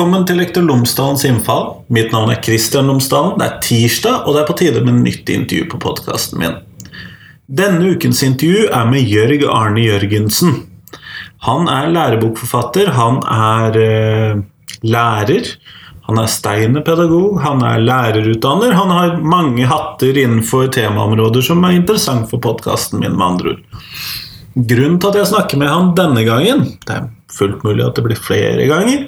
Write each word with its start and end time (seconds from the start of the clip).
Velkommen 0.00 0.22
til 0.24 0.38
Lektor 0.40 0.64
Lomsdalens 0.64 1.26
innfall. 1.28 1.66
Mitt 1.92 2.08
navn 2.08 2.30
er 2.32 2.38
Kristian 2.40 2.86
Lomsdalen. 2.88 3.34
Det 3.36 3.44
er 3.44 3.56
tirsdag, 3.60 4.22
og 4.24 4.32
det 4.32 4.40
er 4.40 4.46
på 4.48 4.54
tide 4.56 4.80
med 4.80 5.02
nytt 5.04 5.28
intervju 5.28 5.66
på 5.68 5.80
podkasten 5.82 6.40
min. 6.40 6.54
Denne 7.44 7.90
ukens 7.92 8.22
intervju 8.24 8.62
er 8.72 8.86
med 8.88 9.04
Jørg 9.04 9.44
Arne 9.52 9.82
Jørgensen. 9.84 10.54
Han 11.44 11.68
er 11.68 11.92
lærebokforfatter, 11.92 12.88
han 12.96 13.18
er 13.34 13.76
eh, 13.82 14.40
lærer, 14.88 15.52
han 16.08 16.22
er 16.24 16.32
steinerpedagog, 16.32 17.36
han 17.44 17.60
er 17.68 17.84
lærerutdanner. 17.84 18.72
Han 18.80 18.96
har 18.96 19.20
mange 19.20 19.68
hatter 19.68 20.22
innenfor 20.24 20.72
temaområder 20.78 21.44
som 21.44 21.60
er 21.68 21.76
interessant 21.76 22.32
for 22.32 22.40
podkasten 22.40 23.04
min, 23.04 23.20
med 23.20 23.26
andre 23.34 23.52
ord. 23.52 23.84
Grunnen 24.56 24.96
til 24.96 25.12
at 25.12 25.20
jeg 25.20 25.32
snakker 25.34 25.60
med 25.60 25.68
han 25.70 25.92
denne 25.94 26.24
gangen 26.26 26.64
Det 26.82 26.94
er 26.96 27.04
fullt 27.30 27.60
mulig 27.62 27.84
at 27.84 28.00
det 28.00 28.08
blir 28.08 28.24
flere 28.32 28.64
ganger. 28.64 29.04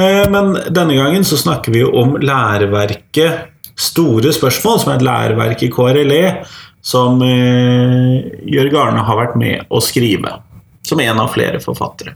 Eh, 0.00 0.30
men 0.30 0.54
denne 0.68 0.96
gangen 0.96 1.24
så 1.24 1.36
snakker 1.40 1.72
vi 1.74 1.82
jo 1.84 1.92
om 2.02 2.16
læreverket 2.20 3.48
Store 3.82 4.32
spørsmål, 4.36 4.80
som 4.82 4.92
er 4.92 4.98
et 4.98 5.06
læreverk 5.06 5.62
i 5.64 5.70
KRLE, 5.72 6.24
som 6.84 7.22
eh, 7.24 8.18
Jørg 8.52 8.76
Arne 8.78 9.04
har 9.06 9.18
vært 9.18 9.38
med 9.40 9.72
å 9.72 9.80
skrive. 9.82 10.34
Som 10.86 11.00
en 11.00 11.20
av 11.22 11.30
flere 11.32 11.60
forfattere. 11.62 12.12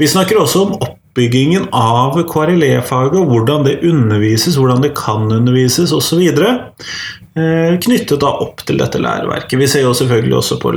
Vi 0.00 0.08
snakker 0.08 0.38
også 0.40 0.62
om 0.64 0.76
oppbyggingen 0.78 1.68
av 1.76 2.16
KRLE-faget, 2.30 3.20
hvordan 3.28 3.66
det 3.66 3.80
undervises, 3.84 4.56
hvordan 4.56 4.80
det 4.84 4.94
kan 4.96 5.26
undervises 5.34 5.92
osv. 5.92 6.22
Eh, 6.22 7.76
knyttet 7.84 8.22
da 8.22 8.32
opp 8.46 8.64
til 8.66 8.80
dette 8.80 9.02
læreverket. 9.02 9.58
Vi 9.60 9.68
ser 9.68 9.84
jo 9.84 9.92
selvfølgelig 9.98 10.38
også 10.40 10.60
på 10.62 10.72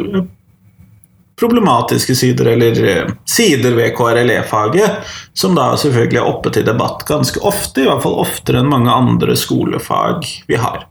problematiske 1.39 2.15
sider, 2.15 2.53
eller 2.55 2.81
eh, 2.87 3.13
sider 3.27 3.75
ved 3.75 3.95
KRLE-faget, 3.97 5.13
som 5.33 5.55
da 5.57 5.73
selvfølgelig 5.79 6.21
er 6.21 6.31
oppe 6.31 6.51
til 6.55 6.67
debatt 6.67 7.05
ganske 7.07 7.41
ofte, 7.43 7.83
i 7.83 7.87
hvert 7.89 8.03
fall 8.05 8.19
oftere 8.23 8.61
enn 8.61 8.71
mange 8.71 8.91
andre 8.93 9.35
skolefag 9.39 10.27
vi 10.47 10.59
har. 10.61 10.85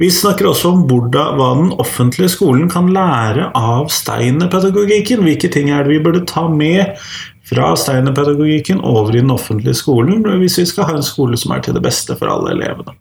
Vi 0.00 0.08
snakker 0.10 0.48
også 0.48 0.72
om 0.72 0.86
hvordan, 0.90 1.36
hva 1.38 1.50
den 1.60 1.68
offentlige 1.80 2.32
skolen 2.32 2.70
kan 2.72 2.88
lære 2.92 3.50
av 3.54 3.90
steinerpedagogikken. 3.92 5.22
Hvilke 5.22 5.50
ting 5.52 5.70
er 5.70 5.84
det 5.84 5.92
vi 5.92 6.02
burde 6.02 6.24
ta 6.26 6.48
med 6.50 6.96
fra 7.46 7.72
steinerpedagogikken 7.78 8.80
over 8.80 9.14
i 9.14 9.20
den 9.20 9.30
offentlige 9.30 9.76
skolen 9.78 10.24
hvis 10.40 10.58
vi 10.58 10.66
skal 10.70 10.88
ha 10.88 10.96
en 10.98 11.06
skole 11.06 11.38
som 11.38 11.54
er 11.54 11.62
til 11.62 11.76
det 11.76 11.84
beste 11.84 12.16
for 12.18 12.32
alle 12.32 12.56
elevene. 12.56 12.96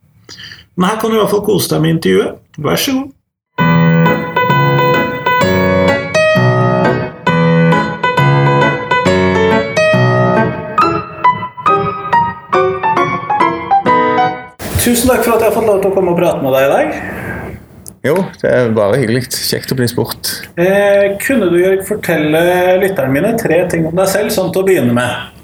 Men 0.76 0.92
her 0.92 1.00
kan 1.02 1.12
du 1.12 1.18
i 1.18 1.22
hvert 1.22 1.32
fall 1.34 1.46
kose 1.48 1.72
deg 1.72 1.84
med 1.84 1.96
intervjuet. 1.98 2.38
Vær 2.62 2.80
så 2.80 2.96
god. 3.00 3.10
Tusen 14.82 15.12
takk 15.12 15.22
for 15.22 15.36
at 15.36 15.44
jeg 15.44 15.52
har 15.52 15.54
fått 15.54 15.68
lov 15.70 15.82
til 15.84 15.92
å 15.92 15.94
komme 15.94 16.10
og 16.16 16.18
prate 16.18 16.42
med 16.42 16.56
deg 16.58 16.64
i 16.66 16.70
dag. 16.72 16.94
Jo, 18.02 18.16
det 18.42 18.50
er 18.50 18.72
bare 18.74 18.98
hyggelig. 18.98 19.28
Kjekt 19.30 19.70
å 19.70 19.78
bli 19.78 19.86
spurt. 19.92 20.32
Eh, 20.58 21.20
kunne 21.22 21.52
du 21.52 21.60
Jørg, 21.62 21.84
fortelle 21.86 22.42
lytterne 22.82 23.14
mine 23.14 23.36
tre 23.38 23.60
ting 23.70 23.86
om 23.86 23.94
deg 24.00 24.10
selv, 24.10 24.34
sånn 24.34 24.50
til 24.50 24.64
å 24.64 24.66
begynne 24.66 24.96
med? 24.98 25.38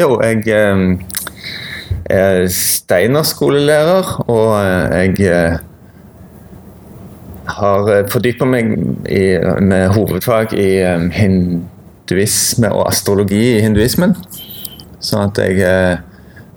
Jo, 0.00 0.16
jeg 0.24 0.42
eh, 0.50 0.82
er 2.10 2.48
Steiner-skolelærer, 2.50 4.12
og 4.26 4.50
eh, 4.58 4.98
jeg 4.98 5.30
eh, 5.30 5.62
har 7.54 7.94
fordypa 8.10 8.50
meg 8.50 8.74
i, 9.06 9.24
med 9.62 9.92
hovedfag 9.94 10.58
i 10.58 10.70
eh, 10.82 11.06
hinduisme 11.22 12.74
og 12.74 12.88
astrologi 12.90 13.44
i 13.52 13.60
hinduismen. 13.62 14.18
Sånn 14.98 15.28
at 15.30 15.38
jeg 15.38 16.02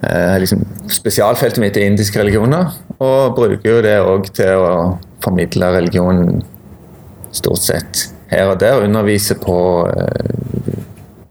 eh, 0.06 0.36
liksom, 0.44 0.64
Spesialfeltet 0.92 1.62
mitt 1.62 1.78
er 1.78 1.90
indiske 1.90 2.20
religioner, 2.22 2.74
og 3.00 3.36
bruker 3.38 3.72
jo 3.72 3.82
det 3.86 3.96
òg 4.02 4.30
til 4.38 4.62
å 4.62 4.74
formidle 5.24 5.72
religion 5.74 6.44
stort 7.36 7.64
sett 7.66 8.06
her 8.32 8.52
og 8.54 8.60
der. 8.62 8.84
Underviser 8.86 9.40
på 9.42 9.58
eh, 9.90 10.80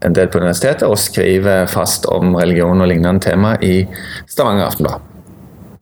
en 0.05 0.15
del 0.15 0.29
på 0.29 0.41
universitetet 0.41 0.85
og 0.87 0.99
skriver 1.01 1.65
fast 1.71 2.05
om 2.11 2.35
religion 2.37 2.81
og 2.83 2.91
lignende 2.91 3.23
tema 3.25 3.55
i 3.63 3.79
Stavanger 4.29 4.67
Aftenblad. 4.67 5.11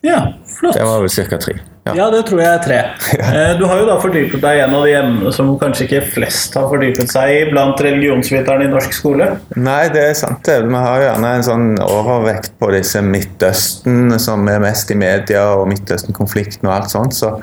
Ja, 0.03 0.25
flott. 0.59 0.75
Det 0.77 0.87
var 0.87 1.03
vel 1.03 1.13
ca. 1.31 1.39
tre. 1.39 1.59
Ja. 1.83 1.93
ja. 1.97 2.09
det 2.13 2.21
tror 2.27 2.39
jeg 2.39 2.49
er 2.49 2.63
tre. 2.63 2.79
Eh, 3.33 3.53
du 3.57 3.63
har 3.65 3.79
jo 3.81 3.85
da 3.87 3.95
fordypet 4.01 4.41
deg 4.43 4.59
i 4.59 4.61
en 4.65 4.73
av 4.77 4.83
de 4.85 4.93
emnene 4.97 5.31
som 5.33 5.47
kanskje 5.59 5.85
ikke 5.87 6.01
flest 6.15 6.55
har 6.57 6.67
fordypet 6.69 7.09
seg 7.09 7.31
i 7.33 7.39
blant 7.49 7.79
religionsviterne 7.81 8.67
i 8.67 8.71
norsk 8.71 8.93
skole? 8.93 9.29
Nei, 9.57 9.87
det 9.93 10.03
er 10.11 10.17
sant 10.17 10.43
det. 10.45 10.59
Vi 10.67 10.83
har 10.85 11.01
gjerne 11.01 11.31
en 11.39 11.45
sånn 11.47 11.67
overvekt 11.81 12.53
på 12.61 12.69
disse 12.75 13.01
Midtøsten 13.05 14.13
som 14.21 14.45
er 14.51 14.61
mest 14.63 14.91
i 14.93 14.99
media, 14.99 15.47
og 15.55 15.65
Midtøsten-konflikten 15.71 16.69
og 16.69 16.75
alt 16.75 16.93
sånt. 16.93 17.17
Så, 17.17 17.33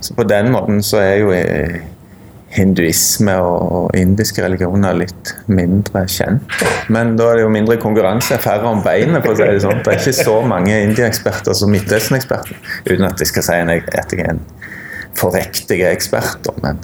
så, 0.00 0.16
på 0.18 0.26
den 0.28 0.50
måten 0.54 0.82
så 0.86 1.02
er 1.04 1.14
jo 1.20 1.32
hinduisme 2.50 3.34
og 3.38 3.94
indiske 3.98 4.42
religioner 4.42 4.96
litt 4.98 5.34
mindre 5.46 6.02
kjent. 6.10 6.54
Men 6.90 7.14
da 7.18 7.30
er 7.30 7.40
det 7.40 7.44
jo 7.44 7.52
mindre 7.54 7.78
konkurranse, 7.82 8.38
færre 8.42 8.66
om 8.70 8.82
beinet, 8.84 9.22
for 9.22 9.34
å 9.34 9.38
si 9.38 9.46
det 9.46 9.62
sånn. 9.64 9.82
Det 9.86 9.94
er 9.94 10.00
ikke 10.02 10.16
så 10.18 10.38
mange 10.42 10.80
India-eksperter 10.88 11.56
som 11.56 11.70
Midtøsten-eksperter. 11.74 12.58
Uten 12.90 13.06
at 13.06 13.22
jeg 13.22 13.30
skal 13.30 13.46
si 13.46 13.60
at 13.60 14.16
jeg 14.16 14.24
er 14.24 14.32
en 14.34 14.42
forrektig 15.18 15.82
ekspert, 15.90 16.50
men 16.64 16.80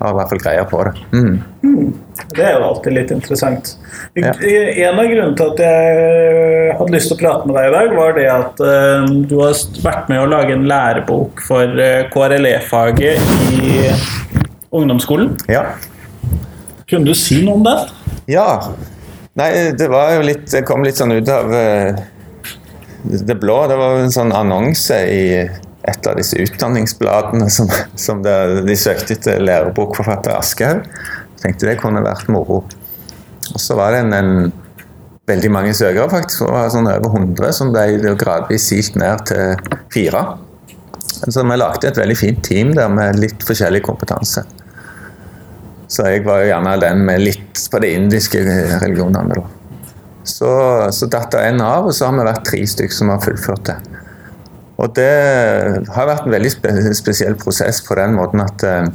har 0.00 0.14
i 0.14 0.16
hvert 0.16 0.30
fall 0.32 0.40
greier 0.40 0.68
på 0.68 0.80
det. 0.86 0.92
Mm. 1.12 1.42
Mm. 1.62 1.90
Det 2.36 2.44
er 2.44 2.54
jo 2.56 2.66
alltid 2.70 2.94
litt 2.96 3.10
interessant. 3.12 3.74
Ja. 4.16 4.32
En 4.32 5.00
av 5.00 5.08
grunnene 5.10 5.36
til 5.36 5.50
at 5.50 5.60
jeg 5.64 6.76
hadde 6.78 6.94
lyst 6.94 7.10
til 7.10 7.16
å 7.16 7.20
prate 7.20 7.48
med 7.48 7.58
deg 7.58 7.68
i 7.68 7.74
dag, 7.74 7.92
var 7.98 8.16
det 8.16 8.26
at 8.32 8.62
uh, 8.64 9.10
du 9.28 9.34
har 9.42 9.60
vært 9.84 10.08
med 10.12 10.22
å 10.22 10.30
lage 10.30 10.56
en 10.56 10.64
lærebok 10.70 11.42
for 11.44 11.76
uh, 11.76 11.84
eh, 11.84 12.06
KRLE-faget 12.12 13.34
i 13.60 13.74
ungdomsskolen. 14.70 15.34
Ja. 15.50 15.64
Kunne 16.90 17.10
du 17.10 17.14
si 17.18 17.40
noe 17.44 17.58
om 17.58 17.66
det? 17.66 17.76
Ja. 18.30 18.48
Nei, 19.38 19.50
det 19.78 19.86
var 19.90 20.16
jo 20.16 20.24
litt 20.26 20.48
Det 20.50 20.64
kom 20.66 20.82
litt 20.82 20.98
sånn 20.98 21.14
ut 21.14 21.28
av 21.30 21.52
uh, 21.54 22.00
det 23.02 23.36
blå. 23.40 23.60
Det 23.70 23.78
var 23.78 24.00
en 24.00 24.14
sånn 24.14 24.34
annonse 24.36 24.98
i 25.10 25.24
et 25.90 26.06
av 26.06 26.18
disse 26.18 26.36
utdanningsbladene 26.42 27.46
som, 27.50 27.70
som 27.96 28.20
det, 28.24 28.34
de 28.66 28.76
søkte 28.76 29.16
etter 29.16 29.40
lærebokforfatter 29.42 30.36
Aschehoug. 30.36 30.84
Tenkte 31.40 31.70
det 31.70 31.78
kunne 31.80 32.02
vært 32.04 32.28
moro. 32.28 32.64
Og 33.50 33.62
så 33.62 33.78
var 33.78 33.94
det 33.94 34.02
en, 34.04 34.12
en 34.12 34.52
veldig 35.30 35.50
mange 35.54 35.72
søkere, 35.76 36.10
faktisk. 36.12 36.44
Det 36.44 36.52
var 36.52 36.70
sånn 36.74 36.90
over 36.90 37.16
100 37.22 37.56
som 37.56 37.72
ble 37.74 38.14
gradvis 38.20 38.68
silt 38.70 38.98
ned 39.00 39.24
til 39.30 39.80
fire. 39.94 40.24
Så 41.20 41.44
vi 41.44 41.56
lagde 41.58 41.88
et 41.88 41.98
veldig 42.00 42.16
fint 42.16 42.42
team 42.44 42.74
der 42.76 42.90
med 42.92 43.18
litt 43.20 43.44
forskjellig 43.46 43.82
kompetanse. 43.86 44.44
Så 45.90 46.06
jeg 46.06 46.22
var 46.22 46.44
jo 46.44 46.50
gjerne 46.52 46.76
den 46.84 47.02
med 47.06 47.24
litt 47.24 47.62
på 47.70 47.80
de 47.82 47.94
indiske 47.98 48.44
religionene. 48.46 49.34
Da. 49.34 49.48
Så, 50.22 50.50
så 50.94 51.08
datt 51.10 51.32
det 51.34 51.42
en 51.48 51.62
av, 51.64 51.88
og 51.88 51.96
så 51.96 52.06
har 52.06 52.14
vi 52.14 52.26
vært 52.28 52.46
tre 52.46 52.60
stykker 52.68 52.94
som 52.94 53.10
har 53.10 53.24
fullført 53.24 53.64
det. 53.72 53.78
Og 54.80 54.94
det 54.96 55.10
har 55.92 56.08
vært 56.08 56.28
en 56.28 56.34
veldig 56.36 56.52
spe 56.54 56.72
spesiell 56.96 57.36
prosess 57.40 57.82
på 57.84 57.98
den 57.98 58.14
måten 58.16 58.40
at, 58.44 58.64
eh, 58.64 58.86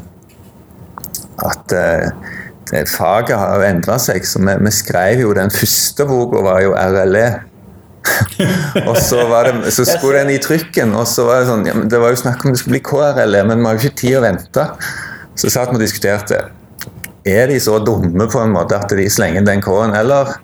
at 1.45 1.75
eh, 1.78 2.88
faget 2.89 3.38
har 3.38 3.67
endra 3.67 4.00
seg. 4.01 4.25
Så 4.25 4.41
vi, 4.41 4.56
vi, 4.63 4.73
skrev 4.73 5.25
jo 5.25 5.35
den 5.38 5.53
første 5.53 6.07
boka, 6.09 6.41
var 6.47 6.63
jo 6.63 6.73
RLE. 6.79 7.27
og 8.89 8.97
så, 9.01 9.23
det, 9.27 9.73
så, 9.73 9.83
skulle 9.89 10.22
den 10.22 10.35
i 10.35 10.41
trykken, 10.41 10.94
og 10.95 11.09
så 11.09 11.25
var 11.25 11.42
det 11.42 11.47
sånn 11.50 11.63
ja, 11.65 11.74
Det 11.89 11.97
var 11.97 12.13
jo 12.13 12.19
snakk 12.21 12.44
om 12.45 12.53
det 12.53 12.59
skulle 12.62 12.77
bli 12.77 12.86
KRLE, 12.86 13.42
men 13.50 13.59
vi 13.59 13.68
har 13.68 13.77
jo 13.77 13.83
ikke 13.83 14.01
tid 14.06 14.19
å 14.19 14.25
vente. 14.25 14.69
Så 15.36 15.51
satt 15.51 15.74
vi 15.74 15.80
og 15.80 15.83
diskuterte 15.83 16.45
er 17.25 17.48
de 17.50 17.60
så 17.62 17.80
dumme 17.81 18.27
på 18.30 18.42
en 18.42 18.54
måte 18.54 18.77
at 18.77 18.92
de 18.94 19.07
slenger 19.10 19.45
den 19.45 19.63
K-en, 19.66 19.95
eller 19.98 20.36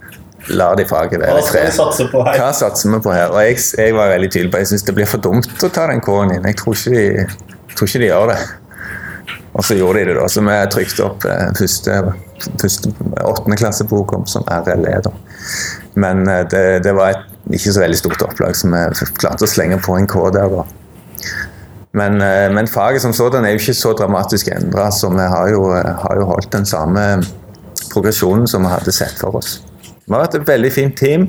lar 0.49 0.75
de 0.75 0.85
faget 0.89 1.21
være 1.21 1.43
i 1.43 1.45
fred? 1.45 1.69
Hva 2.15 2.49
satser 2.57 2.89
vi 2.89 3.01
på 3.05 3.13
her? 3.13 3.29
Og 3.29 3.43
jeg, 3.45 3.59
jeg 3.77 3.93
var 3.95 4.09
veldig 4.15 4.31
tydelig 4.33 4.53
på 4.53 4.63
jeg 4.63 4.71
syns 4.71 4.87
det 4.87 4.95
blir 4.97 5.09
for 5.09 5.21
dumt 5.21 5.65
å 5.67 5.69
ta 5.69 5.85
den 5.91 6.01
K-en 6.03 6.33
inn. 6.37 6.49
Jeg 6.49 6.57
tror 6.61 6.77
ikke, 6.77 6.95
de, 6.97 7.75
tror 7.75 7.91
ikke 7.91 8.03
de 8.03 8.09
gjør 8.09 8.33
det. 8.33 8.39
Og 9.51 9.65
så 9.67 9.75
gjorde 9.75 9.99
de 9.99 10.09
det, 10.09 10.17
da. 10.17 10.27
Så 10.31 10.43
vi 10.47 10.57
trykte 10.71 11.05
opp 11.05 11.25
eh, 11.27 11.47
første, 11.59 11.97
første 12.61 12.93
åttendeklassebok 13.19 14.13
om 14.15 14.25
som 14.29 14.47
RLE. 14.47 14.97
da. 15.05 15.13
Men 15.99 16.23
eh, 16.29 16.45
det, 16.49 16.65
det, 16.87 16.95
var 16.97 17.13
et 17.17 17.57
ikke 17.59 17.73
så 17.75 17.83
veldig 17.83 17.99
stort 17.99 18.23
opplag, 18.25 18.55
så 18.55 18.71
vi 18.71 19.09
klarte 19.19 19.45
å 19.45 19.51
slenge 19.51 19.81
på 19.83 19.97
en 19.99 20.07
K 20.09 20.29
der. 20.33 20.55
da. 20.55 20.65
Men, 21.93 22.21
eh, 22.21 22.47
men, 22.53 22.67
faget 22.67 23.03
som 23.03 23.13
sådan 23.13 23.45
er 23.45 23.55
jo 23.55 23.61
ikke 23.61 23.75
så 23.75 23.93
dramatisk 23.97 24.47
endra, 24.47 24.91
så 24.91 25.09
vi 25.11 25.27
har 25.33 25.49
jo, 25.51 25.65
har 25.75 26.19
jo, 26.19 26.27
holdt 26.29 26.51
den 26.53 26.65
samme 26.65 27.23
progresjonen 27.91 28.47
som 28.47 28.63
vi 28.63 28.71
hadde 28.71 28.93
sett 28.95 29.17
for 29.19 29.35
oss. 29.41 29.59
Vi 30.05 30.13
har 30.13 30.23
vært 30.23 30.39
et 30.39 30.47
veldig 30.47 30.71
fint 30.71 30.95
team, 30.97 31.27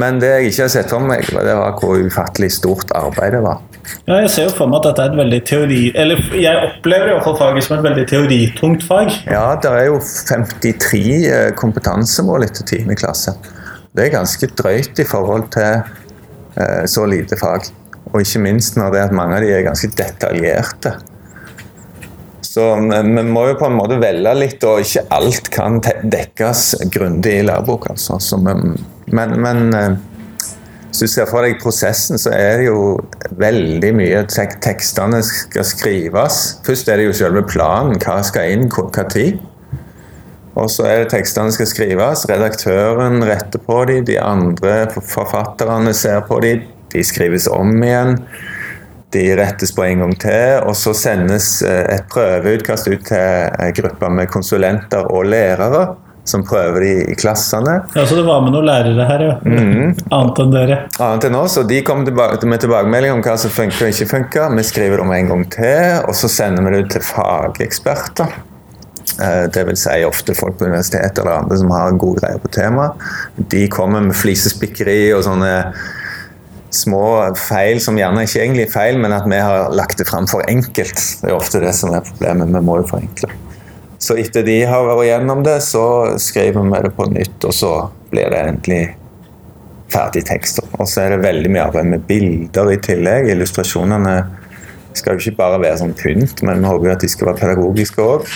men 0.00 0.20
det 0.20 0.28
jeg 0.28 0.50
ikke 0.50 0.62
har 0.66 0.72
sett 0.72 0.92
for 0.92 1.04
meg, 1.04 1.24
det 1.32 1.56
var 1.56 1.76
hvor 1.80 2.00
ufattelig 2.00 2.52
stort 2.56 2.92
arbeid 2.96 3.34
det 3.36 3.42
var. 3.44 3.64
Ja, 4.06 4.20
jeg 4.20 4.30
ser 4.32 4.46
jo 4.48 4.52
for 4.54 4.70
meg 4.70 4.80
at 4.80 4.90
dette 4.90 5.04
er 5.04 5.12
et 5.12 5.18
veldig 5.18 5.40
teori... 5.48 5.80
Eller 5.98 6.20
jeg 6.36 6.60
opplever 6.66 7.08
i 7.08 7.14
hvert 7.14 7.26
fall 7.26 7.38
faget 7.40 7.66
som 7.66 7.78
et 7.78 7.86
veldig 7.88 8.04
teoritungt 8.10 8.84
fag. 8.86 9.10
Ja, 9.28 9.44
det 9.60 9.72
er 9.72 9.88
jo 9.88 9.98
53 10.28 11.00
eh, 11.32 11.48
kompetansemål 11.58 12.46
etter 12.46 12.66
10. 12.68 12.94
klasse. 13.00 13.34
Det 13.96 14.06
er 14.06 14.14
ganske 14.14 14.50
drøyt 14.60 15.00
i 15.02 15.08
forhold 15.08 15.48
til 15.56 15.80
eh, 15.80 16.84
så 16.90 17.06
lite 17.08 17.40
fag. 17.40 17.70
Og 18.10 18.20
ikke 18.24 18.42
minst 18.42 18.78
når 18.78 18.92
det 18.92 19.00
er 19.00 19.08
at 19.10 19.16
mange 19.16 19.38
av 19.38 19.44
de 19.44 19.52
er 19.54 19.66
ganske 19.66 19.90
detaljerte. 19.94 20.96
Så 22.50 22.64
vi, 22.80 23.22
må 23.30 23.44
jo 23.46 23.58
på 23.60 23.68
en 23.68 23.76
måte 23.78 24.00
velge 24.02 24.32
litt, 24.34 24.64
og 24.66 24.82
ikke 24.82 25.04
alt 25.14 25.50
kan 25.54 25.78
dekkes 25.84 26.64
grundig 26.90 27.36
i 27.38 27.44
lærebok. 27.46 27.92
Altså. 27.92 28.40
Men, 28.42 28.74
men 29.14 29.76
eh, 29.76 29.92
hvis 30.90 31.04
du 31.04 31.12
ser 31.12 31.28
for 31.30 31.46
deg 31.46 31.60
prosessen, 31.62 32.18
så 32.18 32.32
er 32.34 32.58
det 32.58 32.66
jo 32.66 32.80
veldig 33.38 33.92
mye 33.94 34.24
tek 34.26 34.56
tekstene 34.64 35.20
skal 35.22 35.68
skrives. 35.68 36.40
Først 36.66 36.90
er 36.90 36.98
det 36.98 37.06
jo 37.06 37.14
selve 37.20 37.44
planen. 37.46 38.00
Hva 38.02 38.18
skal 38.26 38.56
inn, 38.56 38.66
hva 38.74 39.06
tid? 39.06 39.38
Og 40.58 40.66
så 40.74 40.88
er 40.90 41.04
det 41.04 41.12
tekstene 41.12 41.54
skal 41.54 41.70
skrives. 41.70 42.26
Redaktøren 42.26 43.22
retter 43.22 43.62
på 43.62 43.78
dem. 43.86 44.02
De 44.08 44.18
andre 44.18 44.80
forfatterne 44.90 45.94
ser 45.94 46.24
på 46.26 46.40
dem. 46.42 46.66
De 46.92 47.04
skrives 47.06 47.48
om 47.50 47.72
igjen. 47.82 48.16
De 49.14 49.24
rettes 49.38 49.72
på 49.74 49.84
en 49.86 50.04
gang 50.04 50.14
til. 50.22 50.60
Og 50.66 50.76
så 50.78 50.94
sendes 50.94 51.56
eh, 51.66 51.82
et 51.96 52.06
prøveutkast 52.12 52.90
ut 52.92 53.02
til 53.10 53.18
en 53.66 53.74
gruppe 53.80 54.12
med 54.20 54.30
konsulenter 54.30 55.06
og 55.10 55.26
lærere 55.30 55.88
som 56.30 56.42
prøver 56.46 56.84
de 56.84 56.90
i 57.10 57.14
klassene. 57.18 57.80
Ja, 57.96 58.04
Så 58.06 58.14
det 58.18 58.24
var 58.26 58.42
med 58.44 58.52
noen 58.54 58.68
lærere 58.68 59.06
her, 59.08 59.22
ja. 59.24 59.34
Annet 60.14 60.42
enn 60.44 60.52
dere. 60.54 60.76
Annet 61.00 61.26
enn 61.30 61.38
oss, 61.40 61.56
og 61.58 61.66
De 61.70 61.80
kommer 61.86 62.06
tilbake 62.06 62.46
med 62.46 62.62
tilbakemelding 62.62 63.16
om 63.16 63.24
hva 63.24 63.36
som 63.40 63.50
funker 63.50 63.88
og 63.88 63.94
ikke 63.94 64.10
funker. 64.12 64.54
Vi 64.58 64.66
skriver 64.68 65.00
det 65.00 65.06
om 65.06 65.14
en 65.16 65.32
gang 65.32 65.44
til, 65.56 66.04
og 66.06 66.14
så 66.18 66.30
sender 66.30 66.66
vi 66.66 66.74
det 66.76 66.84
ut 66.84 66.94
til 66.96 67.06
fageksperter. 67.08 68.36
Eh, 69.20 69.46
Det 69.52 69.64
vil 69.66 69.76
si 69.80 70.04
ofte 70.06 70.36
folk 70.38 70.58
på 70.58 70.68
universitetet 70.68 71.18
eller 71.18 71.40
andre 71.40 71.58
som 71.58 71.72
har 71.74 71.96
gode 71.98 72.20
greier 72.22 72.38
på 72.38 72.52
temaet. 72.52 72.92
De 73.50 73.66
kommer 73.68 74.00
med 74.04 74.14
flisespikkeri 74.16 75.12
og 75.16 75.24
sånne 75.26 75.54
små 76.74 77.04
feil 77.38 77.80
som 77.82 77.98
gjerne 77.98 78.24
ikke 78.26 78.42
egentlig 78.42 78.66
er 78.68 78.72
feil, 78.72 78.98
men 79.02 79.14
at 79.14 79.26
vi 79.28 79.38
har 79.42 79.72
lagt 79.74 79.98
det 79.98 80.06
fram 80.08 80.28
for 80.30 80.44
enkelt. 80.50 81.00
Det 81.20 81.30
er 81.30 81.36
ofte 81.36 81.62
det 81.62 81.72
som 81.76 81.94
er 81.94 82.04
problemet. 82.06 82.52
Vi 82.54 82.64
må 82.66 82.80
jo 82.80 82.88
forenkle. 82.90 83.30
Så 84.00 84.16
etter 84.16 84.46
de 84.46 84.56
har 84.64 84.86
vært 84.88 85.08
gjennom 85.10 85.42
det, 85.44 85.58
så 85.66 85.84
skriver 86.22 86.64
vi 86.64 86.82
det 86.86 86.92
på 86.96 87.08
nytt, 87.10 87.44
og 87.44 87.52
så 87.52 87.72
blir 88.12 88.30
det 88.32 88.44
endelig 88.48 88.82
ferdig 89.92 90.22
tekst. 90.28 90.62
Og 90.78 90.86
så 90.88 91.04
er 91.04 91.14
det 91.14 91.24
veldig 91.26 91.50
mye 91.52 91.66
arbeid 91.66 91.90
med 91.90 92.06
bilder 92.08 92.70
i 92.72 92.78
tillegg. 92.80 93.28
Illustrasjonene 93.34 94.14
skal 94.96 95.14
jo 95.14 95.24
ikke 95.24 95.40
bare 95.42 95.60
være 95.62 95.82
sånn 95.82 95.96
pynt, 95.98 96.40
men 96.46 96.62
vi 96.62 96.70
håper 96.70 96.88
jo 96.88 96.94
at 96.94 97.04
de 97.04 97.10
skal 97.10 97.30
være 97.30 97.42
pedagogiske 97.42 98.06
òg. 98.06 98.30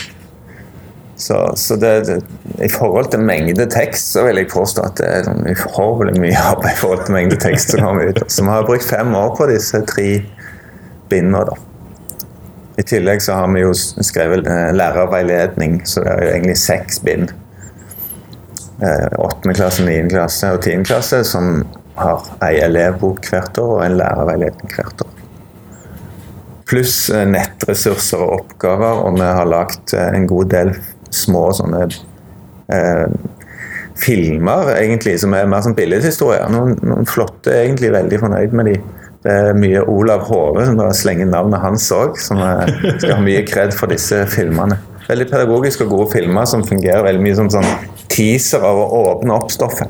Så, 1.15 1.53
så 1.55 1.75
det, 1.79 1.91
det, 2.07 2.17
i 2.65 2.69
forhold 2.69 3.07
til 3.11 3.23
mengde 3.23 3.65
tekst, 3.71 4.11
så 4.11 4.25
vil 4.25 4.41
jeg 4.41 4.49
påstå 4.51 4.83
at 4.83 4.97
det 4.99 5.11
er 5.11 5.29
uhorvelig 5.53 6.19
mye 6.19 6.41
arbeid 6.51 6.73
i 6.73 6.81
forhold 6.81 7.05
til 7.07 7.15
mengde 7.15 7.37
tekst 7.39 7.71
som 7.71 7.85
kommer 7.85 8.11
ut. 8.11 8.19
Så 8.27 8.43
vi 8.43 8.51
har 8.51 8.67
brukt 8.67 8.89
fem 8.89 9.15
år 9.15 9.31
på 9.37 9.47
disse 9.51 9.79
tre 9.87 10.09
bindene, 11.09 11.45
da. 11.47 11.55
I 12.75 12.83
tillegg 12.83 13.21
så 13.23 13.37
har 13.39 13.47
vi 13.53 13.63
jo 13.63 13.71
skrevet 13.75 14.47
eh, 14.51 14.73
lærerveiledning, 14.75 15.79
så 15.87 16.03
det 16.03 16.11
er 16.11 16.23
jo 16.25 16.31
egentlig 16.33 16.57
seks 16.59 16.99
bind. 17.05 17.31
Eh, 18.83 19.07
Åttende 19.23 19.55
klasse, 19.55 19.85
niende 19.87 20.11
klasse 20.11 20.51
og 20.51 20.59
tiende 20.65 20.87
klasse 20.89 21.21
som 21.23 21.61
har 21.95 22.25
ei 22.43 22.57
elevbok 22.65 23.23
hvert 23.31 23.61
år 23.63 23.77
og 23.77 23.85
en 23.85 23.95
lærerveiledning 24.01 24.75
hvert 24.75 25.05
år. 25.05 25.13
Pluss 26.67 26.97
eh, 27.15 27.23
nettressurser 27.31 28.25
og 28.25 28.41
oppgaver, 28.41 29.05
og 29.07 29.15
vi 29.21 29.31
har 29.39 29.47
lagt 29.47 29.95
en 29.95 30.27
god 30.27 30.51
del 30.51 30.75
små 31.13 31.47
sånne 31.55 31.85
eh, 32.73 33.07
filmer, 33.99 34.73
egentlig, 34.75 35.17
som 35.21 35.33
er 35.37 35.47
mer 35.49 35.63
som 35.65 35.75
billedhistorier. 35.77 36.49
Noen, 36.51 36.75
noen 36.83 37.07
flotte, 37.09 37.53
egentlig 37.53 37.93
veldig 37.95 38.21
fornøyd 38.21 38.55
med 38.57 38.71
de. 38.71 38.75
Det 39.25 39.33
er 39.33 39.57
mye 39.57 39.81
Olav 39.89 40.27
Hove 40.27 40.67
som 40.67 40.77
slenger 40.93 41.29
navnet 41.31 41.63
hans 41.63 41.87
òg, 41.95 42.19
som 42.21 42.41
skal 42.99 43.15
ha 43.15 43.21
mye 43.23 43.41
kred 43.47 43.73
for 43.73 43.89
disse 43.89 44.19
filmene. 44.29 44.77
Veldig 45.07 45.25
pedagogiske 45.31 45.85
og 45.87 45.95
gode 45.95 46.11
filmer 46.13 46.45
som 46.49 46.65
fungerer 46.65 47.05
veldig 47.07 47.23
mye 47.25 47.37
som 47.37 47.49
sånn 47.53 47.65
teaser 48.11 48.61
av 48.65 48.77
å 48.83 49.01
åpne 49.15 49.33
opp 49.33 49.49
stoffet. 49.53 49.89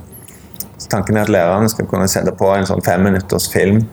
Så 0.79 0.87
tanken 0.91 1.17
er 1.17 1.25
at 1.25 1.33
lærerne 1.33 1.71
skal 1.71 1.87
kunne 1.91 2.07
sette 2.11 2.31
på 2.35 2.47
en 2.53 2.67
sånn 2.67 2.83
femminutters 2.85 3.49
film 3.51 3.83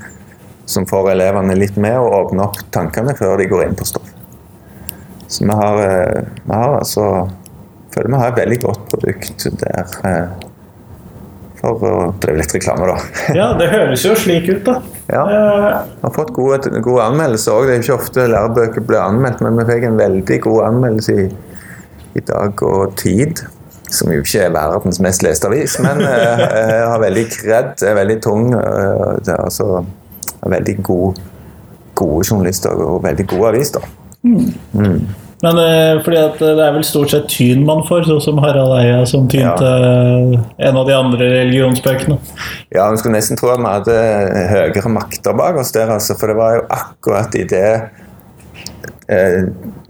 som 0.68 0.86
får 0.86 1.12
elevene 1.16 1.58
litt 1.58 1.78
med 1.80 1.98
og 1.98 2.14
åpne 2.20 2.46
opp 2.46 2.62
tankene 2.74 3.14
før 3.18 3.38
de 3.40 3.48
går 3.50 3.66
inn 3.66 3.78
på 3.78 3.86
stoff. 3.88 4.11
Så 5.32 5.46
vi 5.48 5.54
har, 5.56 5.78
eh, 5.80 6.24
vi 6.44 6.52
har 6.52 6.78
altså 6.82 7.04
føler 7.94 8.08
vi 8.12 8.18
har 8.20 8.32
et 8.32 8.40
veldig 8.42 8.58
godt 8.66 8.82
produkt 8.90 9.46
der. 9.62 9.94
eh, 10.08 10.48
For 11.62 11.78
å 11.86 11.92
drive 12.20 12.40
litt 12.42 12.52
reklame, 12.56 12.88
da. 12.90 12.96
Ja, 13.38 13.46
det 13.58 13.68
høres 13.70 14.02
jo 14.04 14.16
slik 14.18 14.48
ut, 14.50 14.64
da. 14.66 14.74
Ja. 15.12 15.22
Eh, 15.22 15.78
Vi 15.94 16.04
har 16.08 16.14
fått 16.16 16.32
gode, 16.36 16.72
gode 16.82 17.04
anmeldelser 17.06 17.54
òg. 17.54 17.68
Det 17.70 17.76
er 17.78 17.84
ikke 17.84 17.96
ofte 18.00 18.26
lærebøker 18.32 18.84
blir 18.88 19.00
anmeldt, 19.04 19.40
men 19.44 19.56
vi 19.60 19.68
fikk 19.70 19.86
en 19.88 20.00
veldig 20.00 20.38
god 20.48 20.60
anmeldelse 20.68 21.16
i, 21.22 21.26
i 22.18 22.24
Dag 22.28 22.62
og 22.66 22.96
Tid. 23.00 23.44
Som 23.92 24.08
jo 24.12 24.22
ikke 24.24 24.46
er 24.46 24.54
verdens 24.54 24.98
mest 25.04 25.22
leste 25.22 25.46
avis, 25.50 25.78
men 25.84 26.00
eh, 26.00 26.44
eh, 26.48 26.78
har 26.88 27.00
veldig 27.02 27.26
kred. 27.38 27.74
Er 27.84 27.98
veldig 28.00 28.18
tung. 28.24 28.46
eh, 28.56 29.08
det 29.22 29.34
er 29.36 29.42
altså 29.44 29.82
veldig 30.42 30.78
god, 30.82 31.20
gode 32.00 32.24
journalister 32.30 32.72
og 32.88 33.02
veldig 33.04 33.26
god 33.36 33.50
avis, 33.54 33.70
da. 33.76 33.84
Men 35.42 35.58
eh, 35.58 35.96
fordi 36.04 36.18
at 36.20 36.38
det 36.38 36.52
er 36.54 36.74
vel 36.76 36.84
stort 36.86 37.10
sett 37.10 37.26
Tyn 37.32 37.64
man 37.66 37.82
får, 37.86 38.06
sånn 38.06 38.22
som 38.22 38.38
Harald 38.44 38.76
Eia 38.78 39.00
som 39.08 39.26
tynte 39.30 39.66
ja. 39.66 40.42
en 40.68 40.78
av 40.78 40.86
de 40.86 40.94
andre 40.94 41.30
religionsbøkene. 41.32 42.18
Ja, 42.70 42.86
man 42.86 43.00
skulle 43.00 43.18
nesten 43.18 43.40
tro 43.40 43.50
at 43.50 43.62
vi 43.62 43.72
hadde 43.72 43.98
høyere 44.52 44.94
makter 44.94 45.34
bak 45.38 45.58
oss 45.62 45.74
der, 45.74 45.90
altså, 45.96 46.16
for 46.18 46.30
det 46.30 46.38
var 46.38 46.56
jo 46.60 46.64
akkurat 46.78 47.34
i 47.38 47.44
det 47.50 47.66
eh, 49.10 49.42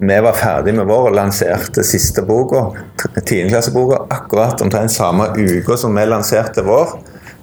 vi 0.02 0.20
var 0.24 0.40
ferdig 0.40 0.74
med 0.74 0.88
vår 0.88 1.10
og 1.10 1.16
lanserte 1.20 1.84
siste 1.86 2.24
boka, 2.26 2.70
tiendeklasseboka, 3.20 4.06
akkurat 4.10 4.64
omtrent 4.64 4.94
samme 4.94 5.28
uka 5.36 5.76
som 5.78 5.94
vi 5.94 6.08
lanserte 6.08 6.64
vår, 6.66 6.96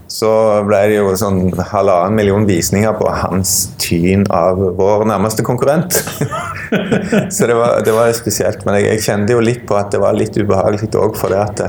så 0.10 0.30
ble 0.66 0.80
det 0.90 0.96
jo 0.96 1.12
sånn 1.18 1.52
halvannen 1.70 2.16
million 2.18 2.46
visninger 2.50 2.96
på 2.98 3.12
hans 3.14 3.52
tyn 3.78 4.24
av 4.34 4.58
vår 4.78 5.04
nærmeste 5.06 5.44
konkurrent. 5.46 6.00
så 7.36 7.50
det 7.50 7.58
var, 7.58 7.84
det 7.86 7.94
var 7.94 8.10
spesielt. 8.18 8.64
Men 8.66 8.80
jeg, 8.80 8.88
jeg 8.90 9.04
kjente 9.06 9.36
jo 9.36 9.44
litt 9.44 9.68
på 9.70 9.78
at 9.78 9.92
det 9.94 10.02
var 10.02 10.18
litt 10.18 10.34
ubehagelig 10.34 10.90
òg, 10.98 11.14
for 11.20 11.30
det 11.30 11.44
at 11.44 11.62
det, 11.62 11.68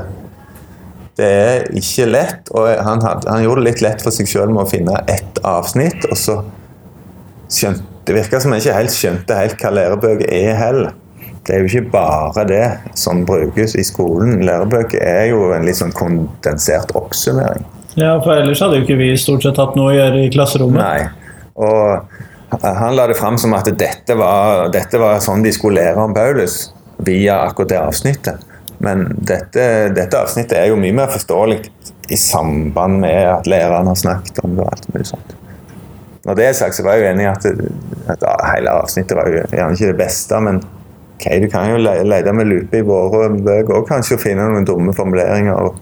det 1.21 1.27
er 1.27 1.67
ikke 1.77 2.07
lett. 2.09 2.49
Og 2.57 2.65
han, 2.81 3.03
had, 3.05 3.27
han 3.29 3.43
gjorde 3.45 3.61
det 3.61 3.67
litt 3.69 3.83
lett 3.85 4.01
for 4.01 4.15
seg 4.15 4.29
sjøl 4.31 4.49
med 4.49 4.63
å 4.63 4.71
finne 4.71 5.03
ett 5.11 5.37
avsnitt, 5.45 6.09
og 6.09 6.17
så 6.17 6.41
skjønte 7.51 7.89
Det 8.01 8.15
virka 8.15 8.39
som 8.41 8.53
jeg 8.55 8.63
ikke 8.63 8.73
helt 8.73 8.93
skjønte 8.95 9.35
helt 9.37 9.59
hva 9.61 9.69
lærebøker 9.75 10.31
er 10.33 10.55
heller. 10.57 10.95
Det 11.45 11.53
er 11.53 11.61
jo 11.61 11.69
ikke 11.69 11.91
bare 11.93 12.45
det 12.49 12.63
som 12.97 13.21
brukes 13.29 13.75
i 13.77 13.85
skolen. 13.85 14.41
Lærebøker 14.45 14.97
er 15.05 15.27
jo 15.29 15.51
en 15.53 15.67
litt 15.67 15.77
sånn 15.77 15.93
kondensert 15.93 16.95
oppsummering. 16.97 17.67
Ja, 17.99 18.13
for 18.23 18.31
ellers 18.37 18.61
hadde 18.63 18.77
jo 18.79 18.85
ikke 18.85 18.95
vi 19.01 19.09
stort 19.19 19.43
sett 19.43 19.57
hatt 19.59 19.75
noe 19.75 19.91
å 19.91 19.95
gjøre 19.95 20.21
i 20.25 20.29
klasserommet. 20.31 20.79
Nei. 20.79 21.41
Og 21.59 22.61
han 22.63 22.95
la 22.95 23.07
det 23.07 23.17
fram 23.19 23.37
som 23.39 23.53
at 23.55 23.67
dette 23.79 24.15
var, 24.19 24.69
dette 24.71 24.99
var 25.01 25.19
sånn 25.23 25.43
de 25.43 25.51
skulle 25.55 25.81
lære 25.81 25.99
om 26.05 26.13
Paulus 26.15 26.69
via 27.03 27.41
akkurat 27.47 27.69
det 27.73 27.79
avsnittet. 27.81 28.47
Men 28.81 29.05
dette, 29.27 29.65
dette 29.95 30.17
avsnittet 30.17 30.57
er 30.57 30.71
jo 30.71 30.79
mye 30.79 30.95
mer 30.97 31.11
forståelig 31.13 31.59
i 32.11 32.17
samband 32.17 32.99
med 33.03 33.27
at 33.29 33.47
læreren 33.47 33.87
har 33.91 33.99
snakket 33.99 34.39
om 34.43 34.55
det 34.57 34.63
og 34.65 34.71
alt 34.73 34.87
mulig 34.93 35.07
sånt. 35.11 35.35
Når 36.25 36.37
det 36.37 36.45
er 36.47 36.55
sagt, 36.57 36.75
så 36.77 36.83
var 36.85 36.97
jeg 36.97 37.03
jo 37.05 37.11
enig 37.11 37.23
i 37.25 37.29
at, 37.31 37.45
at 38.15 38.25
hele 38.51 38.73
avsnittet 38.81 39.17
var 39.17 39.29
jo 39.31 39.43
gjerne 39.51 39.77
ikke 39.77 39.91
det 39.91 39.99
beste, 40.01 40.39
men 40.47 40.59
ok, 41.17 41.27
du 41.43 41.47
kan 41.53 41.69
jo 41.71 41.77
le- 41.81 42.01
lete 42.07 42.33
med 42.37 42.49
lupe 42.49 42.77
i 42.81 42.85
våre 42.85 43.29
bøker 43.37 43.79
og 43.79 43.87
kanskje 43.89 44.19
finne 44.21 44.47
noen 44.51 44.67
dumme 44.67 44.93
formuleringer. 44.97 45.53
og 45.53 45.79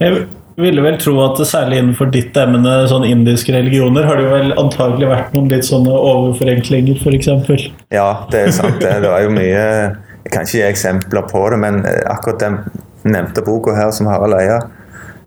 Jeg 0.00 0.26
ville 0.58 0.82
vel 0.82 0.96
tro 0.98 1.14
at 1.22 1.38
særlig 1.46 1.78
innenfor 1.78 2.10
ditt 2.10 2.36
emne, 2.40 2.72
sånn 2.90 3.06
indiske 3.06 3.52
religioner, 3.54 4.06
har 4.08 4.18
det 4.18 4.24
jo 4.26 4.32
vel 4.32 4.54
antagelig 4.58 5.10
vært 5.10 5.36
noen 5.36 5.52
litt 5.52 5.68
sånne 5.68 5.94
overforenklinger, 5.94 6.98
f.eks. 6.98 7.68
Ja, 7.94 8.08
det 8.32 8.40
er 8.40 8.56
sant. 8.56 8.80
Det, 8.82 8.96
det 9.04 9.12
er 9.12 9.26
jo 9.26 9.34
mye 9.36 9.62
Jeg 9.62 10.32
kan 10.34 10.48
ikke 10.48 10.58
gi 10.58 10.64
eksempler 10.66 11.28
på 11.30 11.44
det, 11.52 11.60
men 11.62 11.78
eh, 11.86 12.02
akkurat 12.10 12.42
den 12.42 12.58
nevnte 13.06 13.44
boka 13.46 13.76
her 13.76 13.92
som 13.94 14.10
Harald 14.10 14.34
Eia, 14.36 14.58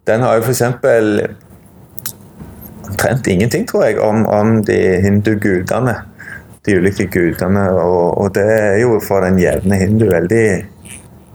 den 0.09 0.25
har 0.25 0.37
jo 0.37 0.43
f.eks. 0.43 0.61
omtrent 2.91 3.31
ingenting, 3.31 3.65
tror 3.69 3.87
jeg, 3.87 3.99
om, 4.03 4.25
om 4.27 4.59
de 4.67 4.77
hindugudene. 5.05 5.95
De 6.67 6.75
ulike 6.77 7.07
gudene. 7.09 7.63
Og, 7.79 8.17
og 8.21 8.33
det 8.35 8.45
er 8.45 8.77
jo 8.83 8.99
for 9.01 9.23
den 9.25 9.39
jevne 9.41 9.79
hindu 9.79 10.09
veldig 10.11 10.45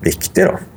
viktig, 0.05 0.45
da. 0.45 0.76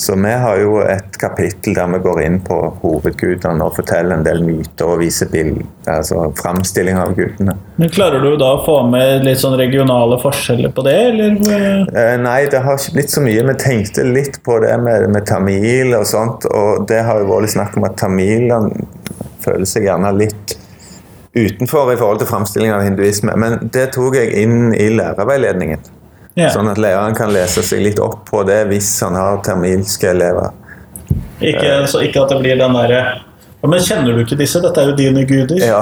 Så 0.00 0.14
vi 0.16 0.32
har 0.32 0.56
jo 0.56 0.78
et 0.80 1.16
kapittel 1.20 1.74
der 1.76 1.88
vi 1.92 1.98
går 2.00 2.20
inn 2.24 2.38
på 2.40 2.56
hovedgudene 2.80 3.66
og 3.66 3.74
forteller 3.76 4.16
en 4.16 4.24
del 4.24 4.38
myter 4.46 4.88
og 4.88 5.02
viser 5.02 5.28
bilder, 5.28 5.66
altså 5.92 6.22
framstilling 6.38 6.96
av 6.96 7.12
gudene. 7.18 7.52
Men 7.76 7.92
Klarer 7.92 8.24
du 8.24 8.30
da 8.40 8.54
å 8.54 8.62
få 8.64 8.78
med 8.88 9.26
litt 9.28 9.42
sånn 9.42 9.58
regionale 9.60 10.16
forskjeller 10.22 10.72
på 10.72 10.86
det, 10.88 10.96
eller? 11.10 11.36
Eh, 11.92 12.14
nei, 12.22 12.38
det 12.48 12.64
har 12.64 12.80
ikke 12.80 12.96
blitt 12.96 13.12
så 13.12 13.26
mye. 13.26 13.44
Vi 13.50 13.58
tenkte 13.60 14.08
litt 14.08 14.40
på 14.46 14.56
det 14.64 14.72
med, 14.80 15.04
med 15.12 15.28
tamil 15.28 15.92
og 15.98 16.08
sånt, 16.08 16.48
og 16.48 16.88
det 16.88 17.04
har 17.04 17.20
jo 17.20 17.28
vært 17.34 17.52
snakk 17.58 17.76
om 17.76 17.84
at 17.90 18.00
tamilene 18.00 18.88
føler 19.44 19.68
seg 19.68 19.84
gjerne 19.84 20.16
litt 20.16 20.56
utenfor 21.36 21.92
i 21.92 22.00
forhold 22.00 22.24
til 22.24 22.32
framstilling 22.32 22.72
av 22.72 22.88
hinduisme. 22.88 23.36
Men 23.36 23.68
det 23.68 23.90
tok 24.00 24.16
jeg 24.16 24.32
inn 24.46 24.72
i 24.72 24.88
lærerveiledningen. 24.96 25.99
Yeah. 26.38 26.52
Sånn 26.54 26.70
at 26.70 26.78
læreren 26.78 27.16
kan 27.18 27.32
lese 27.34 27.62
seg 27.66 27.82
litt 27.82 27.98
opp 28.02 28.22
på 28.30 28.44
det 28.46 28.62
hvis 28.70 28.88
han 29.02 29.16
har 29.18 29.40
termilske 29.46 30.12
elever. 30.12 30.52
Ikke, 31.40 31.72
så 31.90 32.04
ikke 32.04 32.22
at 32.22 32.30
det 32.30 32.38
blir 32.42 32.58
den 32.60 32.74
derre 32.76 33.00
Men 33.64 33.80
kjenner 33.82 34.14
du 34.14 34.20
ikke 34.22 34.36
disse? 34.38 34.60
Dette 34.62 34.82
er 34.82 34.92
jo 34.92 34.96
dine 34.96 35.24
guder. 35.28 35.58
Ja. 35.58 35.80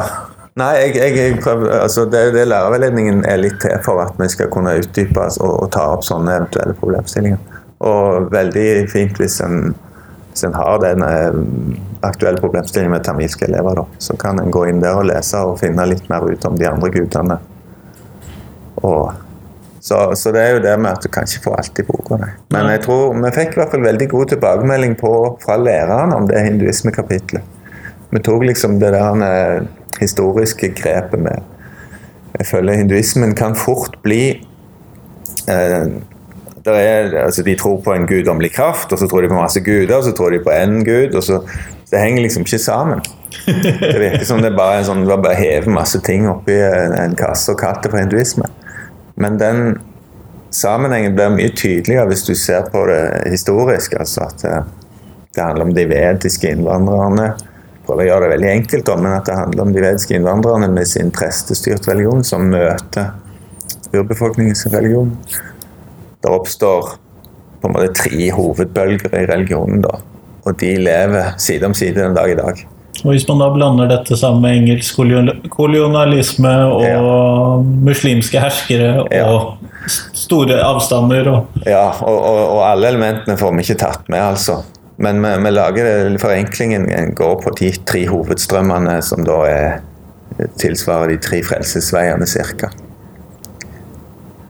Nei, 0.59 0.73
jeg, 0.81 0.95
jeg, 0.97 1.17
jeg 1.19 1.35
prøver, 1.43 1.71
altså 1.85 2.07
det, 2.11 2.23
det 2.35 2.49
lærerveiledningen 2.49 3.21
er 3.29 3.39
litt 3.39 3.61
til 3.63 3.77
for 3.85 4.01
at 4.03 4.17
vi 4.19 4.27
skal 4.33 4.49
kunne 4.51 4.73
utdype 4.81 5.29
og, 5.39 5.53
og 5.53 5.69
ta 5.75 5.85
opp 5.93 6.03
sånne 6.07 6.35
eventuelle 6.41 6.75
problemstillinger. 6.81 7.61
Og 7.87 8.33
veldig 8.33 8.89
fint 8.91 9.21
hvis 9.23 9.39
en, 9.45 9.77
hvis 10.33 10.43
en 10.49 10.57
har 10.59 10.81
den 10.83 11.05
eh, 11.07 11.39
aktuelle 12.09 12.43
problemstillingen 12.43 12.97
med 12.97 13.07
tamilske 13.07 13.47
elever, 13.47 13.79
da. 13.79 14.03
Så 14.03 14.19
kan 14.19 14.43
en 14.43 14.51
gå 14.51 14.65
inn 14.73 14.83
der 14.83 14.99
og 14.99 15.07
lese 15.13 15.45
og 15.47 15.61
finne 15.63 15.87
litt 15.87 16.11
mer 16.11 16.27
ut 16.27 16.51
om 16.51 16.59
de 16.59 16.67
andre 16.67 16.91
gudene. 16.97 17.39
Og 18.83 19.28
så, 19.81 19.99
så, 20.17 20.33
det 20.35 20.43
er 20.43 20.57
jo 20.57 20.63
det 20.65 20.75
med 20.81 20.91
at 20.91 21.05
du 21.05 21.09
kan 21.13 21.27
ikke 21.29 21.45
få 21.45 21.55
alt 21.59 21.79
i 21.79 21.85
boka. 21.87 22.19
Men 22.55 22.71
jeg 22.73 22.83
tror 22.87 23.15
vi 23.15 23.31
fikk 23.35 23.55
i 23.55 23.61
hvert 23.61 23.75
fall 23.75 23.85
veldig 23.85 24.09
god 24.11 24.33
tilbakemelding 24.35 24.97
på, 24.99 25.13
fra 25.45 25.57
læreren 25.61 26.15
om 26.17 26.27
det 26.29 26.43
hinduismekapitlet. 26.43 27.55
Vi 28.11 28.23
tok 28.25 28.45
liksom 28.49 28.79
det 28.81 28.93
der 28.95 29.25
eh, 29.25 29.63
historiske 30.01 30.73
grepet 30.77 31.21
med 31.21 31.43
Jeg 32.39 32.47
føler 32.47 32.79
hinduismen 32.79 33.35
kan 33.35 33.57
fort 33.57 33.99
bli 34.03 34.23
eh, 35.49 35.87
er, 36.69 37.15
altså 37.25 37.43
De 37.43 37.55
tror 37.57 37.81
på 37.85 37.95
en 37.95 38.07
guddommelig 38.07 38.53
kraft, 38.53 38.93
og 38.93 38.99
så 38.99 39.09
tror 39.09 39.23
de 39.23 39.29
på 39.29 39.41
masse 39.41 39.61
guder, 39.61 39.97
og 39.97 40.05
så 40.05 40.13
tror 40.13 40.31
de 40.31 40.43
på 40.45 40.51
én 40.51 40.85
gud. 40.85 41.15
og 41.15 41.23
så 41.23 41.41
Det 41.91 41.99
henger 41.99 42.23
liksom 42.23 42.43
ikke 42.43 42.59
sammen. 42.59 43.01
Det 43.81 44.01
virker 44.01 44.25
som 44.25 44.43
det 44.43 44.57
bare 44.57 44.81
er 44.81 44.85
sånn, 44.85 45.07
det 45.09 45.17
bare 45.23 45.37
hever 45.37 45.71
masse 45.73 46.01
ting 46.05 46.29
oppi 46.29 46.53
en, 46.53 46.93
en 46.93 47.15
kasse 47.17 47.53
og 47.53 47.59
katter 47.61 47.91
for 47.91 48.01
hinduisme. 48.01 48.45
Men 49.19 49.39
den 49.41 49.63
sammenhengen 50.55 51.17
blir 51.17 51.35
mye 51.35 51.53
tydeligere 51.53 52.09
hvis 52.11 52.25
du 52.29 52.35
ser 52.39 52.69
på 52.73 52.85
det 52.89 53.03
historisk. 53.33 53.99
altså 53.99 54.27
at 54.29 54.43
det, 54.43 54.57
det 55.35 55.45
handler 55.45 55.69
om 55.69 55.75
de 55.75 55.87
vediske 55.91 56.53
innvandrerne. 56.55 57.33
Prøver 57.87 58.05
å 58.05 58.09
gjøre 58.09 58.25
det 58.27 58.33
veldig 58.35 58.51
enkelt, 58.53 58.93
men 59.01 59.13
at 59.17 59.29
det 59.29 59.39
handler 59.39 59.65
om 59.65 59.75
de 59.75 59.83
vediske 59.85 60.17
innvandrerne 60.17 60.69
med 60.73 60.89
sin 60.89 61.13
prestestyrt 61.15 61.89
religion, 61.89 62.25
som 62.25 62.51
møter 62.53 63.15
urbefolkningens 63.97 64.67
religion. 64.73 65.15
Det 66.23 66.33
oppstår 66.33 66.97
på 67.59 67.69
en 67.69 67.75
måte 67.75 67.95
tre 67.97 68.31
hovedbølger 68.35 69.15
i 69.17 69.27
religionen, 69.31 69.81
da. 69.83 69.99
Og 70.45 70.59
de 70.61 70.75
lever 70.81 71.33
side 71.41 71.67
om 71.67 71.75
side 71.77 71.99
den 71.99 72.17
dag 72.17 72.31
i 72.31 72.37
dag. 72.39 72.61
Og 73.05 73.13
Hvis 73.13 73.27
man 73.29 73.43
da 73.43 73.49
blander 73.55 73.91
dette 73.91 74.17
sammen 74.19 74.43
med 74.43 74.57
engelsk 74.59 74.99
kolonialisme 75.55 76.55
og 76.73 76.83
ja. 76.85 77.03
muslimske 77.89 78.43
herskere 78.43 79.05
og 79.05 79.13
ja. 79.15 79.93
store 80.17 80.59
avstander 80.65 81.31
og 81.33 81.63
Ja, 81.69 81.87
og, 82.03 82.17
og, 82.17 82.43
og, 82.57 82.63
alle 82.67 82.93
elementene 82.95 83.39
får 83.39 83.55
vi 83.55 83.67
ikke 83.67 83.79
tatt 83.85 84.11
med, 84.11 84.23
altså. 84.23 84.61
Men 84.99 85.23
vi, 85.23 85.31
vi 85.45 85.55
lager 85.55 86.19
forenklingen 86.19 87.15
går 87.19 87.39
på 87.45 87.55
de 87.61 87.71
tre 87.87 88.03
hovedstrømmene 88.11 88.99
som 89.07 89.23
da 89.27 89.39
er, 89.47 89.81
tilsvarer 90.59 91.15
de 91.15 91.23
tre 91.23 91.43
frelsesveiene 91.47 92.27
ca. 92.27 92.73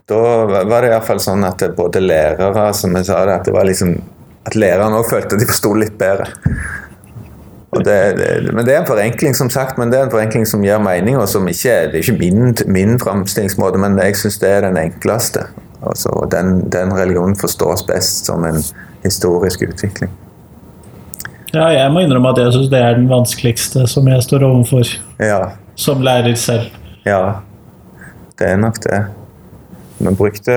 Da 0.09 0.21
var 0.65 0.81
det 0.81 0.89
iallfall 0.89 1.21
sånn 1.21 1.45
at 1.45 1.61
både 1.77 2.01
lærere 2.01 2.71
som 2.73 2.95
jeg 2.97 3.05
sa 3.11 3.21
det, 3.29 3.35
at 3.35 3.45
det 3.45 3.53
var 3.53 3.67
liksom 3.69 3.93
at 4.49 4.55
lærerne 4.57 4.97
òg 4.97 5.09
følte 5.11 5.37
de 5.37 5.45
forsto 5.45 5.75
litt 5.77 5.97
bedre. 5.99 6.25
Det, 7.69 7.85
det, 8.17 8.53
men 8.53 8.65
Det 8.65 8.73
er 8.73 8.79
en 8.81 8.87
forenkling 8.87 9.35
som 9.37 9.49
sagt, 9.49 9.77
men 9.77 9.91
det 9.91 9.99
er 9.99 10.07
en 10.07 10.13
forenkling 10.13 10.45
som 10.49 10.63
gir 10.65 10.79
mening. 10.81 11.17
og 11.17 11.27
som 11.29 11.47
ikke, 11.47 11.91
Det 11.91 11.99
er 11.99 12.01
ikke 12.01 12.17
min, 12.19 12.55
min 12.65 12.99
framstillingsmåte, 12.99 13.77
men 13.77 13.99
jeg 14.01 14.15
syns 14.17 14.39
det 14.41 14.49
er 14.49 14.61
den 14.61 14.77
enkleste. 14.77 15.45
Altså, 15.85 16.27
den, 16.31 16.71
den, 16.71 16.93
religionen 16.93 17.35
forstås 17.39 17.83
best 17.87 18.25
som 18.25 18.43
en 18.43 18.57
historisk 19.03 19.61
utvikling. 19.61 20.11
Ja, 21.53 21.69
jeg 21.73 21.91
må 21.91 22.03
innrømme 22.03 22.33
at 22.33 22.41
jeg 22.41 22.53
syns 22.53 22.73
det 22.73 22.81
er 22.81 22.97
den 22.97 23.07
vanskeligste 23.09 23.85
som 23.87 24.07
jeg 24.07 24.25
står 24.25 24.43
overfor 24.49 24.89
ja. 25.21 25.39
som 25.75 26.01
lærer 26.01 26.35
selv. 26.35 26.67
Ja, 27.05 27.39
det 28.39 28.49
er 28.49 28.59
nok 28.59 28.81
det. 28.83 29.05
Vi 29.99 30.15
brukte 30.15 30.51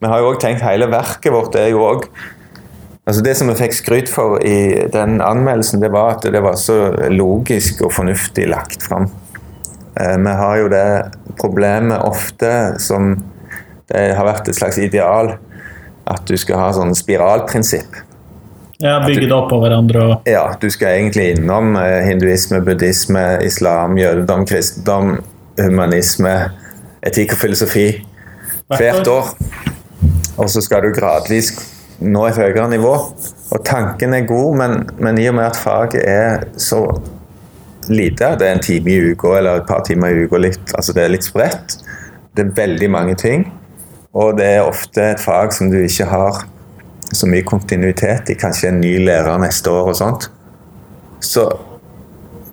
Vi 0.00 0.08
har 0.10 0.20
jo 0.20 0.30
òg 0.32 0.40
tenkt 0.40 0.62
hele 0.64 0.86
verket 0.90 1.32
vårt 1.32 1.54
er 1.56 1.70
jo 1.72 1.84
òg 1.86 2.08
Altså 3.04 3.20
Det 3.20 3.34
som 3.36 3.50
vi 3.50 3.58
fikk 3.58 3.74
skryt 3.76 4.08
for 4.08 4.38
i 4.40 4.86
den 4.92 5.18
anmeldelsen, 5.20 5.82
det 5.82 5.92
var 5.92 6.16
at 6.16 6.24
det 6.32 6.40
var 6.40 6.56
så 6.56 6.94
logisk 7.12 7.82
og 7.84 7.92
fornuftig 7.92 8.46
lagt 8.48 8.82
fram. 8.82 9.10
Eh, 10.00 10.16
vi 10.16 10.36
har 10.40 10.56
jo 10.62 10.70
det 10.72 10.86
problemet 11.40 12.00
ofte 12.00 12.78
som 12.80 13.12
det 13.92 14.14
har 14.16 14.24
vært 14.24 14.48
et 14.48 14.56
slags 14.56 14.78
ideal, 14.80 15.34
at 16.08 16.24
du 16.24 16.36
skal 16.40 16.62
ha 16.62 16.70
sånn 16.72 16.96
spiralprinsipp. 16.96 18.00
Ja, 18.82 18.96
Bygge 19.04 19.28
det 19.28 19.36
opp 19.36 19.50
på 19.52 19.60
hverandre 19.62 20.00
og 20.02 20.26
Ja, 20.28 20.48
du 20.60 20.66
skal 20.72 20.98
egentlig 20.98 21.36
innom 21.36 21.76
eh, 21.78 22.00
hinduisme, 22.08 22.62
buddhisme, 22.64 23.22
islam, 23.44 23.98
jødedom, 24.00 24.42
kristendom, 24.48 25.18
humanisme, 25.60 26.34
etikk 27.04 27.36
og 27.36 27.44
filosofi 27.44 27.86
hvert 28.72 29.08
år. 29.12 29.30
Og 30.40 30.50
så 30.50 30.64
skal 30.64 30.88
du 30.88 30.96
gradvis 30.96 31.52
nå 32.02 32.26
et 32.28 32.38
høyere 32.38 32.68
nivå. 32.72 32.94
Og 33.54 33.64
tanken 33.66 34.14
er 34.16 34.28
god, 34.28 34.56
men, 34.60 34.78
men 34.98 35.18
i 35.20 35.28
og 35.30 35.36
med 35.38 35.48
at 35.48 35.58
faget 35.60 36.00
er 36.08 36.46
så 36.60 36.82
lite, 37.88 38.32
det 38.40 38.48
er 38.48 38.56
en 38.56 38.64
time 38.64 38.90
i 38.90 39.12
uka 39.12 39.34
eller 39.38 39.60
et 39.60 39.68
par 39.68 39.84
timer 39.84 40.14
i 40.14 40.24
uka, 40.24 40.40
altså 40.74 40.94
det 40.96 41.04
er 41.04 41.12
litt 41.12 41.26
spredt. 41.26 41.76
Det 42.34 42.46
er 42.46 42.56
veldig 42.56 42.90
mange 42.90 43.14
ting. 43.20 43.46
Og 44.14 44.36
det 44.38 44.46
er 44.56 44.66
ofte 44.66 45.02
et 45.14 45.22
fag 45.22 45.52
som 45.54 45.70
du 45.70 45.80
ikke 45.82 46.06
har 46.10 46.44
så 47.14 47.28
mye 47.30 47.46
kontinuitet 47.46 48.30
i. 48.30 48.38
Kanskje 48.38 48.70
en 48.70 48.80
ny 48.82 48.96
lærer 49.04 49.38
neste 49.42 49.70
år 49.70 49.90
og 49.92 49.98
sånt. 49.98 50.28
Så 51.22 51.46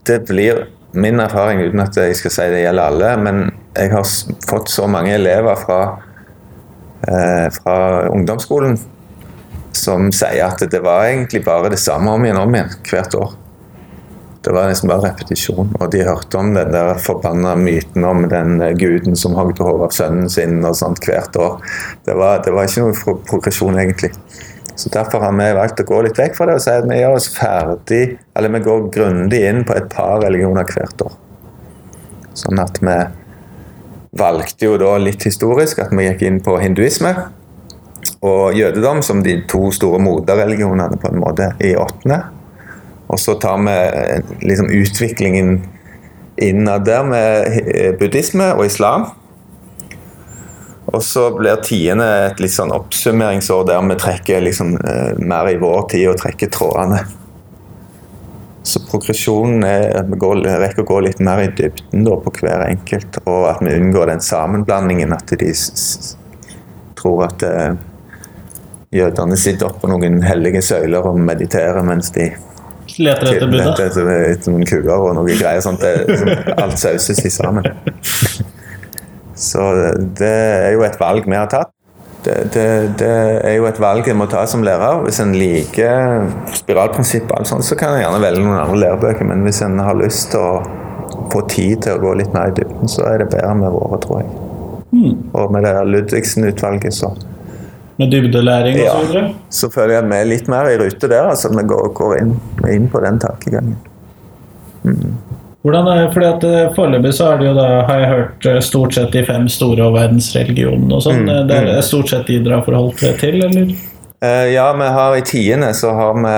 det 0.10 0.24
blir 0.30 0.66
min 0.92 1.22
erfaring, 1.24 1.62
uten 1.64 1.82
at 1.84 1.98
jeg 1.98 2.18
skal 2.20 2.34
si 2.34 2.48
det 2.52 2.64
gjelder 2.66 2.90
alle, 2.92 3.12
men 3.24 3.44
jeg 3.78 3.94
har 3.94 4.08
fått 4.50 4.72
så 4.74 4.88
mange 4.92 5.14
elever 5.16 5.56
fra, 5.62 5.80
eh, 7.08 7.48
fra 7.62 7.78
ungdomsskolen 8.12 8.76
som 9.72 10.10
sier 10.16 10.44
at 10.46 10.64
det 10.72 10.82
var 10.84 11.08
egentlig 11.08 11.44
bare 11.46 11.72
det 11.72 11.80
samme 11.80 12.12
om 12.12 12.26
igjen 12.26 12.42
om 12.42 12.56
igjen 12.56 12.76
hvert 12.90 13.16
år. 13.16 13.38
Det 14.42 14.54
var 14.56 14.72
nesten 14.72 14.90
bare 14.90 15.12
repetisjon. 15.12 15.70
Og 15.78 15.92
de 15.94 16.02
hørte 16.06 16.40
om 16.40 16.54
den 16.56 16.72
der 16.74 16.98
forbanna 17.02 17.54
myten 17.60 18.06
om 18.08 18.26
den 18.30 18.58
guden 18.80 19.18
som 19.18 19.36
hogde 19.38 19.64
hodet 19.66 19.92
av 19.92 19.94
sønnen 19.96 20.32
sin 20.34 20.64
og 20.66 20.78
sånt 20.80 21.04
hvert 21.06 21.38
år. 21.38 21.60
Det 22.08 22.16
var, 22.18 22.42
det 22.46 22.54
var 22.56 22.66
ikke 22.66 22.88
noen 22.88 23.22
progresjon, 23.30 23.78
egentlig. 23.78 24.16
Så 24.76 24.90
Derfor 24.90 25.22
har 25.22 25.36
vi 25.38 25.50
valgt 25.54 25.84
å 25.84 25.86
gå 25.86 26.00
litt 26.02 26.18
vekk 26.18 26.38
fra 26.40 26.48
det 26.50 26.58
og 26.58 26.64
si 26.64 26.74
at 26.74 26.88
vi 26.90 26.98
gjør 26.98 27.18
oss 27.20 27.28
ferdig, 27.36 28.04
eller 28.34 28.56
vi 28.56 28.64
går 28.66 28.88
grundig 28.96 29.42
inn 29.46 29.66
på 29.68 29.76
et 29.78 29.92
par 29.94 30.24
religioner 30.24 30.66
hvert 30.74 31.06
år. 31.06 31.20
Sånn 32.42 32.62
at 32.64 32.80
vi 32.82 32.98
valgte 34.18 34.66
jo 34.66 34.80
da 34.82 34.96
litt 35.00 35.24
historisk 35.28 35.84
at 35.84 35.94
vi 35.94 36.08
gikk 36.08 36.26
inn 36.28 36.42
på 36.44 36.58
hinduisme 36.60 37.14
og 38.22 38.54
jødedom 38.58 39.02
som 39.06 39.24
de 39.26 39.40
to 39.50 39.72
store 39.74 40.00
moderreligionene 40.04 41.00
på 41.02 41.12
en 41.12 41.22
måte 41.22 41.52
i 41.64 41.74
åttende. 41.80 42.22
Og 43.12 43.20
så 43.20 43.36
tar 43.42 43.60
vi 43.66 43.76
eh, 43.76 44.36
liksom 44.46 44.70
utviklingen 44.72 45.56
innad 46.42 46.86
der 46.86 47.04
med 47.04 47.98
buddhisme 48.00 48.54
og 48.54 48.66
islam. 48.66 49.10
Og 50.92 51.04
så 51.04 51.30
blir 51.36 51.62
tiende 51.64 52.08
et 52.28 52.40
litt 52.44 52.54
sånn 52.54 52.74
oppsummeringsår 52.76 53.66
der 53.70 53.84
vi 53.88 53.98
trekker 54.00 54.44
liksom, 54.44 54.76
eh, 54.78 55.12
mer 55.20 55.50
i 55.52 55.60
vår 55.62 55.84
tid 55.94 56.10
og 56.12 56.22
trekker 56.22 56.52
trådene. 56.52 57.04
Så 58.64 58.84
progresjonen 58.86 59.64
er 59.66 59.88
at 60.02 60.10
vi 60.12 60.20
går, 60.22 60.44
rekker 60.62 60.84
å 60.84 60.90
gå 60.92 61.00
litt 61.08 61.22
mer 61.24 61.42
i 61.42 61.52
dybden 61.58 62.04
da, 62.06 62.18
på 62.22 62.34
hver 62.38 62.68
enkelt, 62.68 63.18
og 63.26 63.48
at 63.50 63.64
vi 63.66 63.74
unngår 63.74 64.12
den 64.12 64.22
sammenblandingen. 64.22 65.16
At 65.16 65.34
de 65.40 65.54
tror 67.00 67.26
at 67.26 67.46
eh, 67.48 67.80
jødene 68.92 69.38
sitter 69.40 69.70
oppå 69.72 69.90
noen 69.92 70.22
hellige 70.26 70.62
søyler 70.66 71.06
og 71.08 71.20
mediterer 71.20 71.84
mens 71.88 72.12
de 72.16 72.32
Leter 73.00 73.30
etter 73.30 73.48
Buddha? 73.48 73.70
Leter 73.72 73.88
etter, 73.88 74.10
etter 74.34 74.52
noen 74.52 74.66
kuer 74.68 74.96
og 74.98 75.14
noen 75.16 75.38
greier. 75.40 75.62
sånt. 75.64 75.84
Det, 75.84 76.56
alt 76.60 76.80
sauses 76.82 77.22
i 77.24 77.32
sammen. 77.32 77.68
Så 79.42 79.62
det 80.20 80.32
er 80.32 80.74
jo 80.76 80.84
et 80.86 80.98
valg 81.00 81.30
vi 81.30 81.38
har 81.38 81.48
tatt. 81.52 81.72
Det, 82.22 82.36
det, 82.54 82.66
det 83.00 83.14
er 83.48 83.56
jo 83.56 83.66
et 83.66 83.80
valg 83.82 84.06
en 84.12 84.20
må 84.20 84.28
ta 84.30 84.44
som 84.50 84.66
lærer. 84.66 85.00
Hvis 85.06 85.22
en 85.24 85.32
liker 85.34 86.28
spiralprinsippet, 86.60 87.32
og 87.32 87.40
alt 87.40 87.50
sånt, 87.50 87.66
så 87.66 87.78
kan 87.80 87.96
en 87.96 88.04
gjerne 88.04 88.22
velge 88.22 88.44
noen 88.44 88.60
andre 88.60 88.84
lærebøker. 88.84 89.26
Men 89.32 89.48
hvis 89.48 89.64
en 89.66 89.80
har 89.82 89.98
lyst 89.98 90.34
til 90.36 90.44
å 90.44 90.62
få 91.32 91.46
tid 91.50 91.88
til 91.88 91.96
å 91.96 92.04
gå 92.04 92.14
litt 92.20 92.36
mer 92.36 92.52
i 92.52 92.56
dybden, 92.60 92.92
så 92.92 93.08
er 93.10 93.24
det 93.24 93.32
bedre 93.32 93.56
med 93.58 93.74
våre, 93.74 93.98
tror 94.04 94.22
jeg. 94.22 94.32
Og 95.40 95.54
med 95.56 95.64
det 95.66 95.74
Ludvigsen-utvalget, 95.88 96.94
så 96.94 97.14
Med 98.02 98.12
dybdelæring 98.14 98.78
ja, 98.82 98.92
og 98.98 99.06
så 99.06 99.12
videre? 99.14 99.34
så 99.62 99.70
føler 99.74 99.94
jeg 100.00 100.10
vi 100.12 100.20
er 100.20 100.30
litt 100.34 100.48
mer 100.52 100.70
i 100.74 100.78
rute 100.82 101.08
der. 101.12 101.30
altså 101.32 101.52
Vi 101.54 101.64
går, 101.70 101.92
går 102.02 102.18
inn, 102.22 102.36
inn 102.74 102.88
på 102.90 103.02
den 103.04 103.20
tankegangen. 103.22 103.78
Hvordan 105.62 105.88
er, 105.94 106.08
fordi 106.14 106.26
at 106.26 106.44
eh, 106.50 106.72
Foreløpig 106.74 107.12
så 107.14 107.28
er 107.36 107.38
det 107.42 107.46
jo 107.52 107.54
da, 107.54 107.66
har 107.86 108.00
jeg 108.02 108.10
hørt, 108.10 108.46
eh, 108.50 108.60
stort 108.66 108.96
sett 108.98 109.12
de 109.14 109.22
fem 109.28 109.46
store 109.54 109.86
og 109.86 109.94
verdensreligionene 110.00 110.96
og 110.98 111.04
sånn. 111.06 111.20
Mm, 111.28 111.48
Det 111.52 111.60
er 111.76 111.84
stort 111.86 112.10
sett 112.10 112.26
de 112.32 112.40
dere 112.42 112.58
har 112.58 112.66
forholdt 112.66 113.04
dere 113.04 113.20
til, 113.22 113.38
eller? 113.46 113.70
Uh, 114.22 114.48
ja, 114.54 114.66
vi 114.78 114.88
har 114.98 115.16
i 115.18 115.22
tiende 115.26 115.70
så 115.78 115.94
har 115.98 116.18
vi 116.18 116.34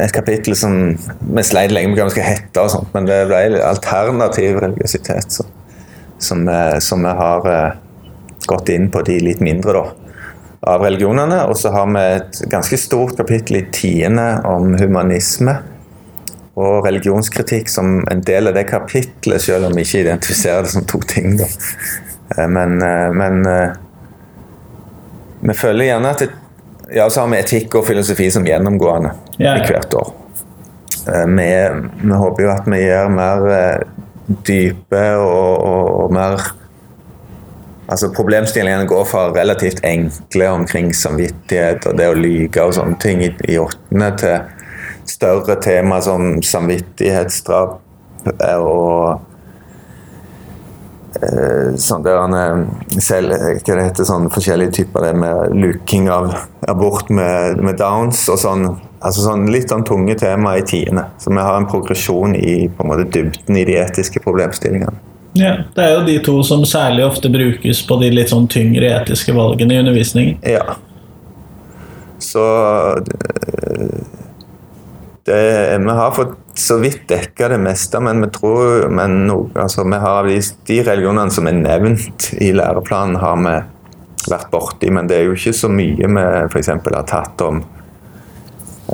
et 0.00 0.12
kapittel 0.12 0.56
som 0.58 0.74
Vi 0.96 1.42
sleit 1.46 1.72
lenge 1.72 1.92
med 1.92 2.00
hva 2.00 2.08
vi 2.08 2.14
skal 2.16 2.26
hete, 2.30 2.56
og 2.64 2.72
sånt, 2.72 2.88
men 2.96 3.06
det 3.08 3.20
ble 3.28 3.60
alternativ 3.68 4.58
religiøsitet. 4.64 5.36
Så, 5.38 5.44
som, 6.20 6.42
vi- 6.48 6.80
som 6.84 7.04
vi 7.04 7.12
har 7.20 7.46
eh, 7.52 7.78
gått 8.46 8.68
inn 8.72 8.90
på 8.90 9.02
de 9.06 9.18
litt 9.20 9.40
mindre, 9.44 9.72
da. 9.72 10.14
Av 10.74 10.82
religionene. 10.84 11.42
Og 11.48 11.56
så 11.56 11.72
har 11.72 11.86
vi 11.88 12.00
et 12.18 12.40
ganske 12.52 12.76
stort 12.80 13.16
kapittel 13.16 13.62
i 13.62 13.66
tiende 13.72 14.28
om 14.48 14.74
humanisme. 14.80 15.56
Og 16.60 16.84
religionskritikk 16.84 17.70
som 17.72 18.00
en 18.10 18.20
del 18.26 18.50
av 18.50 18.56
det 18.58 18.66
kapittelet, 18.68 19.40
selv 19.40 19.70
om 19.70 19.76
vi 19.76 19.86
ikke 19.86 20.02
identifiserer 20.02 20.66
det 20.66 20.74
som 20.74 20.84
to 20.84 21.00
ting. 21.08 21.36
da. 21.40 21.46
Eh, 22.36 22.48
Men, 22.48 22.82
eh, 22.82 23.12
men 23.12 23.46
eh, 23.46 23.70
vi 25.40 25.54
føler 25.54 25.84
gjerne 25.92 26.10
at 26.10 26.18
det, 26.18 26.30
Ja, 26.92 27.04
så 27.10 27.20
har 27.20 27.28
vi 27.30 27.38
etikk 27.38 27.74
og 27.78 27.84
filosofi 27.86 28.30
som 28.34 28.42
gjennomgående 28.44 29.12
Ja, 29.38 29.52
ja. 29.54 29.62
i 29.62 29.66
hvert 29.70 29.94
år. 29.94 30.08
Vi, 31.06 31.44
vi 32.02 32.16
håper 32.18 32.42
jo 32.42 32.50
at 32.50 32.66
vi 32.66 32.80
gjør 32.82 33.12
mer 33.14 33.84
dype 34.46 35.02
og, 35.22 35.62
og, 35.62 35.86
og 36.02 36.12
mer 36.12 36.42
Altså 37.90 38.12
Problemstillingene 38.14 38.86
går 38.86 39.04
fra 39.10 39.26
relativt 39.34 39.82
enkle 39.86 40.50
omkring 40.54 40.92
samvittighet 40.94 41.88
og 41.90 41.96
det 41.98 42.06
å 42.06 42.14
lyge 42.14 42.62
og 42.62 42.76
sånne 42.76 42.98
ting 43.02 43.24
i, 43.26 43.32
i 43.50 43.58
åttende 43.58 44.12
til 44.20 44.60
større 45.10 45.56
tema 45.62 45.98
som 46.02 46.36
samvittighetsdrap 46.42 47.80
eh, 48.30 48.60
og 48.60 49.20
eh, 51.18 51.74
sånn 51.82 52.06
der 52.06 52.22
eh, 52.38 52.62
selv, 53.02 53.34
hva 53.34 53.74
det 53.80 53.88
heter, 53.88 54.06
sånn 54.06 54.30
forskjellige 54.30 54.76
typer 54.80 55.08
det 55.08 55.12
med 55.24 55.58
luking 55.58 56.06
av 56.14 56.30
abort 56.70 57.10
med, 57.10 57.58
med 57.58 57.80
downs 57.82 58.22
og 58.30 58.38
sånn. 58.44 58.68
Altså 59.00 59.24
sånn 59.24 59.48
litt 59.50 59.72
sånn 59.72 59.86
tunge 59.88 60.14
tema 60.20 60.58
i 60.60 60.64
tiende. 60.68 61.06
Så 61.18 61.32
vi 61.32 61.40
har 61.40 61.56
en 61.56 61.68
progresjon 61.70 62.36
i 62.36 62.68
på 62.68 62.84
en 62.84 62.92
måte 62.92 63.08
dybden 63.08 63.56
i 63.56 63.66
de 63.66 63.80
etiske 63.80 64.20
problemstillingene. 64.22 65.09
Ja, 65.32 65.56
Det 65.74 65.84
er 65.84 65.92
jo 65.94 66.06
de 66.06 66.18
to 66.24 66.42
som 66.42 66.64
særlig 66.66 67.04
ofte 67.06 67.30
brukes 67.30 67.82
på 67.86 67.98
de 68.00 68.10
litt 68.10 68.32
sånn 68.32 68.48
tyngre 68.50 68.88
etiske 68.98 69.34
valgene 69.36 69.76
i 69.76 69.82
undervisningen. 69.82 70.38
Ja. 70.42 70.76
Så 72.20 72.42
det, 73.06 73.18
det, 75.24 75.78
Vi 75.78 75.96
har 76.00 76.10
fått 76.16 76.36
så 76.58 76.76
vidt 76.82 77.06
dekka 77.08 77.48
det 77.48 77.60
meste, 77.62 78.00
men 78.00 78.20
vi 78.20 78.30
tror 78.34 78.88
men 78.92 79.26
no, 79.26 79.44
altså, 79.54 79.84
vi 79.86 80.00
har 80.02 80.26
de, 80.26 80.40
de 80.66 80.80
religionene 80.84 81.30
som 81.30 81.46
er 81.48 81.56
nevnt 81.56 82.32
i 82.40 82.50
læreplanen, 82.52 83.20
har 83.22 83.38
vi 83.40 83.54
vært 84.28 84.50
borti. 84.52 84.90
Men 84.92 85.08
det 85.08 85.20
er 85.20 85.30
jo 85.30 85.38
ikke 85.38 85.54
så 85.56 85.70
mye 85.72 86.10
vi 86.10 86.26
f.eks. 86.50 86.72
har 86.74 87.06
tatt 87.08 87.46
om 87.46 87.62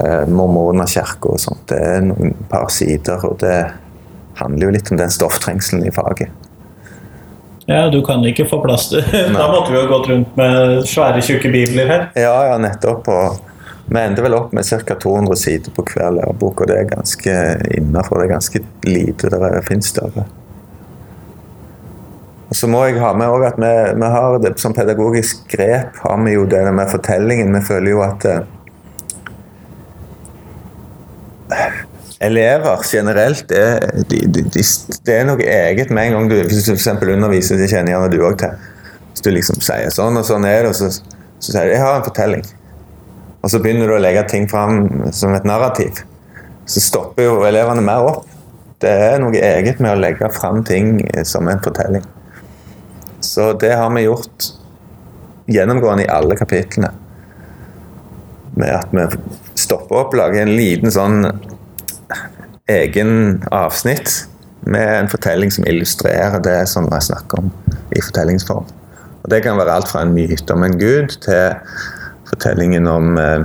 eh, 0.05 0.28
mormonerkirka 0.28 1.33
og 1.33 1.43
sånt. 1.43 1.64
Det 1.73 1.81
er 1.81 2.07
noen 2.07 2.37
par 2.52 2.69
sider, 2.71 3.25
og 3.26 3.40
det 3.43 3.57
handler 4.40 4.69
jo 4.69 4.75
litt 4.76 4.90
om 4.93 5.00
den 5.00 5.12
stofftrengselen 5.12 5.87
i 5.87 5.93
faget. 5.95 6.31
Ja, 7.66 7.88
Du 7.90 8.03
kan 8.07 8.22
ikke 8.25 8.46
få 8.46 8.61
plass 8.62 8.88
til 8.92 9.03
Da 9.35 9.49
måtte 9.51 9.72
vi 9.72 9.81
jo 9.81 9.88
gått 9.90 10.09
rundt 10.11 10.37
med 10.38 10.87
svære, 10.87 11.22
tjukke 11.25 11.51
bibler 11.51 11.90
her. 11.90 12.09
Ja, 12.14 12.37
ja, 12.53 12.59
nettopp. 12.62 13.09
Og 13.11 13.40
vi 13.90 14.01
ender 14.03 14.22
vel 14.22 14.35
opp 14.38 14.53
med 14.55 14.66
ca. 14.66 14.94
200 14.94 15.37
sider 15.38 15.75
på 15.75 15.85
hver 15.90 16.14
lærebok, 16.14 16.62
og 16.62 16.70
det 16.70 16.79
er 16.79 16.90
ganske 16.90 17.37
innafor. 17.79 18.20
Det 18.20 18.29
er 18.29 18.35
ganske 18.37 18.62
lite 18.87 19.31
det 19.31 19.62
finnes 19.66 19.90
større. 19.90 20.27
Og 22.46 22.55
så 22.55 22.68
må 22.70 22.85
jeg 22.87 23.01
ha 23.03 23.11
med 23.18 23.46
at 23.46 23.59
vi, 23.59 23.72
vi 23.99 24.11
har 24.14 24.38
det 24.42 24.53
som 24.62 24.75
pedagogisk 24.75 25.49
grep 25.51 25.99
har 26.05 26.20
vi 26.22 26.37
jo 26.37 26.44
det 26.46 26.62
med 26.75 26.90
fortellingen. 26.90 27.55
Vi 27.59 27.62
føler 27.66 27.90
jo 27.90 28.05
at 28.07 28.27
eh, 28.31 28.44
Elever 32.20 32.81
generelt 32.92 33.50
er, 33.52 33.83
de, 34.09 34.22
de, 34.33 34.42
de, 34.48 34.62
det 35.05 35.14
er 35.14 35.26
noe 35.29 35.42
eget 35.44 35.90
med 35.92 36.09
en 36.09 36.14
gang 36.16 36.31
du 36.31 36.37
f.eks. 36.46 36.87
underviser, 36.88 37.61
det 37.61 37.68
kjenner 37.68 37.92
gjerne 37.92 38.12
du 38.12 38.22
òg 38.24 38.38
til. 38.40 38.55
Hvis 39.11 39.24
du 39.24 39.31
liksom 39.35 39.61
sier 39.64 39.92
sånn 39.92 40.16
og 40.16 40.24
sånn 40.29 40.46
er 40.48 40.64
det, 40.64 40.70
og 40.72 40.79
så, 40.79 40.88
så 41.38 41.52
sier 41.52 41.68
du 41.68 41.74
'jeg 41.74 41.83
har 41.83 41.98
en 41.98 42.07
fortelling'. 42.09 42.46
Og 43.42 43.50
så 43.52 43.61
begynner 43.61 43.87
du 43.87 43.94
å 43.94 44.00
legge 44.00 44.24
ting 44.29 44.48
fram 44.48 45.12
som 45.12 45.35
et 45.35 45.44
narrativ. 45.44 46.00
Så 46.66 46.81
stopper 46.81 47.22
jo 47.22 47.44
elevene 47.46 47.85
mer 47.85 48.09
opp. 48.09 48.24
Det 48.81 48.90
er 48.90 49.20
noe 49.20 49.37
eget 49.37 49.79
med 49.81 49.92
å 49.92 50.00
legge 50.00 50.29
fram 50.33 50.64
ting 50.64 50.98
som 51.24 51.48
en 51.48 51.61
fortelling. 51.61 52.05
Så 53.20 53.52
det 53.61 53.74
har 53.76 53.92
vi 53.94 54.02
gjort 54.02 54.50
gjennomgående 55.46 56.05
i 56.05 56.11
alle 56.11 56.37
kapitlene. 56.37 56.90
Med 58.57 58.72
at 58.72 58.88
vi 58.90 59.07
stopper 59.55 60.02
opp, 60.02 60.16
lager 60.16 60.42
en 60.42 60.57
liten 60.57 60.90
sånn 60.90 61.22
egen 62.66 63.44
avsnitt 63.55 64.26
med 64.66 64.98
en 64.98 65.09
fortelling 65.09 65.52
som 65.55 65.66
illustrerer 65.66 66.40
det 66.42 66.59
som 66.70 66.88
jeg 66.90 67.09
snakker 67.11 67.44
om 67.44 67.52
i 67.94 68.02
fortellingsform. 68.02 68.66
Og 69.22 69.31
Det 69.31 69.42
kan 69.42 69.59
være 69.59 69.74
alt 69.79 69.88
fra 69.90 70.02
en 70.02 70.14
myte 70.14 70.55
om 70.55 70.64
en 70.66 70.79
gud 70.79 71.14
til 71.22 71.55
fortellingen 72.26 72.87
om 72.90 73.18
eh, 73.18 73.44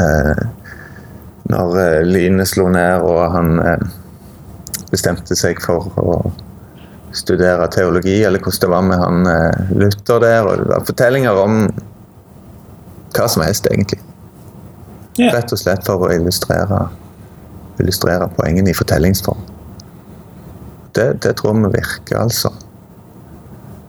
eh, 0.00 0.42
når 1.52 1.78
eh, 1.80 2.02
lynet 2.04 2.48
slo 2.48 2.68
ned 2.72 3.04
og 3.06 3.22
han 3.32 3.60
eh, 3.62 3.86
bestemte 4.90 5.36
seg 5.36 5.60
for 5.64 5.88
å 6.00 6.18
studere 7.16 7.68
teologi, 7.72 8.18
eller 8.24 8.42
hvordan 8.42 8.60
det 8.60 8.72
var 8.72 8.84
med 8.84 9.00
han 9.00 9.30
eh, 9.30 9.72
Luther 9.80 10.20
der. 10.20 10.48
og 10.48 10.86
Fortellinger 10.88 11.40
om 11.40 11.62
hva 13.16 13.28
som 13.32 13.44
helst, 13.46 13.68
egentlig. 13.72 14.02
Yeah. 15.16 15.32
Rett 15.32 15.52
og 15.52 15.60
slett 15.60 15.86
for 15.88 16.04
å 16.04 16.12
illustrere, 16.12 16.82
illustrere 17.82 18.28
poengene 18.36 18.70
i 18.70 18.76
fortellingsform. 18.76 19.42
Det, 20.96 21.08
det 21.22 21.34
tror 21.36 21.56
vi 21.60 21.72
virker, 21.74 22.18
altså. 22.22 22.52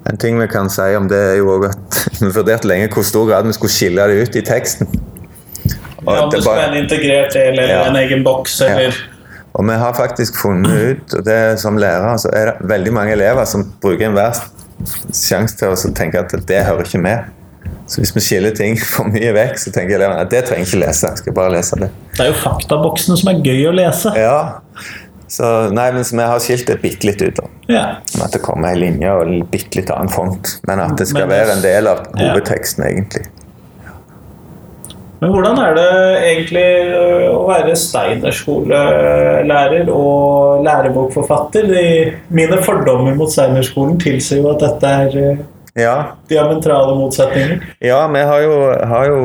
En 0.08 0.18
ting 0.18 0.40
vi 0.40 0.48
kan 0.48 0.70
si 0.72 0.88
om 0.96 1.08
det, 1.12 1.20
er 1.34 1.38
jo 1.42 1.52
òg 1.58 1.68
at 1.70 2.00
vi 2.22 2.32
vurderte 2.32 2.68
lenge 2.70 2.90
hvor 2.94 3.06
stor 3.08 3.28
grad 3.30 3.48
vi 3.48 3.56
skulle 3.58 3.74
skille 3.74 4.08
det 4.12 4.24
ut 4.24 4.40
i 4.40 4.44
teksten. 4.48 4.88
Og 6.06 6.14
Ja, 6.14 6.24
om 6.24 6.32
det 6.32 6.42
skulle 6.44 6.58
være 6.58 6.72
en 6.72 6.84
integrert 6.84 7.36
eller 7.36 7.72
Ja. 7.74 7.80
en 7.90 7.96
egen 8.00 8.24
boks 8.24 8.62
eller 8.62 8.96
Og 9.54 9.66
vi 9.66 9.74
har 9.74 9.94
faktisk 9.98 10.36
funnet 10.38 10.72
ut, 10.92 11.14
og 11.18 11.26
det 11.26 11.60
som 11.60 11.78
lærer, 11.78 12.18
så 12.22 12.30
er 12.34 12.46
det 12.46 12.70
veldig 12.70 12.94
mange 12.94 13.12
elever 13.16 13.46
som 13.46 13.64
bruker 13.82 14.06
enhver 14.06 14.38
sjanse 15.12 15.58
til 15.58 15.74
å 15.74 15.94
tenke 15.98 16.20
at 16.20 16.36
det 16.48 16.60
hører 16.68 16.86
ikke 16.86 17.02
med. 17.02 17.32
Så 17.88 18.02
hvis 18.04 18.12
vi 18.16 18.20
skiller 18.26 18.52
ting 18.56 18.76
for 18.94 19.08
mye 19.08 19.32
vekk, 19.36 19.58
så 19.64 19.72
tenker 19.72 19.96
elevene 20.00 20.22
at 20.26 20.32
det 20.34 20.42
trenger 20.50 20.66
jeg 20.66 20.72
ikke 20.74 20.84
lese. 20.86 21.08
Jeg 21.14 21.18
skal 21.24 21.34
bare 21.38 21.52
lese 21.56 21.76
det. 21.80 21.90
Det 22.18 22.24
er 22.26 22.32
jo 22.34 22.40
faktaboksene 22.44 23.16
som 23.22 23.28
er 23.32 23.38
gøy 23.46 23.62
å 23.70 23.74
lese. 23.78 24.10
Ja. 24.20 24.40
Så 25.28 25.48
nei, 25.76 25.90
men 25.92 26.04
vi 26.08 26.24
har 26.24 26.40
skilt 26.40 26.68
det 26.70 26.78
bitte 26.84 27.04
litt 27.10 27.22
ut. 27.22 27.36
da. 27.42 27.48
Ja. 27.72 27.86
At 28.24 28.32
det 28.36 28.40
kommer 28.46 28.70
ei 28.72 28.78
linje 28.80 29.12
og 29.12 29.34
bitte 29.52 29.76
litt 29.82 29.90
annen 29.92 30.12
font. 30.14 30.54
Men 30.68 30.80
at 30.86 30.96
det 31.00 31.08
skal 31.10 31.26
Men 31.28 31.34
være 31.36 31.52
en 31.58 31.64
del 31.66 31.88
av 31.92 31.98
Ja. 32.16 32.30
hovedteksten, 32.30 32.84
egentlig. 32.88 33.26
Men 35.20 35.32
hvordan 35.34 35.58
er 35.58 35.74
det 35.74 35.92
egentlig 36.30 36.66
å 37.34 37.48
være 37.50 37.74
Steinerskolelærer 38.88 39.90
og 39.90 40.64
lærebokforfatter? 40.66 41.66
Mine 42.30 42.58
fordommer 42.64 43.16
mot 43.18 43.32
Steinerskolen 43.34 43.98
tilsier 44.02 44.42
jo 44.44 44.50
at 44.54 44.60
dette 44.62 44.88
er 44.88 45.10
ø, 45.18 45.36
Ja, 45.78 46.18
diametrale 46.30 46.96
motsetninger. 46.98 47.60
Ja, 47.86 48.00
vi 48.10 48.22
har 48.26 48.42
jo, 48.42 48.60
har 48.94 49.10
jo 49.12 49.20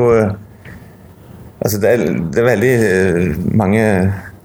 Altså, 1.63 1.77
det 1.79 1.89
er, 1.89 2.01
det 2.33 2.41
er 2.41 2.47
veldig 2.49 2.71
eh, 2.75 3.35
mange 3.55 3.83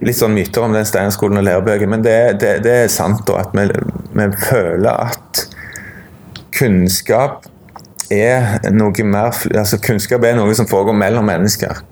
litt 0.06 0.14
sånn 0.14 0.36
myter 0.36 0.62
om 0.62 0.74
den 0.76 0.86
Steinerskolen 0.86 1.40
og 1.40 1.46
lærebøker, 1.48 1.90
men 1.90 2.04
det, 2.04 2.14
det, 2.38 2.52
det 2.62 2.74
er 2.84 2.92
sant 2.94 3.24
da, 3.26 3.40
at 3.42 3.56
vi, 3.58 3.64
vi 4.14 4.26
føler 4.44 5.08
at 5.08 5.40
kunnskap 6.54 7.48
er 8.14 8.70
noe 8.72 9.04
mer 9.04 9.34
altså 9.58 9.80
Kunnskap 9.82 10.24
er 10.24 10.38
noe 10.38 10.54
som 10.56 10.68
foregår 10.70 10.96
mellom 10.96 11.26
mennesker. 11.28 11.82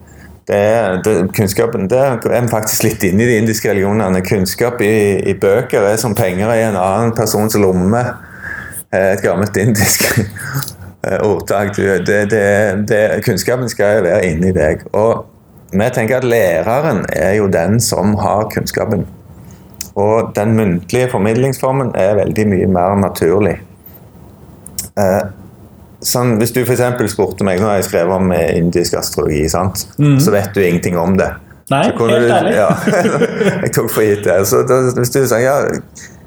Det 0.46 0.61
det, 1.05 1.16
kunnskapen 1.35 1.88
det 1.90 1.98
er 1.98 2.46
faktisk 2.48 2.87
litt 2.87 3.02
inne 3.05 3.24
i 3.24 3.29
de 3.33 3.40
indiske 3.42 3.68
religionene. 3.68 4.22
Kunnskap 4.24 4.81
i, 4.87 4.94
i 5.26 5.35
bøker 5.35 5.90
er 5.90 5.98
som 6.00 6.14
penger 6.14 6.55
i 6.55 6.62
en 6.68 6.79
annen 6.79 7.12
persons 7.18 7.59
lomme. 7.59 8.05
Eh, 8.92 9.12
Et 9.12 9.22
gammelt 9.22 9.57
indisk 9.57 10.05
eh, 11.07 11.18
ordtak. 11.22 11.77
Du, 11.77 11.83
det, 11.83 12.20
det, 12.31 12.44
det, 12.88 13.03
kunnskapen 13.27 13.68
skal 13.72 13.99
jo 13.99 14.07
være 14.09 14.27
inni 14.31 14.53
deg. 14.57 14.87
Og 14.96 15.27
vi 15.72 15.88
tenker 15.94 16.20
at 16.20 16.29
læreren 16.29 17.05
er 17.12 17.37
jo 17.40 17.49
den 17.53 17.81
som 17.83 18.14
har 18.22 18.46
kunnskapen. 18.55 19.07
Og 19.96 20.33
den 20.37 20.55
muntlige 20.57 21.09
formidlingsformen 21.11 21.94
er 21.96 22.18
veldig 22.18 22.46
mye 22.53 22.68
mer 22.68 22.94
naturlig. 23.01 23.57
Eh, 24.96 25.25
sånn, 26.05 26.37
hvis 26.40 26.53
du 26.57 26.62
f.eks. 26.62 26.85
spurte 27.12 27.44
meg 27.44 27.61
Nå 27.61 27.68
har 27.68 27.81
jeg 27.81 27.88
skrevet 27.90 28.16
om 28.16 28.31
eh, 28.33 28.55
indisk 28.61 28.96
astrologi, 29.01 29.42
sant? 29.53 29.87
så 30.22 30.33
vet 30.33 30.55
du 30.55 30.62
ingenting 30.62 30.96
om 31.01 31.16
det. 31.18 31.33
Nei, 31.72 31.83
helt 31.90 32.31
ærlig. 32.31 32.53
Ja, 32.55 32.68
jeg 33.64 33.72
tok 33.75 33.88
for 33.90 34.05
gitt 34.07 34.22
det. 34.29 34.37
Så 34.46 34.61
da, 34.68 34.85
hvis 34.94 35.11
du 35.11 35.25
sa 35.27 35.40
ja, 35.42 35.57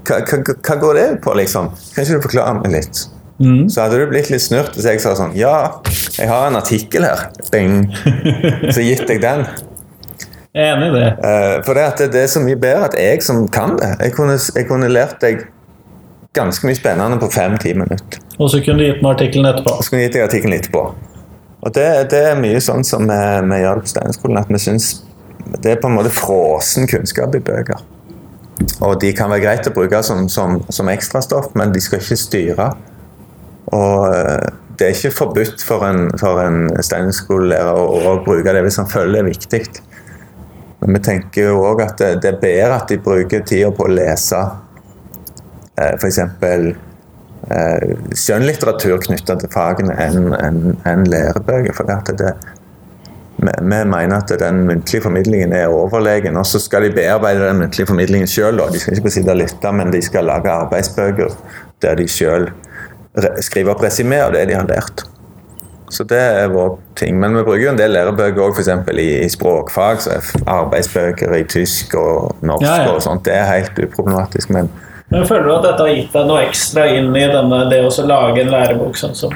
hva, 0.10 0.19
hva, 0.26 0.58
hva 0.58 0.78
går 0.82 1.00
det 1.00 1.08
på, 1.24 1.34
liksom? 1.38 1.72
Kan 1.93 2.04
ikke 2.04 2.19
du 2.19 2.28
forklare 2.28 2.58
meg 2.60 2.76
litt? 2.80 3.06
Mm. 3.39 3.69
Så 3.72 3.86
hadde 3.86 4.02
du 4.02 4.10
blitt 4.12 4.28
litt 4.34 4.43
snurt 4.43 4.74
hvis 4.76 4.84
jeg 4.89 5.00
sa 5.00 5.13
sånn 5.15 5.32
Ja, 5.39 5.80
jeg 6.17 6.28
har 6.28 6.50
en 6.50 6.60
artikkel 6.60 7.06
her. 7.08 7.30
Bing. 7.54 7.86
Så 8.76 8.84
gitt 8.84 9.06
deg 9.08 9.22
den. 9.24 9.45
Jeg 10.50 10.65
er 10.65 10.74
enig 10.74 10.89
i 10.89 10.95
det. 10.98 11.08
Eh, 11.30 11.56
for 11.63 11.78
det, 11.78 11.86
at 11.86 12.02
det, 12.12 12.24
er 12.26 12.32
så 12.32 12.41
mye 12.41 12.58
bedre 12.60 12.88
at 12.89 12.95
jeg 12.98 13.22
som 13.24 13.43
kan 13.54 13.76
det. 13.78 13.91
Jeg 14.02 14.15
kunne, 14.17 14.36
jeg 14.56 14.65
kunne 14.67 14.89
lært 14.89 15.19
deg 15.22 15.43
ganske 16.36 16.65
mye 16.65 16.78
spennende 16.78 17.19
på 17.22 17.30
fem-ti 17.32 17.76
minutter. 17.78 18.17
Og 18.41 18.50
så 18.50 18.60
kunne 18.65 18.82
du 18.82 18.88
gitt 18.88 19.04
meg 19.06 19.13
artikkelen 19.13 19.45
etterpå. 19.52 19.76
Og 19.78 19.86
så 19.86 19.93
kunne 19.93 20.02
du 20.02 20.08
gitt 20.08 20.17
deg 20.17 20.26
artikkelen 20.26 20.58
etterpå. 20.58 20.84
Og 21.60 21.76
det, 21.76 21.86
det 22.12 22.24
er 22.32 22.41
mye 22.41 22.60
sånn 22.63 22.86
som 22.88 23.06
vi, 23.08 23.22
vi 23.52 23.62
gjør 23.62 23.80
det 23.80 23.86
på 23.86 23.93
Steinerskolen, 23.93 24.41
at 24.41 24.52
vi 24.52 24.62
syns 24.63 24.89
det 25.60 25.72
er 25.72 25.80
på 25.82 25.89
en 25.89 25.95
måte 25.95 26.12
fråsen 26.13 26.89
kunnskap 26.89 27.38
i 27.38 27.43
bøker. 27.45 27.80
Og 28.86 28.95
de 29.02 29.12
kan 29.15 29.32
være 29.32 29.43
greit 29.43 29.67
å 29.67 29.76
bruke 29.76 30.00
som, 30.06 30.28
som, 30.32 30.60
som 30.72 30.89
ekstrastoff, 30.91 31.52
men 31.60 31.74
de 31.76 31.82
skal 31.84 32.02
ikke 32.02 32.19
styre. 32.19 32.69
Og 33.76 34.08
eh, 34.13 34.50
det 34.80 34.88
er 34.88 34.95
ikke 34.95 35.15
forbudt 35.17 35.63
for 35.65 35.84
en, 35.88 36.08
for 36.19 36.39
en 36.43 36.69
Steinerskolelærer 36.80 37.76
å, 37.76 38.02
å 38.12 38.17
bruke 38.26 38.54
det 38.56 38.63
hvis 38.65 38.80
han 38.80 38.89
føler 38.91 39.17
det 39.17 39.24
er 39.24 39.30
viktig. 39.30 39.63
Men 40.80 40.95
vi 40.95 41.04
tenker 41.04 41.50
jo 41.50 41.63
òg 41.67 41.84
at 41.84 41.98
det, 42.00 42.13
det 42.24 42.32
er 42.32 42.43
bedre 42.43 42.78
at 42.78 42.91
de 42.91 43.00
bruker 43.04 43.43
tida 43.48 43.72
på 43.76 43.88
å 43.88 43.91
lese 43.91 44.39
eh, 45.76 45.98
f.eks. 45.98 46.22
Eh, 47.50 47.91
skjønnlitteratur 48.19 49.00
knytta 49.04 49.36
til 49.41 49.52
fagene 49.52 49.95
enn 50.00 50.32
en, 50.39 50.63
en 50.88 51.06
lærebøker. 51.08 51.76
For 51.76 51.89
det 51.89 52.15
det, 52.22 52.34
vi, 53.39 53.84
mener 53.86 54.15
at 54.17 54.32
den 54.39 54.63
muntlige 54.67 55.02
formidlingen 55.04 55.54
er 55.56 55.67
overlegen. 55.73 56.38
Og 56.38 56.45
så 56.45 56.60
skal 56.60 56.86
de 56.88 56.93
bearbeide 56.95 57.47
den 57.47 57.62
muntlige 57.63 57.88
formidlingen 57.88 58.28
sjøl. 58.28 58.60
De 58.73 58.80
skal 58.80 58.97
ikke 58.97 59.08
bare 59.08 59.15
sitte 59.17 59.36
og 59.36 59.39
lytte, 59.41 59.71
men 59.71 59.93
de 59.93 60.02
skal 60.06 60.28
lage 60.30 60.52
arbeidsbøker 60.52 61.38
der 61.82 61.95
de 61.95 62.08
sjøl 62.12 62.49
skriver 63.41 63.73
opp 63.73 63.82
resymé 63.84 64.19
av 64.21 64.34
det 64.36 64.45
de 64.49 64.58
har 64.58 64.67
lært. 64.69 65.06
Så 65.89 66.04
det 66.06 66.19
er 66.19 66.52
vår 66.54 66.75
ting. 66.99 67.17
Men 67.19 67.34
vi 67.38 67.43
bruker 67.43 67.63
jo 67.63 67.71
en 67.71 67.80
del 67.80 67.95
lærebøker 67.95 68.43
òg, 68.45 68.60
f.eks. 68.60 68.69
I, 68.93 69.08
i 69.25 69.30
språkfag. 69.34 70.04
Så 70.04 70.13
er 70.13 70.28
arbeidsbøker 70.45 71.34
i 71.39 71.45
tysk 71.49 71.95
og 71.97 72.43
norsk 72.45 72.67
Ja, 72.67 72.75
ja. 72.84 72.91
og 72.93 73.02
sånt. 73.02 73.25
Det 73.25 73.34
er 73.34 73.49
helt 73.49 73.80
uproblematisk. 73.88 74.54
Men 74.54 74.69
Men 75.10 75.25
føler 75.25 75.47
du 75.47 75.54
at 75.56 75.63
dette 75.65 75.86
har 75.88 75.95
gitt 75.95 76.13
deg 76.13 76.28
noe 76.30 76.43
ekstra 76.45 76.84
inn 76.93 77.10
i 77.17 77.25
denne, 77.32 77.63
det 77.71 77.80
å 77.82 77.89
lage 78.06 78.43
en 78.43 78.52
lærebok 78.54 78.99
sånn 78.99 79.15
som 79.17 79.34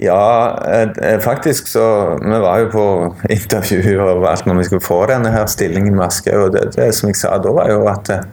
Ja, 0.00 0.58
eh, 0.66 1.12
eh, 1.12 1.20
faktisk 1.20 1.66
så 1.66 2.18
Vi 2.22 2.38
var 2.38 2.58
jo 2.58 2.70
på 2.70 3.14
intervju 3.34 3.96
og 3.98 4.26
alt 4.30 4.46
når 4.46 4.60
vi 4.60 4.66
skulle 4.68 4.84
få 4.86 4.98
denne 5.10 5.32
her 5.34 5.46
stillingen 5.50 5.96
med 5.96 6.06
Aschehoug. 6.06 6.44
Og 6.44 6.52
det, 6.54 6.68
det 6.76 6.92
som 6.94 7.10
jeg 7.10 7.18
sa 7.18 7.32
da, 7.42 7.50
var 7.50 7.72
jo 7.72 7.80
at 7.90 8.10
eh, 8.14 8.28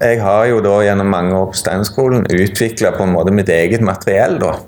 jeg 0.00 0.20
har 0.20 0.44
jo 0.50 0.60
da 0.64 0.74
gjennom 0.84 1.08
mange 1.12 1.32
år 1.36 1.48
på 1.52 1.60
Steinerskolen 1.62 2.28
utvikla 2.28 2.92
på 2.92 3.06
en 3.06 3.14
måte 3.14 3.32
mitt 3.32 3.48
eget 3.48 3.80
materiell, 3.84 4.36
da. 4.40 4.58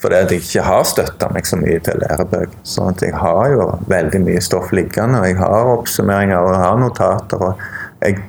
Fordi 0.00 0.16
at 0.16 0.32
jeg 0.32 0.44
ikke 0.44 0.66
har 0.68 0.84
støtta 0.88 1.28
meg 1.32 1.48
så 1.48 1.56
mye 1.60 1.80
til 1.84 2.00
lærebøker. 2.04 2.60
Så 2.64 2.90
at 2.92 3.02
jeg 3.04 3.16
har 3.16 3.50
jo 3.52 3.70
veldig 3.88 4.20
mye 4.24 4.44
stoff 4.44 4.72
liggende. 4.76 5.20
Og 5.20 5.28
jeg 5.28 5.40
har 5.40 5.72
oppsummeringer 5.72 6.36
og 6.36 6.52
jeg 6.52 6.62
har 6.66 6.78
notater. 6.84 7.48
og 7.48 7.64
jeg 8.04 8.20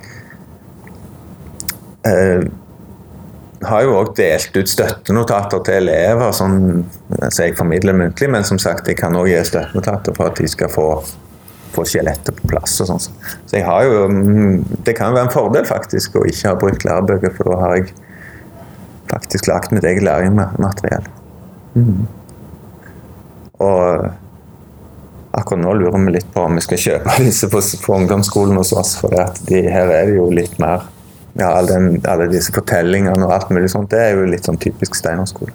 eh, 2.08 2.48
har 3.68 3.82
jo 3.84 3.96
òg 3.98 4.12
delt 4.18 4.56
ut 4.56 4.70
støttenotater 4.70 5.62
til 5.66 5.80
elever 5.82 6.32
som 6.36 6.54
altså 7.18 7.48
jeg 7.48 7.56
formidler 7.58 7.96
muntlig, 7.96 8.30
men 8.32 8.46
som 8.46 8.60
sagt, 8.62 8.88
jeg 8.88 8.98
kan 9.00 9.16
òg 9.18 9.28
gi 9.30 9.40
støttenotater 9.48 10.16
for 10.16 10.30
at 10.30 10.40
de 10.40 10.48
skal 10.50 10.70
få, 10.72 10.86
få 11.74 11.84
skjelettet 11.88 12.38
på 12.38 12.52
plass. 12.52 12.78
og 12.84 12.90
sånn. 12.92 13.02
Så 13.02 13.58
jeg 13.58 13.66
har 13.66 13.84
jo, 13.88 14.06
mm, 14.08 14.64
Det 14.86 14.96
kan 14.98 15.14
være 15.14 15.28
en 15.28 15.34
fordel 15.34 15.66
faktisk 15.68 16.16
å 16.16 16.26
ikke 16.28 16.48
ha 16.48 16.56
brukt 16.58 16.86
lærebøker, 16.88 17.36
for 17.36 17.52
da 17.52 17.60
har 17.64 17.76
jeg 17.76 17.92
faktisk 19.12 19.48
lagd 19.50 19.72
mitt 19.72 19.84
eget 19.84 20.06
læringsmateriell. 20.06 21.06
Mm. 21.74 22.06
Og 23.62 24.10
akkurat 25.32 25.62
nå 25.62 25.74
lurer 25.80 26.00
vi 26.06 26.16
litt 26.18 26.32
på 26.32 26.44
om 26.44 26.56
vi 26.58 26.64
skal 26.64 26.80
kjøpe 26.80 27.18
disse 27.26 27.48
på, 27.52 27.60
på 27.60 28.00
ungdomsskolen 28.00 28.58
hos 28.60 28.72
oss, 28.76 28.96
for 29.00 29.12
her 29.16 29.94
er 29.96 30.10
det 30.10 30.16
jo 30.16 30.28
litt 30.32 30.58
mer 30.62 30.88
ja, 31.38 31.48
all 31.56 31.66
den, 31.70 32.00
alle 32.08 32.26
disse 32.32 32.52
fortellingene 32.52 33.24
og 33.26 33.32
alt 33.32 33.50
mulig 33.54 33.70
sånt, 33.72 33.90
det 33.92 34.00
er 34.00 34.16
jo 34.18 34.26
litt 34.28 34.44
sånn 34.48 34.60
typisk 34.60 34.96
Steinerskole. 34.98 35.52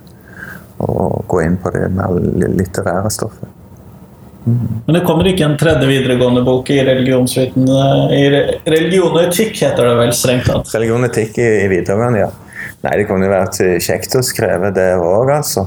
Å 0.82 1.22
gå 1.28 1.42
inn 1.46 1.56
på 1.62 1.72
det 1.74 1.88
mer 1.94 2.14
li- 2.18 2.52
litterære 2.60 3.10
stoffet. 3.14 3.54
Men 4.48 4.96
det 4.96 5.02
kommer 5.04 5.28
ikke 5.28 5.44
en 5.44 5.58
tredje 5.60 5.88
videregående 5.90 6.40
bok 6.48 6.70
i 6.72 6.78
religionsviten 6.88 7.66
I 8.16 8.22
re- 8.32 8.60
religion 8.64 9.12
og 9.12 9.26
etikk 9.26 9.58
heter 9.60 9.90
det 9.90 9.96
vel 10.00 10.14
strengt 10.16 10.48
tatt. 10.48 10.70
Religion 10.78 11.04
og 11.04 11.10
etikk 11.10 11.42
i, 11.44 11.48
i 11.66 11.68
videregående, 11.74 12.22
ja. 12.22 12.30
Nei, 12.86 12.94
det 13.02 13.08
kunne 13.10 13.28
vært 13.28 13.60
eh, 13.66 13.76
kjekt 13.84 14.16
å 14.16 14.22
skrive 14.24 14.70
det 14.72 14.94
òg, 15.02 15.34
altså. 15.34 15.66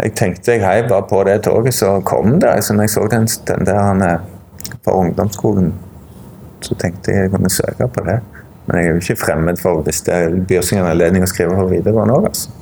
Jeg 0.00 0.14
tenkte 0.18 0.56
jeg 0.56 0.64
heiv 0.66 0.88
bare 0.90 1.06
på 1.06 1.20
det 1.28 1.36
toget, 1.46 1.76
så 1.76 1.92
kom 2.02 2.40
det. 2.42 2.50
Altså, 2.50 2.74
når 2.74 2.88
jeg 2.88 2.94
så 2.96 3.04
den, 3.12 3.28
den 3.52 3.68
der 3.68 3.78
han, 3.78 4.02
eh, 4.02 4.74
på 4.82 4.96
ungdomsskolen, 5.04 5.70
så 6.64 6.74
tenkte 6.80 7.12
jeg 7.14 7.28
jeg 7.28 7.34
kunne 7.36 7.52
søke 7.52 7.86
på 7.92 8.02
det. 8.08 8.18
Men 8.66 8.78
jeg 8.78 8.86
er 8.86 8.94
jo 8.94 9.02
ikke 9.02 9.20
fremmed 9.20 9.60
for 9.60 9.84
hvis 9.84 10.00
det 10.06 10.18
byr 10.48 10.64
seg 10.64 10.80
en 10.80 10.88
anledning 10.88 11.26
å 11.26 11.28
skrive 11.28 11.56
for 11.58 11.72
videregående 11.72 12.16
òg, 12.16 12.28
altså. 12.30 12.60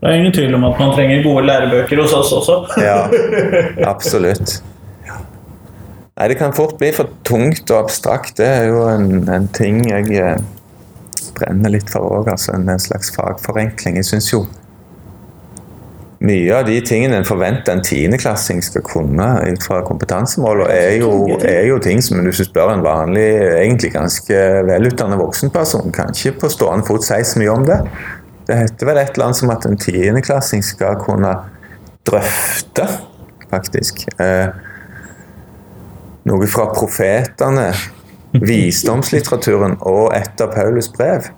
Det 0.00 0.10
er 0.10 0.18
ingen 0.20 0.34
tvil 0.36 0.54
om 0.58 0.66
at 0.68 0.80
man 0.82 0.90
trenger 0.92 1.22
gode 1.24 1.46
lærebøker 1.48 2.02
hos 2.02 2.12
oss 2.12 2.32
også. 2.36 2.58
Ja, 2.84 2.98
absolutt. 3.92 4.58
Nei, 6.14 6.26
det 6.30 6.36
kan 6.38 6.52
fort 6.54 6.76
bli 6.78 6.90
for 6.94 7.08
tungt 7.26 7.70
og 7.72 7.86
abstrakt. 7.86 8.36
Det 8.38 8.46
er 8.46 8.68
jo 8.68 8.84
en, 8.86 9.24
en 9.32 9.48
ting 9.56 9.80
jeg 9.88 10.12
eh, 10.20 10.36
brenner 11.34 11.72
litt 11.72 11.88
for 11.90 12.04
òg, 12.20 12.28
altså 12.34 12.52
en 12.54 12.68
slags 12.78 13.10
fagforenkling. 13.16 13.96
Jeg 13.98 14.10
syns 14.12 14.28
jo 14.30 14.44
mye 16.24 16.52
av 16.56 16.64
de 16.68 16.76
tingene 16.84 17.18
en 17.20 17.26
forventer 17.26 17.74
en 17.74 17.82
tiendeklassing 17.84 18.62
skal 18.64 18.84
kunne 18.86 19.26
ut 19.44 19.64
fra 19.66 19.82
kompetansemål, 19.84 20.64
er 20.72 20.96
er 21.44 21.66
jo 21.68 21.78
ting 21.82 22.00
som 22.02 22.22
hvis 22.24 22.40
du 22.40 22.46
spør 22.48 22.72
en 22.72 22.84
vanlig, 22.84 23.26
egentlig 23.60 23.92
ganske 23.92 24.38
velutdannet 24.68 25.20
voksenperson, 25.20 25.92
kan 25.92 26.14
ikke 26.14 26.38
på 26.40 26.52
stående 26.52 26.86
fot 26.88 27.04
si 27.04 27.20
så 27.24 27.40
mye 27.42 27.52
om 27.52 27.66
det. 27.68 27.80
Det 28.48 28.56
heter 28.56 28.88
vel 28.88 29.00
et 29.00 29.14
eller 29.14 29.30
annet 29.30 29.40
som 29.40 29.52
at 29.52 29.66
en 29.68 29.80
tiendeklassing 29.80 30.64
skal 30.64 30.96
kunne 31.00 31.32
drøfte, 32.08 32.86
faktisk, 33.50 34.06
eh, 34.20 34.48
noe 36.24 36.48
fra 36.48 36.68
profetene, 36.72 37.72
visdomslitteraturen 38.50 39.76
og 39.80 40.14
et 40.16 40.40
av 40.40 40.56
Paulus 40.56 40.88
brev. 40.92 41.28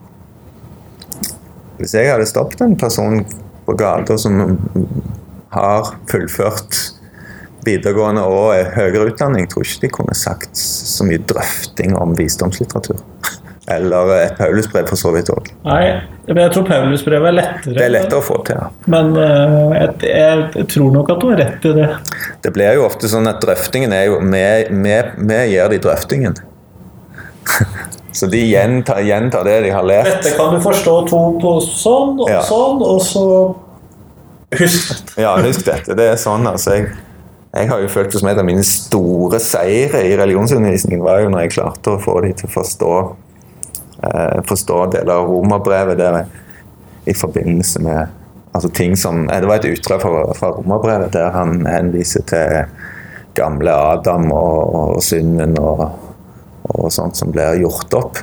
Hvis 1.76 1.92
jeg 1.92 2.08
hadde 2.08 2.26
stoppet 2.28 2.62
en 2.64 2.78
person 2.80 3.20
på 3.66 3.74
gata 3.78 4.18
som 4.18 4.58
har 5.54 5.94
fullført 6.10 6.78
videregående 7.66 8.22
og 8.30 8.52
er 8.54 8.70
høyere 8.76 9.10
utdanning, 9.10 9.48
tror 9.50 9.66
ikke 9.66 9.86
de 9.86 9.92
kunne 9.98 10.14
sagt 10.18 10.54
så 10.58 11.06
mye 11.06 11.22
drøfting 11.26 11.96
om 11.98 12.14
visdomslitteratur. 12.18 13.02
Eller 13.66 14.12
et 14.20 14.36
Paulusbrev 14.38 14.86
for 14.86 15.00
så 15.00 15.10
vidt 15.10 15.30
òg. 15.34 15.48
Nei, 15.66 15.96
men 16.28 16.38
jeg 16.44 16.52
tror 16.54 16.68
Paulusbrevet 16.68 17.32
er 17.32 17.34
lettere. 17.34 17.74
Det 17.74 17.82
er 17.82 17.90
lettere 17.90 18.20
å 18.20 18.26
få 18.26 18.36
til. 18.46 18.60
ja. 18.60 18.68
Men 18.94 19.10
uh, 19.18 19.74
jeg, 19.74 20.44
jeg 20.54 20.68
tror 20.70 20.94
nok 20.94 21.10
at 21.10 21.22
du 21.22 21.26
har 21.32 21.40
rett 21.42 21.66
i 21.66 21.72
det. 21.80 21.88
Det 22.46 22.52
blir 22.54 22.78
jo 22.78 22.86
ofte 22.86 23.10
sånn 23.10 23.26
at 23.26 23.42
drøftingen 23.42 23.94
er 23.96 24.06
jo 24.06 24.20
vi 24.22 25.40
gir 25.50 25.74
de 25.74 25.82
drøftingen. 25.82 26.38
Så 28.16 28.26
de 28.32 28.38
gjentar, 28.48 29.02
gjentar 29.04 29.44
det 29.44 29.58
de 29.66 29.70
har 29.74 29.84
lært. 29.84 30.08
Dette 30.22 30.36
kan 30.38 30.54
du 30.54 30.60
forstå 30.64 30.94
to 31.10 31.18
på 31.42 31.56
sånn 31.66 32.14
og 32.24 32.30
Ja. 32.32 32.40
sånn, 32.48 32.80
og 32.82 33.00
så 33.04 33.26
Husk 34.56 34.88
dette. 34.92 35.20
Ja, 35.20 35.34
husk 35.42 35.64
dette. 35.66 35.94
Det 35.98 36.04
er 36.12 36.16
sånn, 36.16 36.46
altså. 36.46 36.76
Jeg, 36.78 36.86
jeg 37.56 37.68
har 37.68 37.80
jo 37.82 37.88
følt 37.90 38.12
det 38.14 38.20
som 38.20 38.28
en 38.30 38.38
av 38.38 38.46
mine 38.46 38.62
store 38.64 39.40
seire 39.42 40.04
i 40.06 40.14
religionsundervisningen 40.16 41.02
var 41.04 41.20
jo 41.24 41.32
når 41.32 41.40
jeg 41.46 41.56
klarte 41.56 41.96
å 41.96 42.00
få 42.00 42.20
de 42.24 42.30
til 42.38 42.48
å 42.48 42.52
forstå 42.54 42.92
eh, 44.06 44.38
forstå 44.46 44.78
deler 44.94 45.12
av 45.18 45.28
romerbrevet 45.32 45.98
der 45.98 46.18
i 47.10 47.14
forbindelse 47.16 47.82
med 47.82 48.14
altså 48.54 48.70
ting 48.72 48.94
som 48.96 49.26
eh, 49.28 49.40
Det 49.40 49.48
var 49.50 49.58
et 49.60 49.68
utdrag 49.74 50.00
fra, 50.04 50.24
fra 50.38 50.52
romerbrevet 50.56 51.12
der 51.16 51.30
han 51.34 51.66
henviser 51.66 52.22
til 52.30 52.70
gamle 53.36 53.72
Adam 53.74 54.30
og, 54.32 54.74
og 54.96 55.02
synden 55.04 55.58
og, 55.60 55.88
og 56.68 56.92
sånt 56.94 57.18
som 57.18 57.32
blir 57.34 57.62
gjort 57.62 57.96
opp. 57.98 58.20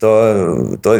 Da, 0.00 0.14
da 0.84 0.96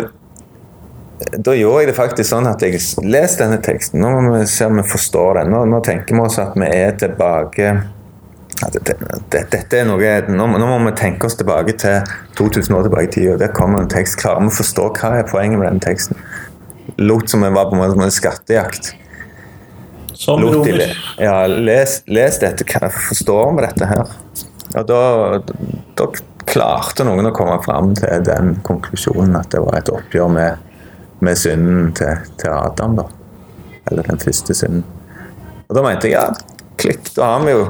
da 1.31 1.55
gjorde 1.55 1.85
jeg 1.85 1.89
det 1.89 1.97
faktisk 1.97 2.29
sånn 2.29 2.47
at 2.51 2.63
jeg 2.65 2.81
leser 3.07 3.45
denne 3.45 3.61
teksten. 3.63 4.03
Nå 4.03 4.11
må 4.13 4.35
vi 4.35 4.47
se 4.51 4.67
om 4.69 4.81
vi 4.81 4.85
forstår 4.89 5.39
den. 5.41 5.53
Nå, 5.55 5.63
nå 5.71 5.79
tenker 5.87 6.17
vi 6.17 6.25
oss 6.25 6.41
at 6.43 6.57
vi 6.59 6.67
er 6.67 6.97
tilbake 7.01 7.71
at 8.63 8.77
det, 8.87 8.95
det, 9.33 9.41
dette 9.51 9.79
er 9.81 9.87
noe, 9.89 10.11
nå, 10.31 10.47
nå, 10.47 10.67
må 10.67 10.77
vi 10.87 10.95
tenke 10.99 11.27
oss 11.27 11.37
tilbake 11.39 11.75
til 11.81 12.05
2000 12.39 12.77
år 12.77 12.87
tilbake 12.87 13.09
i 13.09 13.13
tid. 13.17 13.31
og 13.35 13.41
Der 13.43 13.55
kommer 13.55 13.83
en 13.83 13.91
tekst. 13.91 14.19
Klarer 14.21 14.45
vi 14.45 14.53
å 14.53 14.59
forstå 14.59 14.89
hva 14.99 15.15
er 15.19 15.31
poenget 15.31 15.61
med 15.61 15.69
den 15.73 15.83
teksten? 15.85 16.21
Lot 17.01 17.33
som 17.33 17.43
vi 17.45 17.51
var 17.55 17.71
på 17.71 17.81
en 17.81 18.15
skattejakt. 18.15 18.93
Som 20.15 20.45
romer. 20.47 20.95
Ja, 21.19 21.45
les, 21.51 22.01
les 22.07 22.39
dette. 22.43 22.67
Forstår 23.09 23.57
vi 23.57 23.67
dette 23.67 23.91
her? 23.91 24.05
Og 24.75 24.87
da, 24.89 25.01
da 25.99 26.09
klarte 26.51 27.07
noen 27.07 27.31
å 27.31 27.35
komme 27.35 27.57
fram 27.65 27.95
til 27.99 28.25
den 28.27 28.57
konklusjonen 28.67 29.39
at 29.39 29.53
det 29.55 29.63
var 29.65 29.79
et 29.79 29.91
oppgjør 29.93 30.33
med, 30.35 30.75
med 31.25 31.39
synden 31.39 31.93
til, 31.97 32.27
til 32.41 32.55
Adam, 32.55 32.99
da. 32.99 33.09
Eller 33.91 34.07
den 34.09 34.21
første 34.23 34.57
synden. 34.57 34.85
Og 35.69 35.77
da 35.79 35.85
mente 35.85 36.11
jeg 36.11 36.19
ja, 36.19 36.29
klikk, 36.81 37.07
da 37.17 37.35
har 37.35 37.45
vi 37.47 37.55
jo 37.55 37.67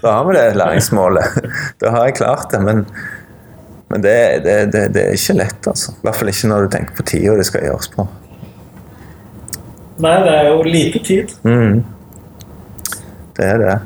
da 0.00 0.12
har 0.16 0.24
vi 0.24 0.36
det 0.36 0.54
læringsmålet. 0.56 1.24
Da 1.80 1.90
har 1.90 2.06
jeg 2.08 2.16
klart 2.16 2.50
det. 2.50 2.60
Men, 2.64 2.86
men 3.88 4.02
det, 4.02 4.40
det, 4.44 4.54
det, 4.72 4.84
det 4.94 5.02
er 5.02 5.16
ikke 5.18 5.36
lett, 5.36 5.66
altså. 5.68 5.92
I 5.92 6.06
hvert 6.06 6.20
fall 6.20 6.32
ikke 6.32 6.48
når 6.48 6.64
du 6.64 6.70
tenker 6.72 6.96
på 6.96 7.08
tida 7.10 7.34
det 7.36 7.44
skal 7.48 7.66
gjøres 7.66 7.90
på. 7.92 8.06
Nei, 10.04 10.14
det 10.24 10.32
er 10.32 10.48
jo 10.48 10.62
lite 10.66 11.02
tid. 11.04 11.34
Mm. 11.44 11.84
Det 13.36 13.44
er 13.44 13.60
det. 13.60 13.76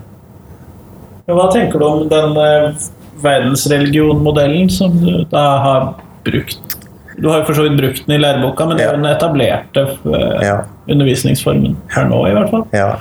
Men 1.28 1.36
Hva 1.36 1.50
tenker 1.52 1.78
du 1.80 1.84
om 1.84 2.06
den 2.08 2.36
eh, 2.40 2.86
verdensreligionmodellen 3.20 4.70
som 4.72 4.94
du 5.02 5.24
da 5.28 5.44
har 5.60 5.88
brukt? 6.24 6.76
Du 7.18 7.26
har 7.28 7.42
jo 7.42 7.48
for 7.50 7.58
så 7.58 7.64
vidt 7.66 7.76
brukt 7.80 8.04
den 8.06 8.14
i 8.16 8.20
læreboka, 8.22 8.64
men 8.70 8.80
er 8.80 8.94
den 8.96 9.04
etablerte 9.10 9.84
eh, 10.08 10.44
Ja. 10.46 10.58
undervisningsformen 10.88 11.74
her 11.92 12.06
nå, 12.08 12.22
i 12.30 12.34
hvert 12.36 12.52
fall. 12.52 12.64
Ja. 12.72 12.94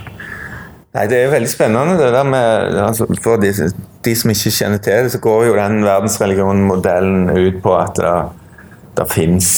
Nei, 0.97 1.05
Det 1.07 1.17
er 1.19 1.23
jo 1.27 1.33
veldig 1.35 1.51
spennende 1.51 1.97
det 1.99 2.09
der 2.15 2.23
med 2.25 2.77
altså, 2.81 3.05
For 3.21 3.37
de, 3.37 3.51
de 4.03 4.15
som 4.17 4.31
ikke 4.33 4.51
kjenner 4.57 4.81
til 4.81 5.05
det, 5.05 5.11
så 5.13 5.21
går 5.23 5.45
jo 5.47 5.55
den 5.55 5.83
verdensreligionmodellen 5.85 7.29
ut 7.37 7.61
på 7.63 7.75
at 7.77 7.95
det, 8.01 8.15
det 8.97 9.07
fins 9.11 9.49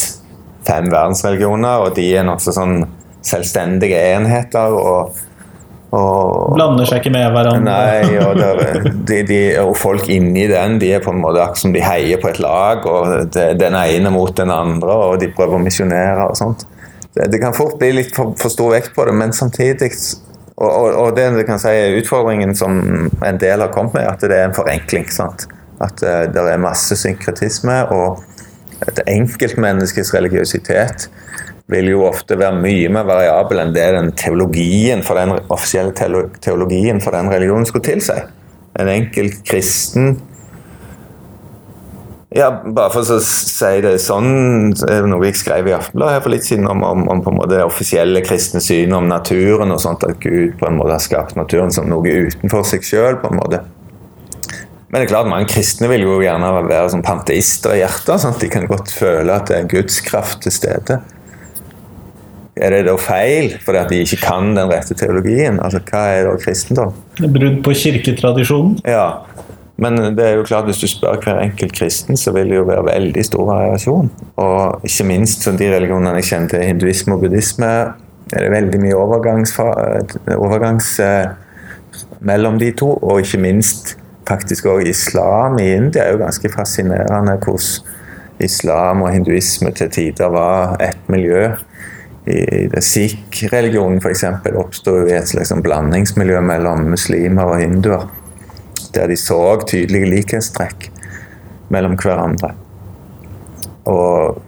fem 0.68 0.92
verdensreligioner, 0.92 1.86
og 1.88 1.96
de 1.96 2.06
er 2.20 2.28
nokså 2.28 2.54
sånn 2.54 2.84
selvstendige 3.26 3.98
enheter. 4.14 4.76
og, 4.78 5.16
og 5.96 6.54
Blander 6.54 6.86
seg 6.86 7.02
ikke 7.02 7.14
med 7.16 7.32
hverandre. 7.34 7.66
Nei, 7.66 8.18
og, 8.22 8.38
der, 8.38 8.90
de, 9.10 9.22
de, 9.26 9.40
og 9.64 9.74
folk 9.80 10.10
inni 10.14 10.46
den 10.52 10.78
de 10.82 10.92
er 10.94 11.02
på 11.02 11.14
en 11.14 11.22
måte 11.24 11.42
akkurat 11.42 11.64
som 11.64 11.74
de 11.74 11.82
heier 11.82 12.22
på 12.22 12.30
et 12.30 12.42
lag. 12.44 12.86
og 12.86 13.32
det, 13.34 13.48
Den 13.62 13.78
ene 13.80 14.14
mot 14.14 14.36
den 14.38 14.54
andre, 14.54 14.94
og 15.10 15.20
de 15.22 15.32
prøver 15.34 15.58
å 15.58 15.64
misjonere 15.64 16.30
og 16.30 16.38
sånt. 16.38 16.68
Det, 17.16 17.32
det 17.34 17.42
kan 17.42 17.58
fort 17.58 17.80
bli 17.82 17.94
litt 17.98 18.14
for, 18.16 18.36
for 18.38 18.54
stor 18.54 18.76
vekt 18.76 18.94
på 18.94 19.08
det, 19.10 19.16
men 19.18 19.34
samtidig 19.34 19.90
og, 20.60 20.92
og, 20.92 21.14
det 21.16 21.30
du 21.38 21.44
kan 21.48 21.60
si 21.62 21.72
er 21.72 21.96
utfordringen 22.02 22.52
som 22.58 22.82
en 23.24 23.38
del 23.40 23.64
har 23.64 23.72
kommet 23.72 23.96
med, 23.96 24.10
at 24.12 24.26
det 24.28 24.36
er 24.36 24.50
en 24.50 24.58
forenkling. 24.58 25.08
sant? 25.12 25.48
At 25.80 26.04
uh, 26.04 26.26
det 26.28 26.44
er 26.44 26.60
masse 26.60 26.98
synkretisme, 27.00 27.86
og 27.96 28.20
et 28.88 29.00
enkeltmenneskes 29.08 30.12
religiøsitet 30.16 31.08
vil 31.70 31.92
jo 31.92 32.06
ofte 32.08 32.38
være 32.40 32.62
mye 32.64 32.90
mer 32.94 33.06
variabel 33.08 33.62
enn 33.64 33.76
det 33.76 33.86
den 33.94 34.12
teologien 34.18 35.04
for 35.06 35.20
den 35.20 35.36
offisielle 35.54 35.94
teologien 35.94 37.02
for 37.04 37.14
den 37.14 37.30
religionen 37.30 37.68
skulle 37.70 37.86
tilsi. 37.86 38.18
En 38.80 38.90
enkelt 38.90 39.44
kristen 39.46 40.18
ja, 42.30 42.52
bare 42.62 42.92
for 42.94 43.02
å 43.02 43.16
si 43.26 43.70
det 43.82 43.96
sånn, 44.04 44.70
noe 45.10 45.26
jeg 45.26 45.40
skrev 45.40 45.66
i 45.66 45.74
Aftenbladet 45.74 46.22
for 46.22 46.34
litt 46.36 46.46
siden 46.46 46.68
om, 46.70 46.84
om, 46.86 47.08
om 47.10 47.24
på 47.26 47.32
en 47.34 47.40
måte 47.40 47.56
det 47.56 47.64
offisielle 47.66 48.22
kristne 48.22 48.62
synet 48.62 49.00
om 49.00 49.08
naturen 49.10 49.74
og 49.74 49.82
sånt, 49.82 50.06
at 50.06 50.22
Gud 50.22 50.54
på 50.60 50.68
en 50.70 50.78
måte 50.78 50.94
har 50.94 51.02
skapt 51.02 51.34
naturen 51.40 51.74
som 51.74 51.90
noe 51.90 52.06
utenfor 52.06 52.68
seg 52.70 52.86
sjøl, 52.86 53.18
på 53.18 53.32
en 53.32 53.40
måte. 53.40 53.64
Men 54.90 55.02
det 55.02 55.08
er 55.08 55.12
klart, 55.16 55.30
mange 55.30 55.50
kristne 55.50 55.90
vil 55.90 56.06
jo 56.06 56.20
gjerne 56.22 56.52
være 56.68 56.94
som 56.94 57.02
panteister 57.06 57.74
i 57.74 57.82
hjertet, 57.82 58.22
sånn 58.22 58.38
at 58.38 58.46
de 58.46 58.52
kan 58.54 58.70
godt 58.70 58.94
føle 58.94 59.34
at 59.34 59.50
det 59.50 59.58
er 59.58 59.74
Guds 59.74 59.98
kraft 60.06 60.44
til 60.46 60.54
stede. 60.54 61.02
Er 62.60 62.76
det 62.76 62.86
da 62.90 62.96
feil 63.00 63.54
fordi 63.64 63.80
at 63.80 63.92
de 63.92 64.02
ikke 64.04 64.22
kan 64.24 64.54
den 64.58 64.72
rette 64.72 64.96
teologien? 64.98 65.60
Altså, 65.64 65.82
Hva 65.90 66.06
er 66.16 66.28
da 66.28 66.36
kristendom? 66.42 66.94
Brudd 67.20 67.62
på 67.64 67.76
kirketradisjonen. 67.78 68.80
Ja, 68.88 69.22
men 69.80 69.96
det 70.18 70.26
er 70.26 70.36
jo 70.36 70.48
klart 70.48 70.68
hvis 70.68 70.82
du 70.82 70.88
spør 70.92 71.22
hver 71.24 71.40
enkelt 71.40 71.74
kristen, 71.78 72.18
så 72.20 72.34
vil 72.36 72.52
det 72.52 72.58
jo 72.58 72.68
være 72.68 72.84
veldig 72.90 73.24
stor 73.26 73.46
variasjon. 73.48 74.10
Og 74.44 74.88
ikke 74.88 75.08
minst 75.08 75.46
som 75.48 75.60
de 75.60 75.70
religionene 75.72 76.20
jeg 76.20 76.32
kjenner 76.34 76.52
til, 76.52 76.66
hinduisme 76.68 77.16
og 77.16 77.24
buddhisme, 77.24 77.70
er 78.30 78.44
det 78.46 78.52
veldig 78.52 78.82
mye 78.84 78.98
overgangs, 78.98 79.56
overgangs 80.36 80.92
eh, 81.00 81.32
mellom 82.20 82.60
de 82.60 82.74
to. 82.76 82.92
Og 83.00 83.24
ikke 83.24 83.40
minst 83.42 83.96
faktisk 84.30 84.68
òg 84.70 84.84
islam 84.92 85.58
i 85.62 85.72
India 85.78 86.04
er 86.04 86.14
jo 86.14 86.26
ganske 86.26 86.52
fascinerende 86.54 87.40
hvordan 87.40 87.96
islam 88.40 89.02
og 89.04 89.12
hinduisme 89.12 89.72
til 89.76 89.90
tider 89.92 90.30
var 90.32 90.78
ett 90.84 91.10
miljø. 91.12 91.50
I 92.28 92.68
det 92.72 92.82
Sikh-religionen 92.84 94.02
f.eks. 94.04 94.26
oppstod 94.60 95.04
jo 95.04 95.08
i 95.10 95.18
et 95.18 95.30
slags 95.30 95.54
sånn 95.54 95.64
blandingsmiljø 95.66 96.42
mellom 96.46 96.90
muslimer 96.92 97.54
og 97.54 97.62
hinduer 97.64 98.08
der 98.94 99.08
de 99.08 99.18
så 99.18 99.40
tydelige 99.68 100.10
likhetstrekk 100.10 100.90
mellom 101.70 101.98
hverandre. 102.00 102.54
Og 103.90 104.46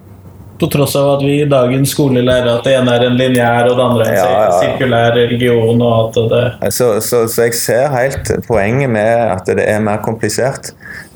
På 0.62 0.68
tross 0.70 0.94
av 0.98 1.08
at 1.16 1.24
vi 1.26 1.40
i 1.42 1.50
dagens 1.50 1.94
skole 1.96 2.22
lærer 2.22 2.52
at 2.52 2.66
det 2.68 2.76
ene 2.78 2.94
er 2.94 3.06
en 3.08 3.16
lineær 3.18 3.70
og 3.72 3.80
det 3.80 3.86
andre 3.86 4.06
er 4.06 4.12
en 4.12 4.18
Ja, 4.18 4.26
ja, 4.30 4.42
ja. 4.44 4.58
sirkulær 4.62 5.16
religion, 5.18 5.82
og 5.82 5.94
alt 5.96 6.20
det 6.34 6.74
så, 6.78 6.92
så, 7.02 7.24
så 7.28 7.48
jeg 7.48 7.58
ser 7.58 7.88
helt 7.96 8.30
poenget 8.48 8.90
med 8.94 9.24
at 9.32 9.50
det 9.50 9.66
er 9.66 9.82
mer 9.82 10.04
komplisert. 10.06 10.74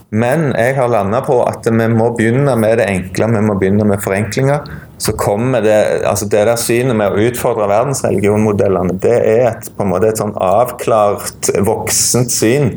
Men 0.10 0.48
jeg 0.56 0.76
har 0.78 0.90
landa 0.90 1.20
på 1.26 1.38
at 1.44 1.66
vi 1.66 1.88
må 1.94 2.12
begynne 2.18 2.56
med 2.58 2.80
det 2.80 2.90
enkle, 2.90 3.30
vi 3.36 3.46
må 3.46 3.58
begynne 3.60 3.86
med 3.86 4.02
forenklinger. 4.02 4.66
Så 4.98 5.12
kommer 5.20 5.62
det 5.62 5.76
altså 6.08 6.28
det 6.32 6.46
der 6.48 6.56
synet 6.60 6.96
med 6.96 7.12
å 7.12 7.24
utfordre 7.28 7.68
verdensreligionmodellene, 7.68 8.96
det 9.04 9.16
er 9.18 9.42
et, 9.50 9.68
på 9.76 9.84
en 9.84 9.92
måte 9.92 10.08
et 10.08 10.22
sånn 10.22 10.32
avklart, 10.40 11.50
voksent 11.68 12.32
syn. 12.32 12.72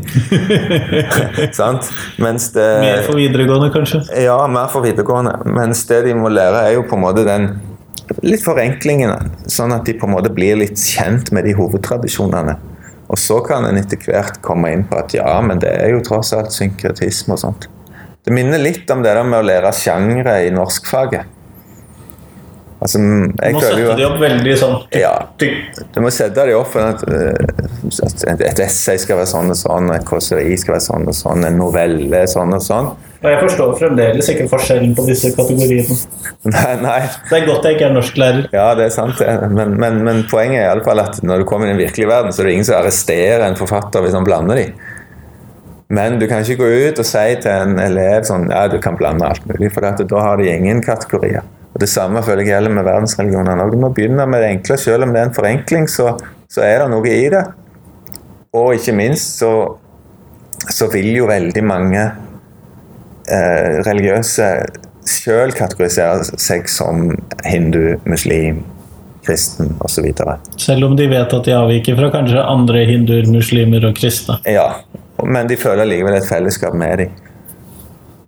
Sant? 1.58 1.86
Mens 2.18 2.50
det 2.56 2.66
mer 2.82 3.04
for 3.06 3.20
videregående, 3.20 3.70
kanskje. 3.74 4.02
Ja, 4.24 4.40
mer 4.50 4.66
for 4.72 4.82
videregående. 4.86 5.36
Mens 5.46 5.84
det 5.90 6.02
de 6.08 6.16
må 6.18 6.32
lære, 6.32 6.66
er 6.66 6.78
jo 6.78 6.86
på 6.90 6.98
en 6.98 7.04
måte 7.06 7.26
den 7.28 7.52
litt 8.26 8.42
forenklingene. 8.42 9.46
Sånn 9.50 9.74
at 9.76 9.86
de 9.86 9.94
på 9.98 10.08
en 10.08 10.16
måte 10.16 10.34
blir 10.34 10.58
litt 10.58 10.80
kjent 10.80 11.30
med 11.34 11.46
de 11.46 11.54
hovedtradisjonene. 11.58 12.58
Og 13.08 13.20
så 13.20 13.38
kan 13.46 13.64
en 13.64 13.78
etter 13.78 14.00
hvert 14.04 14.42
komme 14.44 14.74
inn 14.74 14.84
på 14.88 14.98
at 14.98 15.14
ja, 15.16 15.38
men 15.44 15.62
det 15.62 15.70
er 15.70 15.94
jo 15.94 16.04
tross 16.04 16.34
alt 16.36 16.52
synkretisme 16.52 17.38
og 17.38 17.42
sånt. 17.46 17.68
Det 18.24 18.34
minner 18.34 18.60
litt 18.60 18.90
om 18.92 19.00
det 19.04 19.14
der 19.14 19.24
med 19.24 19.40
å 19.40 19.46
lære 19.46 19.72
sjangre 19.72 20.34
i 20.44 20.50
norskfaget. 20.52 21.37
Altså, 22.78 23.00
jeg 23.02 23.50
du 23.52 23.56
må 23.56 23.60
sette 23.60 23.80
jo 23.82 23.94
de 23.98 24.04
opp 24.06 24.20
veldig 24.22 24.52
sånn 24.60 24.74
Ja. 24.94 25.10
tyk- 25.36 25.80
Du 25.94 26.00
må 26.00 26.12
sette 26.14 26.44
det 26.46 26.54
opp 26.54 26.68
for 26.70 26.80
at, 26.80 27.02
eh, 27.10 28.30
at 28.30 28.40
et- 28.46 28.60
essay 28.60 28.96
skal 28.98 29.16
være 29.18 29.26
sånn 29.26 29.50
og 29.50 29.56
sånn, 29.58 29.90
et 29.96 30.04
kåseri 30.06 30.56
skal 30.56 30.74
være 30.76 30.86
sånn 30.86 31.08
og 31.08 31.14
sånn, 31.14 31.44
en 31.44 31.58
novelle 31.58 32.22
sånn 32.30 32.54
og 32.54 32.62
sånn. 32.62 32.92
Og 33.18 33.24
jeg 33.32 33.40
forstår 33.42 33.72
fremdeles 33.80 34.28
ikke 34.30 34.46
forskjellen 34.48 34.94
på 34.94 35.04
disse 35.08 35.32
kategoriene. 35.34 35.96
Nei, 36.44 36.76
nei. 36.80 37.00
Det 37.28 37.42
er 37.42 37.46
godt 37.48 37.64
jeg 37.64 37.74
ikke 37.76 37.86
er 37.88 37.94
norsklærer. 37.96 38.46
Ja, 38.52 38.74
det 38.78 38.84
er 38.86 38.90
sant, 38.94 39.18
det. 39.18 39.50
Men, 39.50 39.74
men, 39.76 40.04
men 40.04 40.22
poenget 40.30 40.62
er 40.62 40.84
fall 40.84 41.00
at 41.00 41.18
når 41.24 41.38
du 41.38 41.44
kommer 41.44 41.66
i 41.66 41.72
den 41.74 41.82
virkelige 41.82 42.06
verden, 42.06 42.30
så 42.30 42.40
er 42.42 42.44
det 42.44 42.52
ingen 42.52 42.64
som 42.70 42.78
arresterer 42.78 43.42
en 43.48 43.56
forfatter 43.58 44.06
hvis 44.06 44.14
han 44.14 44.24
blander 44.24 44.54
de. 44.54 44.72
Men 45.90 46.20
du 46.20 46.28
kan 46.28 46.44
ikke 46.44 46.60
gå 46.62 46.88
ut 46.92 46.98
og 47.00 47.06
si 47.08 47.26
til 47.42 47.50
en 47.50 47.78
elev 47.80 48.22
sånn 48.28 48.50
Ja, 48.52 48.68
du 48.68 48.78
kan 48.78 48.96
blande 48.96 49.24
alt 49.26 49.44
mulig, 49.48 49.72
for 49.72 49.80
da 49.80 50.20
har 50.22 50.36
de 50.36 50.44
ingen 50.52 50.80
kategorier. 50.84 51.42
Og 51.74 51.80
Det 51.80 51.88
samme 51.90 52.22
føler 52.24 52.44
jeg 52.44 52.54
gjelder 52.54 52.74
med 52.74 52.86
verdensreligionene. 52.88 53.68
Du 53.70 53.78
må 53.80 53.92
begynne 53.94 54.26
med 54.26 54.42
det 54.42 54.52
enkle. 54.56 54.78
Selv 54.80 55.06
om 55.06 55.12
det 55.14 55.20
er 55.20 55.28
en 55.28 55.36
forenkling, 55.36 55.88
så, 55.90 56.14
så 56.50 56.64
er 56.64 56.82
det 56.82 56.90
noe 56.92 57.12
i 57.12 57.28
det. 57.32 57.44
Og 58.56 58.72
ikke 58.78 58.96
minst 58.96 59.38
så, 59.42 59.52
så 60.72 60.88
vil 60.92 61.10
jo 61.18 61.28
veldig 61.28 61.64
mange 61.68 62.02
eh, 63.28 63.78
religiøse 63.86 64.48
sjøl 65.08 65.54
kategorisere 65.56 66.40
seg 66.40 66.68
som 66.72 67.12
hindu, 67.46 67.96
muslim, 68.08 68.64
kristen 69.28 69.74
osv. 69.84 70.08
Selv 70.60 70.88
om 70.88 70.96
de 70.96 71.08
vet 71.10 71.32
at 71.36 71.46
de 71.46 71.54
avviker 71.56 71.96
fra 71.98 72.10
kanskje 72.14 72.44
andre 72.44 72.84
hinduer, 72.88 73.28
muslimer 73.32 73.88
og 73.88 73.96
kristne. 73.98 74.38
Ja, 74.48 74.70
men 75.24 75.50
de 75.50 75.58
føler 75.60 75.88
likevel 75.88 76.18
et 76.18 76.28
fellesskap 76.28 76.76
med 76.78 77.02
dem. 77.02 77.16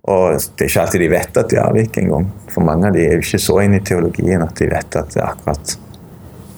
Og 0.09 0.33
det 0.57 0.65
er 0.65 0.69
ikke 0.71 0.81
alltid 0.81 1.03
de 1.03 1.09
vet 1.11 1.37
at 1.37 1.49
de 1.51 1.59
avviker 1.61 2.01
engang. 2.01 2.27
For 2.49 2.65
mange 2.65 2.89
av 2.89 2.95
de 2.95 3.03
er 3.05 3.17
jo 3.17 3.25
ikke 3.25 3.41
så 3.41 3.59
inne 3.61 3.77
i 3.77 3.85
teologien 3.85 4.41
at 4.41 4.55
de 4.57 4.69
vet 4.71 4.97
at 4.97 5.13
det 5.13 5.21
er 5.21 5.29
akkurat 5.29 5.75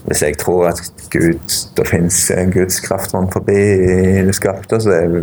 Hvis 0.06 0.24
jeg 0.24 0.38
tror 0.40 0.70
at 0.72 0.80
Gud, 1.12 1.56
det 1.78 1.88
fins 1.88 2.20
Guds 2.52 2.80
rundt 3.14 3.34
forbi 3.34 3.60
det 4.28 4.36
skapte, 4.36 4.80
så, 4.82 4.92
er, 4.92 5.22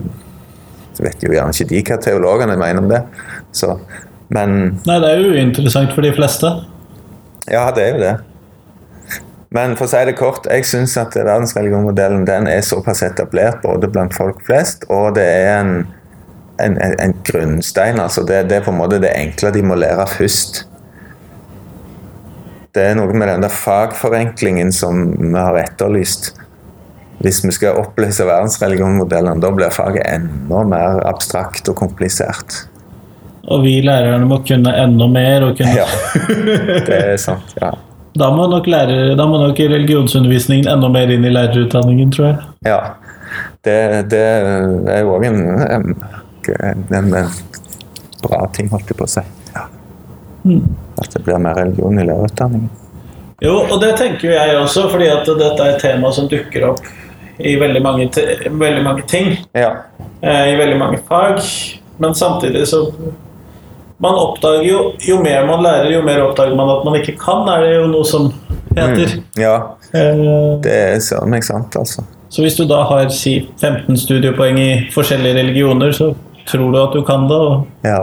så 0.97 1.05
vet 1.05 1.25
jo 1.25 1.33
gjerne 1.35 1.53
ikke 1.53 1.69
de 1.73 1.83
hva 1.89 1.99
teologene 2.01 2.57
mener 2.57 2.81
om 2.81 2.89
det. 2.89 3.03
Så, 3.53 3.75
men 4.33 4.81
Nei, 4.87 4.99
det 5.03 5.11
er 5.11 5.21
jo 5.21 5.35
interessant 5.37 5.93
for 5.93 6.07
de 6.07 6.15
fleste. 6.17 6.53
Ja, 7.51 7.67
det 7.77 7.85
er 7.85 7.97
jo 7.97 8.03
det. 8.05 8.17
Men 9.51 9.75
for 9.75 9.89
å 9.89 9.91
si 9.91 10.01
det 10.07 10.15
kort, 10.19 10.47
jeg 10.47 10.67
syns 10.69 10.95
at 11.01 11.17
verdensreligionmodellen 11.19 12.23
den 12.29 12.47
er 12.47 12.63
såpass 12.63 13.03
etablert 13.03 13.59
både 13.65 13.91
blant 13.91 14.15
folk 14.15 14.45
flest, 14.47 14.87
og 14.89 15.17
det 15.17 15.27
er 15.27 15.49
en, 15.57 15.73
en, 16.65 16.77
en, 16.83 16.97
en 17.01 17.15
grunnstein. 17.25 18.01
altså 18.01 18.25
det, 18.27 18.45
det 18.51 18.59
er 18.59 18.67
på 18.67 18.75
en 18.75 18.81
måte 18.81 19.01
det 19.03 19.13
enkle 19.17 19.53
de 19.55 19.63
må 19.67 19.79
lære 19.79 20.07
først. 20.11 20.65
Det 22.75 22.85
er 22.87 22.95
noe 22.95 23.11
med 23.11 23.27
den 23.27 23.43
der 23.43 23.51
fagforenklingen 23.51 24.71
som 24.73 25.09
vi 25.19 25.35
har 25.35 25.59
etterlyst. 25.59 26.33
Hvis 27.21 27.43
vi 27.45 27.53
skal 27.53 27.77
oppløse 27.77 28.25
verdensreligionmodellen, 28.25 29.43
da 29.43 29.51
blir 29.53 29.75
faget 29.75 30.07
enda 30.09 30.63
mer 30.65 31.03
abstrakt 31.11 31.69
og 31.69 31.77
komplisert. 31.83 32.63
Og 33.51 33.65
vi 33.65 33.81
lærerne 33.85 34.29
må 34.31 34.39
kunne 34.47 34.73
enda 34.79 35.09
mer. 35.11 35.49
Og 35.49 35.59
kunne... 35.59 35.75
Ja, 35.75 35.89
det 36.87 37.01
er 37.01 37.17
sant. 37.21 37.57
ja. 37.61 37.75
Da 38.19 38.31
må, 38.35 38.47
nok 38.51 38.67
lærer, 38.67 39.13
da 39.19 39.27
må 39.29 39.39
nok 39.39 39.59
religionsundervisningen 39.59 40.67
enda 40.71 40.89
mer 40.91 41.13
inn 41.15 41.27
i 41.27 41.31
lærerutdanningen, 41.31 42.11
tror 42.15 42.27
jeg. 42.27 42.39
Ja. 42.67 42.81
Det, 43.65 43.77
det 44.11 44.23
er 44.91 45.05
jo 45.05 45.13
òg 45.15 45.27
en, 45.29 45.95
en, 46.49 46.85
en, 46.91 47.15
en, 47.15 47.31
bra 48.23 48.41
ting, 48.55 48.69
holdt 48.73 48.91
jeg 48.91 48.99
på 48.99 49.07
å 49.07 49.11
si. 49.11 49.23
Ja. 49.55 49.67
Mm. 50.45 50.67
At 51.01 51.15
det 51.15 51.23
blir 51.25 51.41
mer 51.41 51.57
religion 51.57 51.99
i 51.99 52.05
lærerutdanningen. 52.05 52.69
Jo, 53.41 53.55
og 53.63 53.79
det 53.81 53.95
tenker 53.97 54.29
jo 54.29 54.35
jeg 54.35 54.57
også, 54.61 54.85
fordi 54.93 55.09
at 55.09 55.29
dette 55.29 55.65
er 55.65 55.75
et 55.75 55.81
tema 55.81 56.11
som 56.13 56.29
dukker 56.29 56.67
opp 56.69 56.83
i 57.41 57.55
veldig 57.57 57.81
mange, 57.81 58.11
veldig 58.51 58.85
mange 58.85 59.07
ting. 59.09 59.33
Ja. 59.57 59.71
Eh, 60.21 60.53
I 60.53 60.59
veldig 60.61 60.77
mange 60.81 61.01
fag. 61.09 61.41
Men 62.01 62.15
samtidig 62.15 62.67
så 62.69 62.85
man 64.01 64.17
oppdager 64.17 64.65
jo, 64.65 64.79
jo 65.05 65.19
mer 65.25 65.49
man 65.49 65.65
lærer, 65.65 65.91
jo 65.93 66.05
mer 66.05 66.23
oppdager 66.25 66.57
man 66.57 66.73
at 66.73 66.85
man 66.85 66.97
ikke 67.01 67.17
kan, 67.21 67.49
er 67.53 67.65
det 67.65 67.75
jo 67.75 67.89
noe 67.93 68.07
som 68.09 68.31
heter. 68.77 69.17
Mm, 69.17 69.41
ja, 69.41 69.57
Eh, 69.95 70.25
det 70.63 70.73
er 70.73 70.99
søren 71.03 71.33
meg 71.33 71.45
sant, 71.47 71.75
altså. 71.79 72.05
Så 72.31 72.45
hvis 72.45 72.57
du 72.59 72.63
da 72.71 72.85
har 72.87 73.09
si 73.11 73.41
15 73.59 73.97
studiepoeng 73.99 74.59
i 74.63 74.71
forskjellige 74.95 75.41
religioner, 75.41 75.91
så 75.97 76.13
tror 76.51 76.73
du 76.75 76.79
at 76.83 76.93
du 76.99 77.03
kan 77.07 77.27
det, 77.31 77.39
og 77.39 77.87
Ja, 77.87 78.01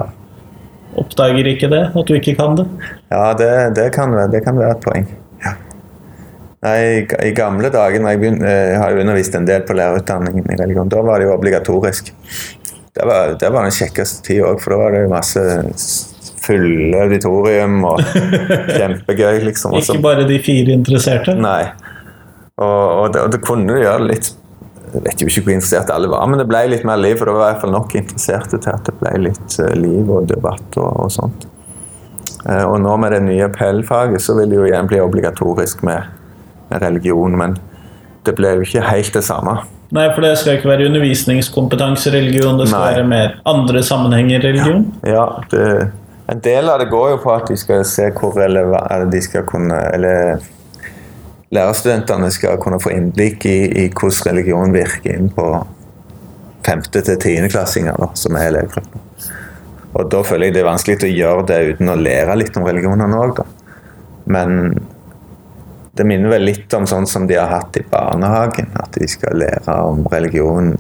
oppdager 0.98 1.46
ikke 1.52 1.70
det, 1.70 1.84
at 1.94 2.08
du 2.10 2.16
ikke 2.18 2.34
kan 2.40 2.56
det. 2.58 2.66
ja 3.12 3.24
det, 3.38 3.52
det, 3.78 3.90
kan, 3.96 4.12
være- 4.16 4.32
det 4.34 4.44
kan 4.48 4.58
være 4.58 4.76
et 4.78 4.84
poeng. 4.86 5.08
Ja. 5.46 5.54
Nei, 6.66 6.78
i, 7.28 7.32
gamle 7.38 7.70
dager 7.70 8.02
jeg, 8.02 8.20
begynte, 8.20 8.50
jeg 8.50 8.80
har 8.82 8.92
jo 8.96 9.02
undervist 9.04 9.36
en 9.38 9.46
del 9.46 9.62
på 9.68 9.76
lærerutdanningen 9.78 10.48
i 10.56 10.58
religion, 10.60 10.90
da 10.90 11.04
var 11.06 11.20
det 11.22 11.28
jo 11.30 11.36
obligatorisk. 11.36 12.14
Det 12.98 13.06
var, 13.06 13.36
det 13.38 13.52
var 13.54 13.68
den 13.68 13.76
kjekkeste 13.78 14.24
tid 14.26 14.42
òg, 14.42 14.58
for 14.64 14.74
da 14.74 14.80
var 14.82 14.96
det 14.98 15.04
masse 15.12 15.44
fulle 16.48 16.98
auditorium 17.04 17.84
og 17.86 18.02
kjempegøy, 18.78 19.44
liksom. 19.46 19.76
Ikke 19.78 20.00
bare 20.02 20.26
de 20.30 20.40
fire 20.42 20.74
interesserte. 20.74 21.36
Nei. 21.38 21.68
Og, 22.58 23.04
og, 23.04 23.08
det, 23.14 23.22
og 23.22 23.34
det 23.36 23.42
kunne 23.46 23.70
du 23.70 23.78
gjøre 23.78 24.08
litt 24.10 24.32
Jeg 24.98 25.04
vet 25.06 25.22
jo 25.22 25.28
ikke 25.30 25.44
hvor 25.46 25.54
interessert 25.54 25.92
alle 25.94 26.10
var, 26.10 26.26
men 26.26 26.42
det 26.42 26.48
ble 26.50 26.64
litt 26.72 26.86
mer 26.88 26.98
liv. 26.98 27.20
For 27.20 27.30
det 27.30 27.36
var 27.38 27.44
i 27.44 27.54
hvert 27.54 27.64
fall 27.66 27.76
nok 27.76 27.94
interesserte 28.00 28.58
til 28.58 28.74
at 28.74 28.90
det 28.90 28.96
ble 28.98 29.14
litt 29.28 29.60
eh, 29.62 29.76
liv 29.78 30.10
og 30.10 30.26
debatt 30.32 30.80
og, 30.82 30.90
og 31.06 31.14
sånt. 31.14 31.46
Eh, 32.48 32.64
og 32.64 32.80
nå 32.82 32.96
med 33.02 33.14
det 33.14 33.22
nye 33.28 33.50
PL-faget 33.54 34.24
så 34.24 34.38
vil 34.40 34.50
det 34.50 34.58
jo 34.58 34.66
igjen 34.66 34.90
bli 34.90 35.02
obligatorisk 35.04 35.86
med, 35.86 36.10
med 36.72 36.82
religion, 36.82 37.38
men 37.38 37.58
det 38.26 38.34
ble 38.40 38.58
jo 38.58 38.66
ikke 38.66 38.86
helt 38.90 39.14
det 39.14 39.24
samme. 39.28 39.60
Nei, 39.96 40.10
for 40.12 40.26
det 40.26 40.34
skal 40.42 40.58
ikke 40.58 40.74
være 40.74 40.90
undervisningskompetanse 40.90 42.12
religion, 42.12 42.58
det 42.60 42.68
skal 42.68 42.82
Nei. 42.82 42.90
være 42.98 43.08
mer 43.08 43.38
andre 43.48 43.84
sammenhenger 43.86 44.44
religion. 44.50 44.84
Ja, 45.08 45.30
det, 45.54 45.94
En 46.28 46.42
del 46.44 46.68
av 46.68 46.82
det 46.82 46.90
går 46.92 47.14
jo 47.14 47.18
på 47.24 47.32
at 47.32 47.48
de 47.48 47.56
skal 47.56 47.86
se 47.88 48.10
hvor 48.12 48.34
relevant 48.36 49.14
de 49.14 49.22
skal 49.24 49.46
kunne 49.48 49.78
Eller 49.94 50.42
lærerstudentene 51.56 52.30
skal 52.34 52.60
kunne 52.62 52.80
få 52.82 52.92
innblikk 52.96 53.46
i, 53.48 53.58
i 53.84 53.88
hvordan 53.90 54.32
religion 54.32 54.76
virker 54.76 55.16
inn 55.16 55.30
på 55.34 55.48
femte- 56.68 57.04
til 57.06 57.20
tiendeklassinger, 57.24 57.96
da, 58.00 58.10
som 58.20 58.36
er 58.36 58.50
elevgruppa. 58.52 59.04
Og 59.98 60.12
da 60.12 60.22
føler 60.28 60.50
jeg 60.50 60.58
det 60.58 60.62
er 60.62 60.68
vanskelig 60.68 61.08
å 61.08 61.14
gjøre 61.14 61.48
det 61.50 61.60
uten 61.72 61.94
å 61.94 61.98
lære 61.98 62.36
litt 62.38 62.58
om 62.60 62.68
religionene 62.68 63.22
òg, 63.24 63.40
da. 63.40 63.46
Men 64.28 64.76
det 65.98 66.06
minner 66.06 66.36
vel 66.36 66.46
litt 66.50 66.74
om 66.78 66.86
sånn 66.90 67.08
som 67.10 67.26
de 67.30 67.40
har 67.40 67.50
hatt 67.50 67.80
i 67.80 67.86
barnehagen. 67.90 68.70
At 68.78 69.00
de 69.00 69.08
skal 69.10 69.40
lære 69.40 69.78
om 69.88 70.04
religion 70.12 70.76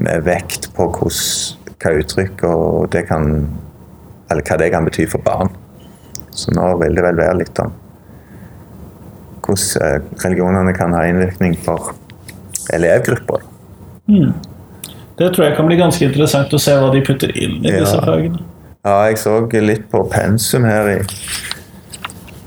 med 0.00 0.24
vekt 0.26 0.70
på 0.74 0.88
hvordan, 0.96 1.62
hva 1.76 1.92
uttrykk 2.00 2.42
og 2.48 2.88
det 2.92 3.06
kan 3.10 3.46
Eller 4.26 4.42
hva 4.42 4.56
det 4.58 4.72
kan 4.72 4.82
bety 4.82 5.04
for 5.06 5.22
barn. 5.22 5.52
Så 6.34 6.50
nå 6.50 6.64
vil 6.80 6.96
det 6.98 7.04
vel 7.04 7.20
være 7.20 7.36
litt 7.44 7.60
om 7.62 7.70
hvordan 9.46 9.86
eh, 9.86 10.00
religionene 10.24 10.74
kan 10.76 10.92
ha 10.96 11.04
innvirkning 11.08 11.56
for 11.64 11.94
elevgrupper. 12.74 13.44
Det 15.16 15.30
tror 15.32 15.46
jeg 15.46 15.56
kan 15.56 15.66
bli 15.70 15.78
ganske 15.80 16.04
interessant 16.04 16.52
å 16.54 16.60
se 16.60 16.74
hva 16.76 16.90
de 16.92 17.00
putter 17.06 17.32
inn 17.38 17.62
i 17.64 17.70
Ja. 17.72 17.80
disse 17.84 18.00
fagene. 18.04 18.42
Ja, 18.86 19.00
jeg 19.08 19.18
så 19.18 19.40
litt 19.62 19.88
på 19.90 20.04
pensum 20.10 20.64
her 20.68 20.88
i 20.88 20.98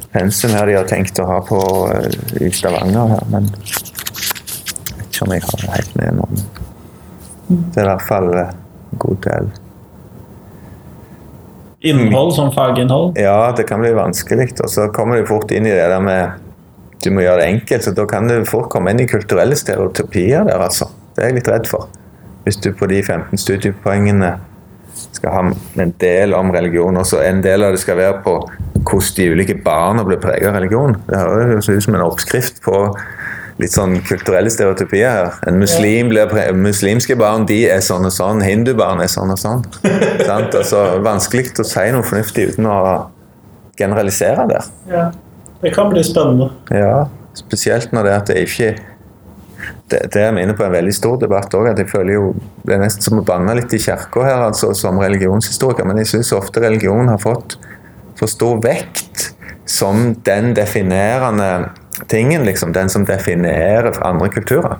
Pensum 0.09 0.49
her 0.57 0.65
de 0.65 0.73
har 0.73 0.87
tenkt 0.89 1.19
å 1.21 1.25
ha 1.29 1.35
på 1.45 1.57
eh, 1.93 2.45
i 2.45 2.49
Stavanger 2.49 3.11
her, 3.11 3.25
men 3.29 3.45
jeg 3.45 4.97
vet 4.97 5.05
ikke 5.13 5.25
om 5.27 5.33
jeg 5.35 5.43
har 5.45 5.59
det 5.61 5.69
helt 5.75 5.95
med 5.99 6.15
nå. 6.17 6.29
Det 7.49 7.77
er 7.77 7.83
i 7.83 7.89
hvert 7.91 8.07
fall 8.07 8.29
eh, 8.33 8.49
en 8.49 8.97
god 9.03 9.19
del. 9.27 9.51
Innhold 11.91 12.33
som 12.35 12.49
faginnhold. 12.51 13.17
Ja, 13.21 13.51
det 13.55 13.67
kan 13.69 13.79
bli 13.83 13.91
vanskelig, 13.95 14.49
og 14.63 14.69
så 14.73 14.87
kommer 14.95 15.21
du 15.21 15.29
fort 15.29 15.51
inn 15.53 15.69
i 15.69 15.75
det 15.75 15.85
der 15.93 16.01
med 16.03 16.48
du 17.03 17.11
må 17.15 17.23
gjøre 17.23 17.41
det 17.41 17.47
enkelt, 17.53 17.85
så 17.85 17.93
da 17.95 18.05
kan 18.09 18.27
du 18.27 18.35
fort 18.47 18.69
komme 18.73 18.91
inn 18.91 19.03
i 19.03 19.07
kulturelle 19.09 19.55
stereotypier 19.55 20.47
der, 20.49 20.59
altså. 20.59 20.89
Det 21.15 21.23
er 21.23 21.31
jeg 21.31 21.39
litt 21.39 21.51
redd 21.51 21.67
for. 21.69 21.87
Hvis 22.45 22.59
du 22.63 22.71
på 22.75 22.87
de 22.91 23.01
15 23.03 23.39
studiepoengene 23.39 24.33
skal 25.15 25.33
ha 25.35 25.43
en 25.83 25.93
del 26.01 26.35
om 26.35 26.51
religion, 26.51 26.97
og 26.99 27.07
så 27.07 27.21
en 27.23 27.43
del 27.43 27.63
av 27.63 27.75
det 27.75 27.81
skal 27.83 27.99
være 27.99 28.21
på 28.25 28.35
hvordan 28.79 29.15
de 29.17 29.27
ulike 29.33 29.57
barna 29.63 30.05
blir 30.07 30.19
preget 30.23 30.49
av 30.49 30.55
religion. 30.57 30.95
Det 31.07 31.19
høres 31.19 31.69
ut 31.69 31.83
som 31.83 31.95
en 31.95 32.05
oppskrift 32.05 32.61
på 32.65 32.81
litt 33.59 33.75
sånn 33.75 33.97
kulturelle 34.07 34.51
stereotypier 34.51 35.11
her. 35.11 35.39
En 35.49 35.59
muslim 35.59 36.11
blir 36.11 36.29
pre 36.31 36.45
muslimske 36.55 37.17
barn 37.19 37.47
de 37.49 37.65
er 37.67 37.83
sånn 37.83 38.07
og 38.07 38.15
sånn, 38.15 38.43
hindubarn 38.45 39.03
er 39.03 39.11
sånn 39.11 39.35
og 39.35 39.39
sånn. 39.39 39.65
Altså, 40.29 40.83
vanskelig 41.03 41.51
å 41.59 41.65
si 41.67 41.87
noe 41.93 42.05
fornuftig 42.05 42.53
uten 42.53 42.67
å 42.69 42.77
generalisere 43.79 44.45
der. 44.49 44.69
Ja. 44.91 45.09
Det 45.61 45.73
kan 45.75 45.89
bli 45.91 46.03
spennende. 46.03 46.49
Ja, 46.71 47.07
spesielt 47.35 47.91
når 47.95 48.05
det 48.05 48.11
er 48.11 48.21
at 48.21 48.31
det 48.31 48.43
ikke 48.45 48.69
det, 49.89 49.99
det 50.13 50.21
er 50.21 50.33
vi 50.35 50.43
inne 50.45 50.55
på 50.55 50.63
en 50.63 50.73
veldig 50.73 50.93
stor 50.95 51.17
debatt 51.19 51.53
òg. 51.57 51.71
Jeg 51.73 51.89
føler 51.89 52.15
jo 52.15 52.29
det 52.63 52.75
er 52.75 52.83
nesten 52.83 53.03
som 53.05 53.19
å 53.19 53.25
banne 53.25 53.55
litt 53.57 53.73
i 53.75 53.81
kirka 53.81 54.23
her, 54.23 54.45
altså, 54.49 54.71
som 54.77 54.99
religionshistoriker. 55.01 55.87
Men 55.87 56.01
jeg 56.01 56.11
syns 56.13 56.31
ofte 56.37 56.63
religion 56.63 57.09
har 57.11 57.19
fått 57.21 57.57
for 58.19 58.31
stor 58.31 58.61
vekt 58.63 59.31
som 59.69 60.13
den 60.25 60.53
definerende 60.57 61.69
tingen, 62.11 62.45
liksom. 62.47 62.73
Den 62.73 62.89
som 62.89 63.05
definerer 63.07 63.99
andre 64.05 64.29
kulturer. 64.33 64.77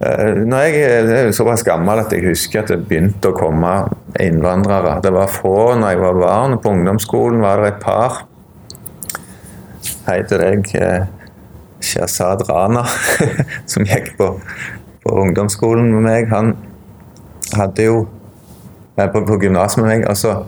Eh, 0.00 0.40
Når 0.44 0.66
jeg 0.66 0.74
jeg 0.80 1.18
er 1.18 1.32
såpass 1.32 1.64
gammel 1.66 2.02
at 2.02 2.12
jeg 2.12 2.26
husker 2.26 2.62
at 2.62 2.72
det 2.72 2.84
begynte 2.88 3.30
å 3.30 3.36
komme 3.36 3.74
innvandrere. 4.20 5.00
Det 5.02 5.12
var 5.14 5.32
få 5.32 5.74
når 5.78 5.94
jeg 5.94 6.02
var 6.02 6.20
barn. 6.20 6.58
På 6.58 6.74
ungdomsskolen 6.74 7.42
var 7.44 7.62
det 7.62 7.74
et 7.74 7.82
par. 7.84 8.24
Hei 10.04 10.22
til 10.28 10.40
deg, 10.40 10.70
eh, 10.80 11.06
Shahzad 11.84 12.44
Rana, 12.48 12.84
som 13.70 13.84
gikk 13.84 14.14
på, 14.18 14.30
på 15.04 15.16
ungdomsskolen 15.24 15.90
med 15.92 16.06
meg. 16.06 16.30
Han 16.32 16.54
hadde 17.56 17.88
jo 17.88 18.04
nei, 18.96 19.08
På, 19.10 19.24
på 19.26 19.38
gymnaset 19.42 19.82
med 19.82 19.90
meg. 19.90 20.06
Altså, 20.08 20.44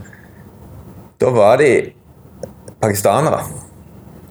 da 1.21 1.33
var 1.35 1.61
de 1.61 1.71
pakistanere. 2.81 3.43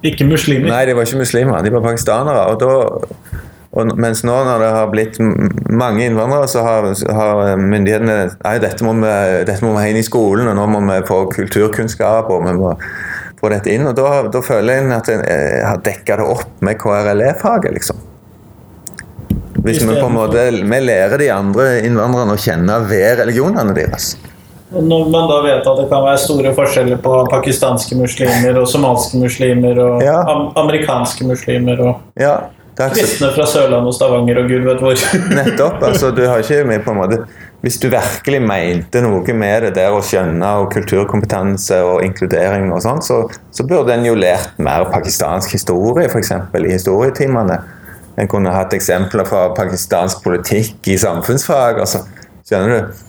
Ikke 0.06 0.28
muslimer. 0.30 0.70
Nei, 0.70 0.86
de 0.90 0.96
var 0.98 1.08
ikke 1.08 1.22
muslimer, 1.22 1.62
de 1.66 1.74
var 1.74 1.84
pakistanere. 1.86 2.46
Og 2.54 2.62
da, 2.62 3.42
og 3.76 3.92
mens 4.00 4.24
nå 4.26 4.36
når 4.48 4.62
det 4.64 4.72
har 4.78 4.94
blitt 4.94 5.20
mange 5.20 6.06
innvandrere, 6.06 6.48
så 6.48 6.64
har, 6.66 6.88
har 7.18 7.60
myndighetene 7.60 8.18
Nei, 8.40 8.56
dette 8.64 8.86
må, 8.86 8.96
vi, 9.02 9.18
dette 9.50 9.62
må 9.66 9.74
vi 9.76 9.84
ha 9.84 9.92
inn 9.92 10.00
i 10.00 10.06
skolen, 10.06 10.48
og 10.50 10.58
nå 10.58 10.70
må 10.72 10.82
vi 10.88 11.02
få 11.10 11.26
kulturkunnskap. 11.34 12.32
og 12.32 12.48
vi 12.48 12.56
må 12.62 12.74
få 13.40 13.50
dette 13.52 13.72
inn, 13.74 13.88
og 13.88 13.96
Da, 13.98 14.24
da 14.32 14.42
føler 14.42 14.80
jeg 14.80 14.92
at 14.96 15.10
eh, 15.16 15.64
har 15.68 15.82
dekka 15.86 16.18
det 16.22 16.28
opp 16.36 16.62
med 16.66 16.78
KRLE-faget, 16.82 17.74
liksom. 17.78 17.98
Hvis 19.66 19.82
vi 19.82 19.96
på 19.98 20.06
en 20.06 20.14
måte 20.14 20.42
vi 20.54 20.80
lærer 20.84 21.18
de 21.18 21.30
andre 21.34 21.80
innvandrerne 21.88 22.36
å 22.36 22.42
kjenne 22.42 22.76
ved 22.90 23.20
religionene 23.24 23.74
deres. 23.74 24.12
Når 24.76 25.08
man 25.14 25.30
da 25.30 25.38
vet 25.46 25.66
at 25.70 25.78
det 25.80 25.86
kan 25.90 26.04
være 26.04 26.20
store 26.20 26.52
forskjeller 26.58 27.00
på 27.02 27.14
pakistanske 27.32 27.96
muslimer 27.98 28.58
og 28.60 28.68
somalske 28.70 29.18
muslimer 29.22 29.80
og 29.80 30.04
Ja. 30.04 30.20
am 30.28 30.52
amerikanske 30.58 31.26
muslimer 31.26 31.80
og 31.82 31.96
Ja, 32.20 32.36
kristne 32.76 33.30
fra 33.32 33.46
Sørlandet 33.48 33.88
og 33.88 33.96
Stavanger 33.96 34.42
og 34.44 34.50
gud 34.50 34.66
vet 34.68 34.82
hvor. 34.84 34.94
Nettopp. 35.38 35.82
altså 35.84 36.12
du 36.16 36.26
har 36.28 36.44
ikke 36.44 36.66
med 36.68 36.84
på 36.84 36.92
en 36.92 36.98
måte 36.98 37.22
hvis 37.66 37.80
du 37.82 37.88
virkelig 37.90 38.40
mente 38.46 39.02
noe 39.02 39.34
med 39.34 39.64
det 39.66 39.72
der 39.80 39.96
å 39.96 40.04
skjønne 40.06 40.50
og 40.62 40.68
kulturkompetanse 40.76 41.80
og 41.82 42.04
inkludering 42.06 42.68
og 42.70 42.84
sånn, 42.86 43.02
så, 43.02 43.24
så 43.50 43.66
burde 43.66 43.96
en 43.96 44.06
jo 44.06 44.14
lært 44.14 44.60
mer 44.62 44.86
pakistansk 44.92 45.56
historie, 45.58 46.06
f.eks. 46.06 46.30
i 46.62 46.70
historietimene. 46.70 47.58
En 48.22 48.30
kunne 48.30 48.54
hatt 48.54 48.76
eksempler 48.78 49.26
fra 49.26 49.48
pakistansk 49.58 50.22
politikk 50.22 50.94
i 50.94 51.00
samfunnsfag. 51.02 51.82
Altså, 51.82 52.04
skjønner 52.46 52.76
du? 52.78 53.04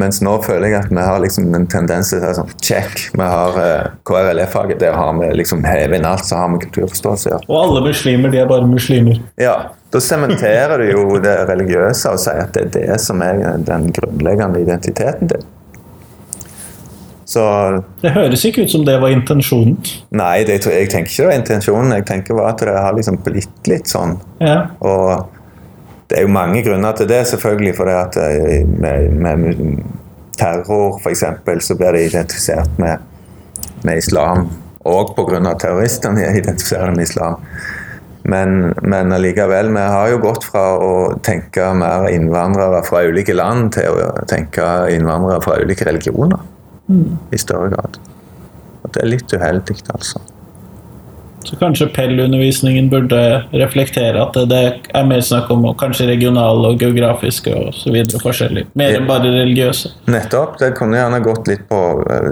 Mens 0.00 0.22
nå 0.24 0.32
føler 0.44 0.70
jeg 0.70 0.80
at 0.86 0.90
vi 0.92 1.04
har 1.04 1.20
liksom 1.20 1.52
en 1.56 1.68
tendens 1.68 2.10
til 2.12 2.24
å 2.24 2.32
si 2.32 2.38
sånn 2.40 2.50
Check, 2.64 3.06
vi 3.16 3.28
har 3.36 3.60
uh, 3.60 3.94
KRLE-faget. 4.08 4.80
Der 4.80 4.96
har 4.96 5.12
vi 5.20 5.28
liksom 5.36 5.60
hevet 5.64 6.00
inn 6.00 6.08
alt, 6.08 6.24
så 6.24 6.40
har 6.40 6.50
vi 6.52 6.64
kulturforståelse. 6.64 7.36
Ja. 7.36 7.44
Og 7.48 7.56
alle 7.60 7.84
muslimer, 7.90 8.32
de 8.32 8.40
er 8.40 8.48
bare 8.48 8.68
muslimer. 8.68 9.20
Ja, 9.40 9.58
da 9.96 10.00
sementerer 10.04 10.82
du 10.82 10.90
jo 10.90 11.20
det 11.24 11.36
religiøse 11.48 12.12
og 12.12 12.20
sier 12.20 12.44
at 12.44 12.56
det 12.56 12.66
er 12.66 12.72
det 12.74 12.96
som 13.00 13.22
er 13.24 13.40
den 13.64 13.88
grunnleggende 13.96 14.60
identiteten 14.60 15.30
din. 15.32 15.46
Så 17.26 17.42
Det 18.02 18.12
høres 18.14 18.44
ikke 18.46 18.62
ut 18.62 18.70
som 18.70 18.84
det 18.86 19.00
var 19.02 19.10
intensjonen. 19.10 19.78
Nei, 20.14 20.44
det, 20.46 20.60
jeg 20.62 20.90
tenker 20.92 21.10
ikke 21.10 21.24
det 21.24 21.30
var 21.30 21.40
intensjonen. 21.40 21.94
Jeg 21.98 22.06
tenker 22.06 22.38
bare 22.38 22.52
at 22.52 22.62
det 22.62 22.76
har 22.76 22.94
liksom 22.94 23.18
blitt 23.24 23.70
litt 23.70 23.90
sånn. 23.90 24.14
Ja. 24.38 24.60
Og 24.78 25.26
det 26.06 26.20
er 26.20 26.28
jo 26.28 26.34
mange 26.36 26.62
grunner 26.62 26.94
til 26.94 27.08
det, 27.10 27.24
selvfølgelig. 27.32 27.72
For 27.80 27.90
det 27.90 27.96
at 27.98 28.20
eh, 28.22 28.62
med, 28.68 29.18
med 29.18 29.82
terror, 30.38 31.00
f.eks., 31.00 31.24
så 31.66 31.74
blir 31.74 31.98
det 31.98 32.04
identifisert 32.12 32.78
med, 32.78 33.02
med 33.82 34.04
islam. 34.04 34.46
Og 34.86 35.16
pga. 35.16 35.40
terroristene 35.58 36.30
identifiserer 36.30 36.92
det 36.92 37.00
med 37.00 37.08
islam. 37.10 37.42
Men, 38.26 38.72
men 38.82 39.12
allikevel, 39.14 39.70
vi 39.74 39.82
har 39.94 40.10
jo 40.10 40.20
gått 40.24 40.46
fra 40.48 40.64
å 40.82 40.92
tenke 41.26 41.68
mer 41.78 42.08
innvandrere 42.10 42.82
fra 42.86 43.04
ulike 43.06 43.36
land 43.36 43.70
til 43.76 44.00
å 44.02 44.24
tenke 44.26 44.64
innvandrere 44.94 45.42
fra 45.44 45.58
ulike 45.62 45.86
religioner. 45.86 46.42
Mm. 46.90 47.18
I 47.30 47.38
større 47.38 47.70
grad. 47.74 48.00
Og 48.82 48.90
det 48.94 49.02
er 49.02 49.12
litt 49.12 49.34
uheldig, 49.34 49.78
altså. 49.94 50.22
Så 51.46 51.56
kanskje 51.60 51.86
Pell-undervisningen 51.94 52.88
burde 52.90 53.20
reflektere 53.54 54.18
at 54.24 54.34
det 54.50 54.62
er 54.94 55.04
mer 55.06 55.22
snakk 55.22 55.50
om 55.54 55.64
kanskje 55.78 56.08
regionale 56.10 56.72
og 56.72 56.80
geografiske 56.82 57.52
og 57.54 57.70
så 57.76 57.92
videre 57.94 58.18
forskjellig. 58.22 58.66
Mer 58.78 58.98
enn 58.98 59.06
bare 59.08 59.30
religiøse. 59.30 59.92
Nettopp. 60.10 60.58
Det 60.60 60.72
kunne 60.78 60.98
gjerne 60.98 61.20
gått 61.24 61.46
litt 61.50 61.62
på 61.70 61.80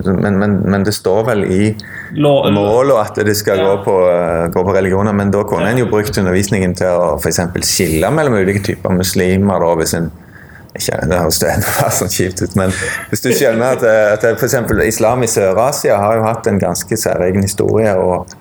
Men, 0.04 0.38
men, 0.40 0.56
men 0.70 0.84
det 0.86 0.94
står 0.96 1.22
vel 1.28 1.44
i 1.46 1.70
målet 2.18 2.96
at 2.98 3.22
det 3.26 3.36
skal 3.38 3.58
Ja. 3.58 3.70
gå, 3.70 3.84
på, 3.86 3.94
gå 4.54 4.64
på 4.66 4.74
religioner, 4.74 5.12
men 5.14 5.30
da 5.30 5.44
kunne 5.46 5.70
en 5.70 5.78
jo 5.78 5.86
brukt 5.90 6.16
undervisningen 6.18 6.74
til 6.74 6.90
å 6.90 7.14
eksempel 7.22 7.62
skille 7.64 8.10
mellom 8.10 8.34
ulike 8.40 8.62
typer 8.66 8.90
muslimer. 8.94 9.62
Da, 9.62 9.74
hvis 9.78 9.94
en 9.98 10.10
ikke, 10.74 10.98
det 11.06 11.18
høres 11.22 11.38
sånn 12.00 12.10
kjipt 12.10 12.42
ut, 12.42 12.56
men 12.58 12.72
hvis 13.12 13.22
du 13.22 13.28
skjønner 13.30 13.76
at, 13.76 13.84
at 14.18 14.42
eksempel 14.42 14.82
islam 14.82 15.22
i 15.22 15.28
Sør-Asia 15.30 16.00
har 16.02 16.18
jo 16.18 16.24
hatt 16.26 16.48
en 16.50 16.58
ganske 16.58 16.98
særegen 16.98 17.46
historie 17.46 17.92
og, 17.94 18.32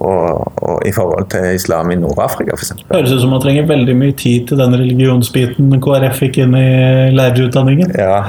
og, 0.00 0.52
og 0.62 0.86
i 0.88 0.92
forhold 0.94 1.28
til 1.34 1.52
islam 1.54 1.90
i 1.92 1.98
Nord-Afrika, 2.00 2.56
f.eks. 2.56 2.72
Høres 2.88 3.12
ut 3.12 3.20
som 3.22 3.34
man 3.34 3.42
trenger 3.44 3.68
veldig 3.68 3.96
mye 3.98 4.16
tid 4.18 4.48
til 4.48 4.60
den 4.60 4.74
religionsbiten 4.78 5.76
KrF 5.84 6.18
fikk 6.24 6.40
inn 6.46 6.56
i 6.58 6.66
lærerutdanningen. 7.12 7.94
Ja. 7.98 8.24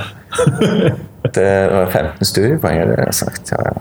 Det 1.33 1.49
var 1.71 1.87
15 1.87 2.27
studiepoeng, 2.27 2.81
er 2.81 2.89
det 2.89 2.97
jeg 2.99 3.07
har 3.07 3.15
sagt. 3.15 3.53
Ja, 3.55 3.61
ja. 3.69 3.73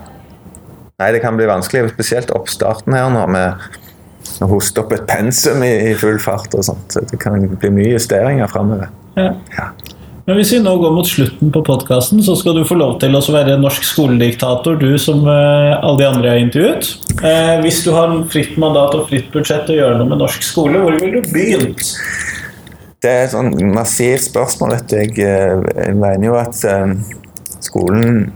Nei, 1.01 1.09
det 1.11 1.23
kan 1.23 1.35
bli 1.35 1.47
vanskelig, 1.49 1.89
spesielt 1.91 2.31
oppstarten 2.31 2.95
her 2.95 3.09
nå 3.11 3.25
med 3.33 3.65
å 4.43 4.47
hoste 4.47 4.79
opp 4.83 4.93
et 4.95 5.03
pensum 5.09 5.63
i, 5.65 5.71
i 5.89 5.95
full 5.99 6.19
fart 6.23 6.53
og 6.55 6.63
sånt. 6.65 6.93
Så 6.93 7.03
Det 7.09 7.19
kan 7.19 7.35
bli 7.35 7.71
mye 7.73 7.95
justeringer 7.97 8.47
framover. 8.51 8.93
Ja. 9.19 9.33
Ja. 9.57 9.67
Men 10.23 10.37
hvis 10.39 10.53
vi 10.55 10.61
nå 10.63 10.71
går 10.79 10.93
mot 10.95 11.07
slutten 11.07 11.49
på 11.51 11.61
podkasten, 11.67 12.21
så 12.23 12.37
skal 12.39 12.55
du 12.55 12.61
få 12.67 12.77
lov 12.79 12.93
til 13.01 13.15
å 13.17 13.21
være 13.33 13.57
norsk 13.59 13.83
skolediktator, 13.83 14.77
du 14.79 14.95
som 15.01 15.25
eh, 15.27 15.73
alle 15.75 15.97
de 15.99 16.05
andre 16.07 16.29
jeg 16.29 16.37
har 16.37 16.43
intervjuet. 16.45 16.91
Eh, 17.27 17.55
hvis 17.65 17.81
du 17.83 17.89
har 17.91 18.13
fritt 18.31 18.53
mandat 18.61 18.95
og 18.95 19.09
fritt 19.09 19.27
budsjett 19.33 19.65
til 19.67 19.75
å 19.75 19.81
gjøre 19.81 19.97
noe 19.99 20.13
med 20.13 20.21
norsk 20.23 20.45
skole, 20.47 20.79
hvor 20.79 20.95
ville 20.95 21.19
du 21.19 21.27
begynt? 21.33 21.83
Det 23.03 23.11
er 23.11 23.25
et 23.25 23.33
sånn 23.33 23.51
massivt 23.73 24.29
spørsmål. 24.29 24.77
Vet 24.77 24.93
du. 24.93 24.95
Jeg, 25.01 25.27
eh, 25.27 25.91
mener 25.91 26.29
jo 26.29 26.37
at 26.39 26.63
skolen 27.63 28.31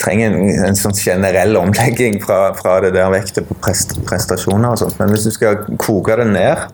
trenger 0.00 0.32
en, 0.32 0.48
en 0.70 0.76
sånn 0.76 0.96
generell 0.96 1.56
omlegging 1.60 2.16
fra, 2.24 2.54
fra 2.56 2.78
det 2.84 2.94
der 2.96 3.12
vektet 3.12 3.44
på 3.48 3.58
prest, 3.60 3.92
prestasjoner 4.08 4.72
og 4.72 4.80
sånt. 4.80 4.96
Men 5.00 5.12
hvis 5.12 5.28
du 5.28 5.34
skal 5.36 5.60
koke 5.76 6.16
det 6.20 6.30
ned, 6.32 6.64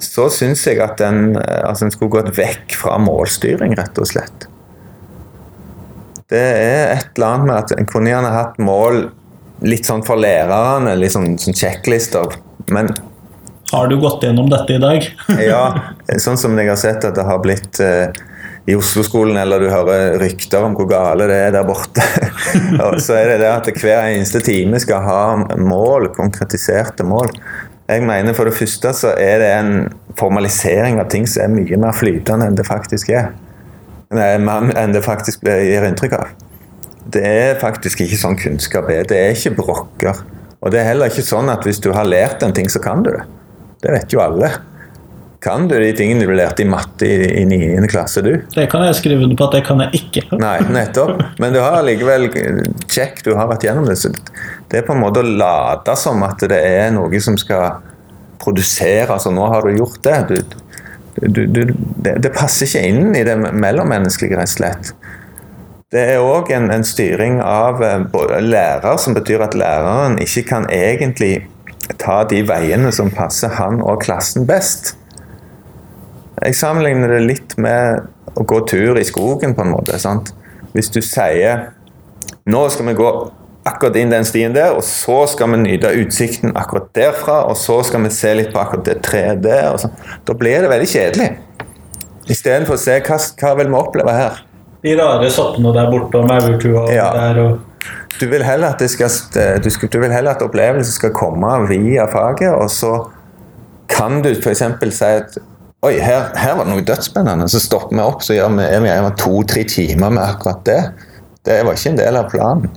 så 0.00 0.28
syns 0.32 0.64
jeg 0.66 0.80
at 0.82 0.98
den, 1.00 1.36
eh, 1.36 1.62
altså 1.68 1.86
en 1.86 1.94
skulle 1.94 2.14
gått 2.14 2.32
vekk 2.38 2.76
fra 2.80 2.96
målstyring, 3.02 3.76
rett 3.78 4.00
og 4.00 4.08
slett. 4.08 4.46
Det 6.30 6.40
er 6.40 6.94
et 6.94 7.16
eller 7.16 7.26
annet 7.26 7.48
med 7.48 7.56
at 7.56 7.72
en 7.74 7.88
kunne 7.90 8.12
gjerne 8.12 8.30
hatt 8.30 8.58
mål 8.62 9.08
litt 9.66 9.88
sånn 9.88 10.04
for 10.06 10.20
lærerne, 10.20 10.94
litt 10.96 11.12
sånn, 11.12 11.34
sånn 11.42 11.56
sjekklister. 11.58 12.38
Men 12.70 12.92
Har 13.72 13.86
du 13.90 13.96
gått 14.02 14.24
gjennom 14.24 14.48
dette 14.50 14.78
i 14.78 14.82
dag? 14.82 15.06
ja, 15.52 15.64
sånn 16.24 16.38
som 16.40 16.58
jeg 16.58 16.70
har 16.70 16.80
sett 16.80 17.06
at 17.06 17.18
det 17.18 17.26
har 17.26 17.42
blitt 17.42 17.80
eh, 17.84 18.08
i 18.70 18.76
Oslo-skolen, 18.78 19.36
eller 19.40 19.62
du 19.62 19.70
hører 19.72 20.18
rykter 20.20 20.64
om 20.64 20.76
hvor 20.78 20.88
gale 20.90 21.26
det 21.30 21.38
er 21.48 21.54
der 21.54 21.66
borte. 21.66 22.04
Så 23.04 23.16
er 23.16 23.32
det 23.32 23.40
det 23.42 23.50
at 23.50 23.70
hver 23.74 24.10
eneste 24.12 24.42
time 24.44 24.78
skal 24.82 25.04
ha 25.06 25.22
mål, 25.58 26.10
konkretiserte 26.14 27.06
mål. 27.06 27.32
Jeg 27.90 28.04
mener 28.06 28.36
For 28.36 28.46
det 28.46 28.54
første 28.54 28.92
så 28.94 29.14
er 29.18 29.40
det 29.42 29.48
en 29.50 29.72
formalisering 30.18 31.00
av 31.02 31.08
ting 31.10 31.26
som 31.28 31.46
er 31.46 31.54
mye 31.54 31.78
mer 31.80 31.96
flytende 31.96 32.46
enn 32.46 32.58
det 32.58 32.66
faktisk 32.68 33.10
er. 33.14 33.32
Enn 34.10 34.94
det 34.94 35.02
faktisk 35.06 35.46
gir 35.46 35.86
inntrykk 35.86 36.16
av. 36.18 36.30
Det 37.10 37.22
er 37.26 37.60
faktisk 37.62 38.02
ikke 38.04 38.18
sånn 38.20 38.38
kunnskap 38.38 38.90
er. 38.92 39.06
Det 39.08 39.18
er 39.18 39.34
ikke 39.34 39.56
brokker. 39.58 40.22
Og 40.60 40.72
det 40.72 40.82
er 40.82 40.90
heller 40.90 41.10
ikke 41.10 41.24
sånn 41.24 41.50
at 41.50 41.64
hvis 41.66 41.80
du 41.82 41.90
har 41.96 42.06
lært 42.06 42.42
en 42.44 42.54
ting, 42.54 42.68
så 42.70 42.82
kan 42.82 43.02
du 43.06 43.10
det. 43.14 43.24
Det 43.80 43.94
vet 43.94 44.12
jo 44.12 44.20
alle. 44.22 44.52
Kan 45.40 45.68
du 45.70 45.74
de 45.80 45.92
tingene 45.96 46.26
du 46.28 46.34
lærte 46.36 46.60
i 46.60 46.68
matte 46.68 47.06
i, 47.08 47.44
niende 47.48 47.86
9. 47.86 47.88
klasse, 47.88 48.20
du? 48.20 48.34
Det 48.52 48.66
kan 48.72 48.84
jeg 48.84 48.98
skrive 48.98 49.24
under 49.24 49.38
på 49.40 49.46
at 49.48 49.54
det 49.56 49.62
kan 49.64 49.80
jeg 49.86 50.02
ikke. 50.02 50.24
Nei, 50.36 50.58
nettopp. 50.68 51.22
Men 51.40 51.54
du 51.56 51.62
har 51.62 51.78
allikevel 51.78 52.28
check, 52.92 53.22
du 53.24 53.32
har 53.38 53.48
vært 53.48 53.64
gjennom 53.64 53.88
det. 53.88 53.96
Så 54.02 54.12
det 54.12 54.82
er 54.82 54.84
på 54.84 54.92
en 54.92 55.00
måte 55.00 55.22
å 55.24 55.30
late 55.30 55.96
som 55.96 56.20
at 56.28 56.44
det 56.44 56.60
er 56.60 56.92
noe 56.92 57.22
som 57.24 57.40
skal 57.40 57.80
produsere. 58.40 59.08
Altså, 59.08 59.32
nå 59.32 59.48
har 59.48 59.64
du 59.64 59.80
gjort 59.80 60.02
det. 60.04 60.18
Du, 60.28 61.24
du, 61.24 61.42
du, 61.46 61.62
det, 62.04 62.18
det 62.20 62.34
passer 62.36 62.68
ikke 62.68 62.84
inn 62.92 63.16
i 63.16 63.24
det 63.24 63.38
mellommenneskelige, 63.40 64.36
rett 64.36 64.52
og 64.52 64.56
slett. 64.58 64.92
Det 65.90 66.04
er 66.12 66.22
òg 66.22 66.52
en, 66.54 66.68
en 66.70 66.84
styring 66.86 67.40
av 67.42 67.80
eh, 67.82 68.04
lærer, 68.44 68.92
som 69.00 69.16
betyr 69.16 69.48
at 69.48 69.56
læreren 69.58 70.20
ikke 70.22 70.44
kan 70.52 70.68
egentlig 70.70 71.48
ta 71.98 72.20
de 72.28 72.44
veiene 72.46 72.92
som 72.94 73.08
passer 73.10 73.56
han 73.56 73.80
og 73.82 74.04
klassen 74.04 74.44
best. 74.46 74.94
Jeg 76.40 76.56
sammenligner 76.56 77.08
det 77.16 77.20
litt 77.26 77.56
med 77.60 78.06
å 78.38 78.44
gå 78.46 78.62
tur 78.70 78.98
i 79.00 79.04
skogen, 79.04 79.54
på 79.54 79.64
en 79.66 79.74
måte. 79.74 79.98
sant? 79.98 80.32
Hvis 80.72 80.90
du 80.94 81.00
sier 81.02 81.70
nå 82.50 82.62
skal 82.72 82.86
vi 82.86 82.94
gå 82.98 83.08
akkurat 83.68 83.96
inn 84.00 84.10
den 84.12 84.24
stien 84.24 84.54
der, 84.54 84.72
og 84.72 84.82
så 84.86 85.26
skal 85.28 85.50
vi 85.52 85.58
nyte 85.64 85.90
utsikten 86.00 86.54
akkurat 86.56 86.88
derfra, 86.96 87.42
og 87.50 87.56
så 87.60 87.80
skal 87.86 88.06
vi 88.06 88.12
se 88.14 88.32
litt 88.38 88.52
på 88.54 88.60
akkurat 88.62 88.86
det 88.88 89.00
treet 89.04 89.42
der. 89.44 89.76
sånn. 89.78 89.92
Da 90.24 90.34
blir 90.38 90.64
det 90.64 90.70
veldig 90.72 90.88
kjedelig. 90.88 91.28
Istedenfor 92.30 92.78
å 92.78 92.80
se 92.80 92.96
hva, 93.04 93.18
hva 93.42 93.50
vil 93.58 93.68
vi 93.68 93.78
oppleve 93.80 94.14
her. 94.16 94.40
De 94.82 94.94
rare 94.96 95.28
soppene 95.34 95.74
der 95.76 95.90
borte 95.92 96.22
og 96.22 96.28
maurtua 96.30 96.86
Ja. 96.94 97.10
der 97.12 97.42
og 97.44 97.58
Du 98.20 98.26
vil 98.28 98.42
heller 98.44 98.74
at, 98.74 98.78
det 98.78 98.90
skal, 98.90 99.08
du, 99.62 99.70
skal, 99.70 99.88
du 99.88 99.98
vil 100.00 100.12
heller 100.12 100.30
at 100.36 100.42
opplevelsen 100.44 100.92
skal 100.92 101.12
komme 101.16 101.52
via 101.68 102.06
faget, 102.10 102.52
og 102.52 102.70
så 102.70 103.10
kan 103.88 104.22
du 104.22 104.30
f.eks. 104.30 104.62
si 104.92 105.04
at 105.04 105.38
Oi, 105.80 105.94
her, 105.96 106.26
her 106.36 106.58
var 106.58 106.66
det 106.66 106.74
noe 106.74 106.84
dødsspennende. 106.84 107.46
Så 107.48 107.62
stopper 107.64 107.96
vi 107.96 108.04
opp 108.04 108.24
så 108.24 108.34
gjør 108.36 108.52
vi, 108.58 108.66
er 108.68 108.82
vi 108.84 108.90
gjerne 108.90 109.14
to-tre 109.16 109.64
timer 109.64 110.12
med 110.12 110.20
akkurat 110.26 110.60
det. 110.68 110.80
Det 111.48 111.56
var 111.64 111.78
ikke 111.78 111.94
en 111.94 112.00
del 112.02 112.18
av 112.20 112.28
planen, 112.28 112.74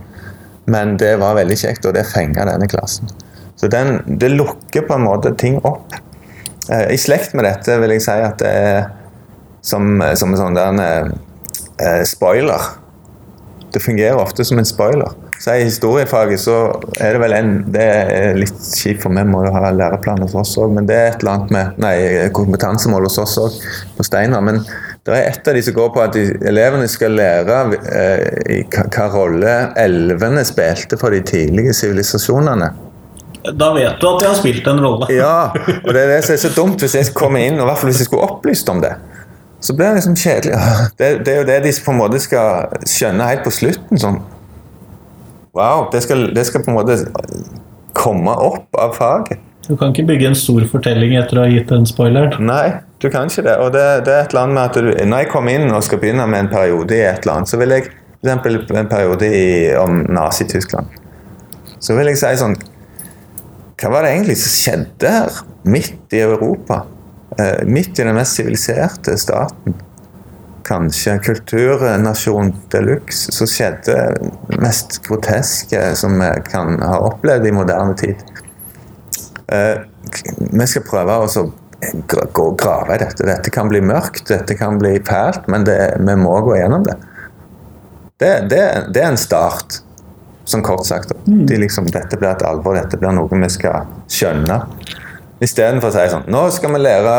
men 0.71 0.93
det 1.01 1.17
var 1.19 1.35
veldig 1.35 1.57
kjekt, 1.59 1.83
og 1.89 1.97
det 1.97 2.05
fenga 2.07 2.45
denne 2.47 2.69
klassen. 2.71 3.11
Så 3.59 3.67
den, 3.67 3.97
det 4.07 4.31
lukker 4.31 4.87
på 4.87 4.95
en 4.95 5.03
måte 5.03 5.33
ting 5.39 5.59
opp. 5.67 5.91
Eh, 6.71 6.93
I 6.95 6.99
slekt 6.99 7.35
med 7.35 7.43
dette 7.43 7.75
vil 7.83 7.91
jeg 7.97 8.05
si 8.05 8.15
at 8.23 8.39
det 8.39 8.53
er 8.61 8.87
som, 9.63 9.99
som 10.15 10.31
en 10.31 10.39
sånn 10.39 10.55
der, 10.55 11.11
eh, 11.83 12.01
spoiler. 12.07 12.71
Det 13.75 13.83
fungerer 13.83 14.23
ofte 14.23 14.47
som 14.47 14.63
en 14.63 14.67
spoiler. 14.67 15.11
Så 15.39 15.55
I 15.55 15.63
historiefaget 15.65 16.39
så 16.39 16.55
er 17.01 17.15
det 17.15 17.21
vel 17.23 17.33
en 17.35 17.51
Det 17.73 17.83
er 17.83 18.37
litt 18.37 18.59
kjipt, 18.77 19.01
for 19.03 19.15
vi 19.15 19.25
må 19.27 19.43
jo 19.45 19.51
ha 19.55 19.71
læreplan 19.73 20.21
hos 20.23 20.35
oss 20.39 20.53
òg, 20.61 20.71
men 20.75 20.87
det 20.87 20.95
er 20.95 21.09
et 21.11 21.23
eller 21.23 21.33
annet 21.33 21.53
med 21.55 21.81
Nei, 21.83 21.95
kompetansemål 22.35 23.09
hos 23.09 23.19
oss 23.23 23.35
òg, 23.41 23.57
på 23.97 24.05
Steinar. 24.07 24.43
Men 24.45 24.61
det 25.03 25.17
er 25.17 25.31
et 25.33 25.49
av 25.49 25.57
de 25.57 25.63
som 25.65 25.75
går 25.75 25.89
på 25.95 26.03
at 26.03 26.15
de, 26.15 26.25
elevene 26.47 26.87
skal 26.91 27.17
lære 27.17 27.59
eh, 27.91 28.61
hva 28.71 28.87
hva 28.93 29.07
rolle 29.11 29.55
elvene 29.79 30.45
spilte 30.47 30.99
for 31.01 31.15
de 31.15 31.23
tidlige 31.27 31.75
sivilisasjonene. 31.81 32.69
Da 33.43 33.73
vet 33.75 33.97
du 33.99 34.05
at 34.07 34.21
de 34.21 34.29
har 34.29 34.37
spilt 34.39 34.67
en 34.71 34.79
rolle. 34.79 35.09
Ja, 35.11 35.49
og 35.81 35.89
det 35.91 36.05
er 36.05 36.13
det 36.13 36.21
som 36.23 36.37
er 36.37 36.43
så 36.45 36.53
dumt 36.55 36.79
hvis 36.79 36.95
jeg 36.95 37.11
kommer 37.17 37.43
inn, 37.43 37.57
og 37.59 37.65
i 37.65 37.71
hvert 37.71 37.81
fall 37.81 37.91
hvis 37.91 38.05
jeg 38.05 38.07
skulle 38.07 38.29
opplyst 38.29 38.71
om 38.71 38.79
det. 38.85 38.93
Så 39.63 39.75
blir 39.75 39.91
det 39.91 39.99
liksom 39.99 40.15
kjedelig. 40.19 40.55
Det, 40.99 41.09
det 41.25 41.33
er 41.33 41.41
jo 41.41 41.49
det 41.49 41.59
de 41.65 41.75
på 41.83 41.91
en 41.91 41.99
måte 41.99 42.19
skal 42.23 42.79
skjønne 42.87 43.27
helt 43.27 43.43
på 43.43 43.51
slutten. 43.51 43.99
sånn 43.99 44.21
Wow, 45.53 45.87
det 45.93 46.01
skal, 46.05 46.31
det 46.33 46.45
skal 46.49 46.63
på 46.65 46.71
en 46.71 46.79
måte 46.79 46.97
komme 47.93 48.33
opp 48.41 48.73
av 48.79 48.95
faget. 48.97 49.41
Du 49.63 49.77
kan 49.79 49.93
ikke 49.93 50.07
bygge 50.09 50.31
en 50.31 50.35
stor 50.35 50.65
fortelling 50.67 51.13
etter 51.15 51.39
å 51.39 51.45
ha 51.45 51.51
gitt 51.51 51.69
en 51.71 51.85
spoiler. 51.87 52.33
Nei, 52.43 52.73
du 52.99 53.07
kan 53.13 53.29
ikke 53.29 53.45
det. 53.45 53.53
Og 53.63 53.69
det, 53.75 53.83
det 54.07 54.15
er 54.15 54.25
et 54.25 54.33
eller 54.33 54.41
annet 54.43 54.57
med 54.57 54.63
at 54.63 54.79
du, 54.79 54.89
Når 55.07 55.23
jeg 55.23 55.29
kommer 55.31 55.55
inn 55.55 55.71
og 55.71 55.85
skal 55.87 56.01
begynne 56.01 56.25
med 56.27 56.45
en 56.45 56.51
periode 56.51 56.97
i 56.97 57.05
et 57.05 57.23
eller 57.23 57.37
annet, 57.37 57.51
så 57.53 57.59
vil 57.61 57.75
jeg 57.77 57.87
f.eks. 58.23 58.73
en 58.73 58.91
periode 58.91 59.29
i, 59.29 59.47
om 59.77 60.03
Nazi-Tyskland, 60.11 60.99
så 61.83 61.95
vil 61.97 62.11
jeg 62.11 62.19
si 62.21 62.33
sånn 62.39 62.55
Hva 63.79 63.89
var 63.91 64.05
det 64.05 64.13
egentlig 64.13 64.37
som 64.39 64.53
skjedde 64.55 65.11
her, 65.11 65.39
midt 65.67 66.15
i 66.15 66.21
Europa? 66.23 66.83
Eh, 67.37 67.63
midt 67.67 67.99
i 67.99 68.05
den 68.05 68.15
mest 68.15 68.39
siviliserte 68.39 69.17
staten? 69.19 69.75
Kanskje 70.63 71.17
kulturnasjon 71.25 72.53
de 72.71 72.81
luxe, 72.85 73.33
så 73.35 73.47
skjedde 73.49 73.97
det 74.47 74.59
mest 74.63 75.01
groteske 75.03 75.81
som 75.99 76.15
vi 76.21 76.29
kan 76.47 76.77
ha 76.79 77.01
opplevd 77.09 77.49
i 77.49 77.55
moderne 77.55 77.97
tid. 77.99 78.23
Uh, 79.51 79.83
vi 80.39 80.67
skal 80.69 80.85
prøve 80.87 81.17
å 81.19 81.45
gå 82.31 82.45
og 82.45 82.59
grave 82.59 82.95
i 82.95 83.01
dette. 83.01 83.25
Dette 83.27 83.51
kan 83.53 83.67
bli 83.71 83.81
mørkt, 83.83 84.27
dette 84.29 84.55
kan 84.55 84.79
bli 84.79 84.95
fælt, 85.03 85.47
men 85.51 85.65
det, 85.67 85.79
vi 85.99 86.15
må 86.19 86.37
gå 86.45 86.55
gjennom 86.57 86.85
det. 86.87 86.95
Det, 88.21 88.33
det, 88.49 88.63
det 88.95 89.01
er 89.03 89.11
en 89.11 89.19
start, 89.19 89.81
sånn 90.47 90.63
kort 90.63 90.87
sagt. 90.87 91.11
Mm. 91.27 91.45
De 91.49 91.59
liksom, 91.65 91.89
dette 91.91 92.19
blir 92.19 92.31
et 92.31 92.45
alvor, 92.47 92.77
dette 92.77 92.99
blir 92.99 93.15
noe 93.15 93.41
vi 93.43 93.51
skal 93.51 93.89
skjønne. 94.11 94.61
Istedenfor 95.43 95.89
å 95.89 95.95
si 95.95 96.03
sånn 96.11 96.29
Nå 96.31 96.45
skal 96.55 96.71
vi 96.71 96.79
lære 96.79 97.15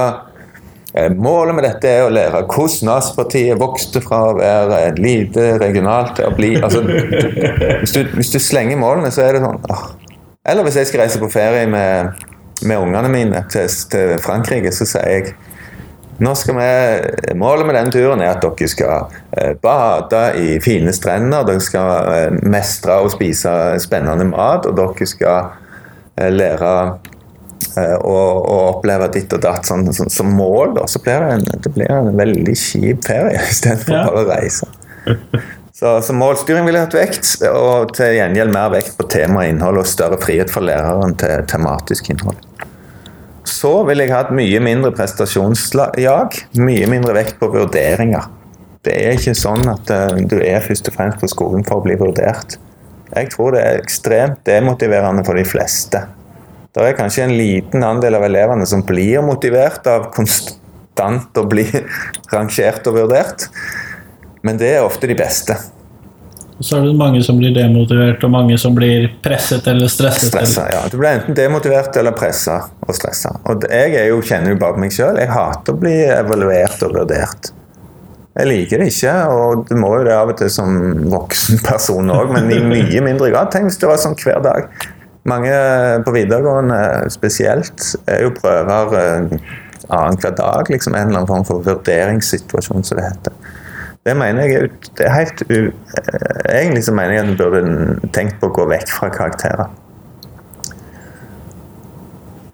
Målet 0.94 1.56
med 1.56 1.64
dette 1.66 1.90
er 1.90 2.04
å 2.04 2.10
lære 2.12 2.44
hvordan 2.46 2.86
Nazipartiet 2.86 3.58
vokste 3.58 3.98
fra 4.04 4.20
å 4.28 4.36
være 4.38 4.76
et 4.92 5.00
lite 5.02 5.56
regionalt 5.58 6.12
til 6.14 6.28
å 6.28 6.34
bli 6.36 6.52
altså, 6.60 6.84
hvis, 6.86 7.94
du, 7.96 8.04
hvis, 8.14 8.30
du, 8.30 8.38
slenger 8.38 8.78
målene, 8.78 9.10
så 9.10 9.24
er 9.24 9.34
det 9.34 9.42
sånn 9.42 9.58
åh, 9.74 9.88
eller 10.46 10.66
hvis 10.66 10.76
jeg 10.78 10.90
skal 10.90 11.02
reise 11.02 11.18
på 11.18 11.32
ferie 11.32 11.66
med, 11.66 12.22
med 12.62 12.78
ungene 12.78 13.10
mine 13.10 13.42
til, 13.50 13.66
til, 13.90 14.14
Frankrike, 14.22 14.70
så 14.76 14.86
sier 14.86 15.10
jeg 15.10 15.34
nå 16.22 16.30
skal 16.38 16.58
vi, 16.60 17.34
Målet 17.40 17.66
med 17.66 17.74
den 17.74 17.90
turen 17.94 18.22
er 18.22 18.36
at 18.36 18.44
dere 18.44 18.68
skal 18.70 19.16
eh, 19.34 19.54
bade 19.58 20.20
i 20.38 20.60
fine 20.62 20.92
strender, 20.94 21.42
dere 21.48 21.64
skal 21.64 22.12
eh, 22.12 22.36
mestre 22.46 23.00
og 23.02 23.10
spise 23.16 23.50
spennende 23.82 24.28
mat, 24.28 24.68
og 24.68 24.76
dere 24.78 25.08
skal 25.10 25.48
eh, 26.20 26.30
lære 26.30 26.74
å, 27.76 28.14
og 28.14 28.60
oppleve 28.76 29.10
ditt 29.14 29.32
og 29.34 29.42
datt 29.44 29.68
sånn, 29.68 29.86
sånn, 29.96 30.12
som 30.12 30.30
mål. 30.36 30.76
Da. 30.78 30.86
Så 30.90 31.02
blir 31.04 31.24
det, 31.24 31.36
en, 31.38 31.62
det 31.66 31.74
blir 31.74 31.90
en 31.92 32.14
veldig 32.18 32.56
kjip 32.58 33.04
ferie 33.08 33.42
istedenfor 33.50 33.96
ja. 33.96 34.06
bare 34.08 34.24
å 34.24 34.30
reise. 34.30 34.70
Så, 35.74 35.90
så, 36.06 36.14
målstyring 36.14 36.68
ville 36.68 36.84
hatt 36.84 36.94
vekt, 36.94 37.26
og 37.50 37.90
til 37.96 38.14
gjengjeld 38.14 38.54
mer 38.54 38.70
vekt 38.72 38.94
på 38.94 39.08
tema 39.10 39.42
og 39.42 39.50
innhold 39.50 39.80
og 39.82 39.88
større 39.90 40.20
frihet 40.22 40.52
for 40.54 40.62
læreren 40.64 41.16
til 41.18 41.42
tematisk 41.50 42.12
innhold. 42.14 42.38
Så 43.44 43.72
ville 43.88 44.06
jeg 44.06 44.14
hatt 44.14 44.30
mye 44.32 44.60
mindre 44.64 44.94
prestasjonsjag, 44.94 46.38
mye 46.62 46.88
mindre 46.88 47.16
vekt 47.18 47.40
på 47.40 47.50
vurderinger. 47.52 48.30
Det 48.86 48.94
er 48.94 49.18
ikke 49.18 49.34
sånn 49.36 49.66
at 49.72 49.90
uh, 49.90 50.22
du 50.28 50.38
er 50.44 50.64
først 50.64 50.88
og 50.92 50.96
fremst 50.96 51.20
på 51.20 51.32
skolen 51.32 51.66
for 51.66 51.82
å 51.82 51.84
bli 51.84 51.98
vurdert. 52.00 52.56
Jeg 53.14 53.30
tror 53.34 53.54
det 53.54 53.62
er 53.64 53.82
ekstremt 53.82 54.40
demotiverende 54.48 55.24
for 55.26 55.38
de 55.38 55.44
fleste. 55.48 56.00
Det 56.74 56.82
er 56.82 56.96
kanskje 56.98 57.28
en 57.28 57.36
liten 57.38 57.84
andel 57.86 58.16
av 58.18 58.24
elevene 58.26 58.66
som 58.66 58.80
blir 58.82 59.22
motivert 59.22 59.86
av 59.86 60.08
konstant 60.16 61.38
å 61.38 61.44
bli 61.46 61.68
rangert 62.34 62.88
og 62.90 62.96
vurdert, 62.98 63.46
men 64.42 64.58
det 64.58 64.72
er 64.74 64.86
ofte 64.86 65.06
de 65.06 65.14
beste. 65.18 65.54
Og 66.58 66.66
så 66.66 66.80
er 66.80 66.88
det 66.88 66.96
mange 66.98 67.20
som 67.26 67.38
blir 67.38 67.54
demotivert, 67.54 68.22
og 68.26 68.30
mange 68.34 68.58
som 68.58 68.74
blir 68.74 69.06
presset 69.22 69.66
eller 69.70 69.90
stresset. 69.90 70.32
Stressa, 70.32 70.66
ja. 70.70 70.82
Du 70.90 70.98
blir 70.98 71.12
enten 71.12 71.34
demotivert 71.38 71.94
eller 71.98 72.14
pressa 72.14 72.60
og 72.82 72.94
stressa. 72.94 73.36
Og 73.50 73.66
jeg 73.70 74.08
jo, 74.10 74.20
kjenner 74.26 74.54
jo 74.54 74.60
på 74.62 74.70
meg 74.82 74.94
sjøl. 74.94 75.18
Jeg 75.18 75.30
hater 75.34 75.74
å 75.74 75.82
bli 75.82 75.94
evaluert 76.14 76.82
og 76.86 76.94
vurdert. 76.94 77.50
Jeg 78.34 78.50
liker 78.50 78.82
det 78.82 78.90
ikke, 78.90 79.14
og 79.30 79.66
du 79.68 79.76
må 79.78 79.92
jo 79.98 80.06
det 80.08 80.14
av 80.14 80.30
og 80.32 80.38
til 80.40 80.50
som 80.50 80.74
voksen 81.10 81.60
person 81.62 82.10
òg, 82.10 82.34
men 82.34 82.50
i 82.50 82.58
mye 82.66 83.02
mindre 83.02 83.30
grad. 83.30 83.52
Tenk 83.54 83.70
hvis 83.70 83.78
det 83.82 83.90
var 83.90 84.02
sånn 84.02 84.18
hver 84.18 84.42
dag. 84.42 84.70
Mange 85.24 85.52
på 86.04 86.12
videregående 86.12 86.78
spesielt 87.12 87.94
er 88.10 88.26
jo 88.26 88.32
prøver 88.36 88.96
eh, 88.98 89.36
annenhver 89.88 90.34
dag, 90.36 90.68
liksom 90.68 90.94
en 90.94 91.08
eller 91.08 91.22
annen 91.22 91.30
form 91.30 91.46
for 91.48 91.64
vurderingssituasjon, 91.64 92.84
som 92.84 93.00
det 93.00 93.06
heter. 93.06 93.38
Det 94.04 94.12
mener 94.20 94.44
jeg 94.44 94.68
det 94.98 95.06
er 95.06 95.14
helt 95.16 95.42
u... 95.48 95.72
Eh, 95.72 96.42
egentlig 96.58 96.84
så 96.84 96.92
mener 96.92 97.16
jeg 97.16 97.24
at 97.24 97.32
du 97.32 97.40
burde 97.40 98.12
tenkt 98.12 98.36
på 98.40 98.50
å 98.50 98.56
gå 98.58 98.68
vekk 98.74 98.92
fra 98.92 99.08
karakterer. 99.14 99.72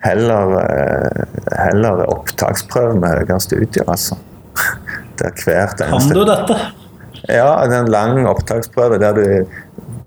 Heller, 0.06 0.54
eh, 0.62 1.38
heller 1.58 2.06
opptaksprøve 2.06 2.94
med 3.02 3.18
høyere 3.18 3.40
studier, 3.42 3.88
altså. 3.90 4.20
Der 5.20 5.34
hvert 5.42 5.82
eneste 5.82 6.14
Kan 6.14 6.14
du 6.16 6.22
dette? 6.28 6.60
Ja, 7.28 7.50
det 7.66 7.74
er 7.74 7.82
en 7.82 7.90
lang 7.92 8.26
opptaksprøve 8.30 8.96
der 9.02 9.18
du 9.18 9.24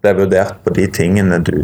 blir 0.02 0.16
vurdert 0.18 0.64
på 0.64 0.74
de 0.74 0.88
tingene 0.96 1.38
du, 1.46 1.60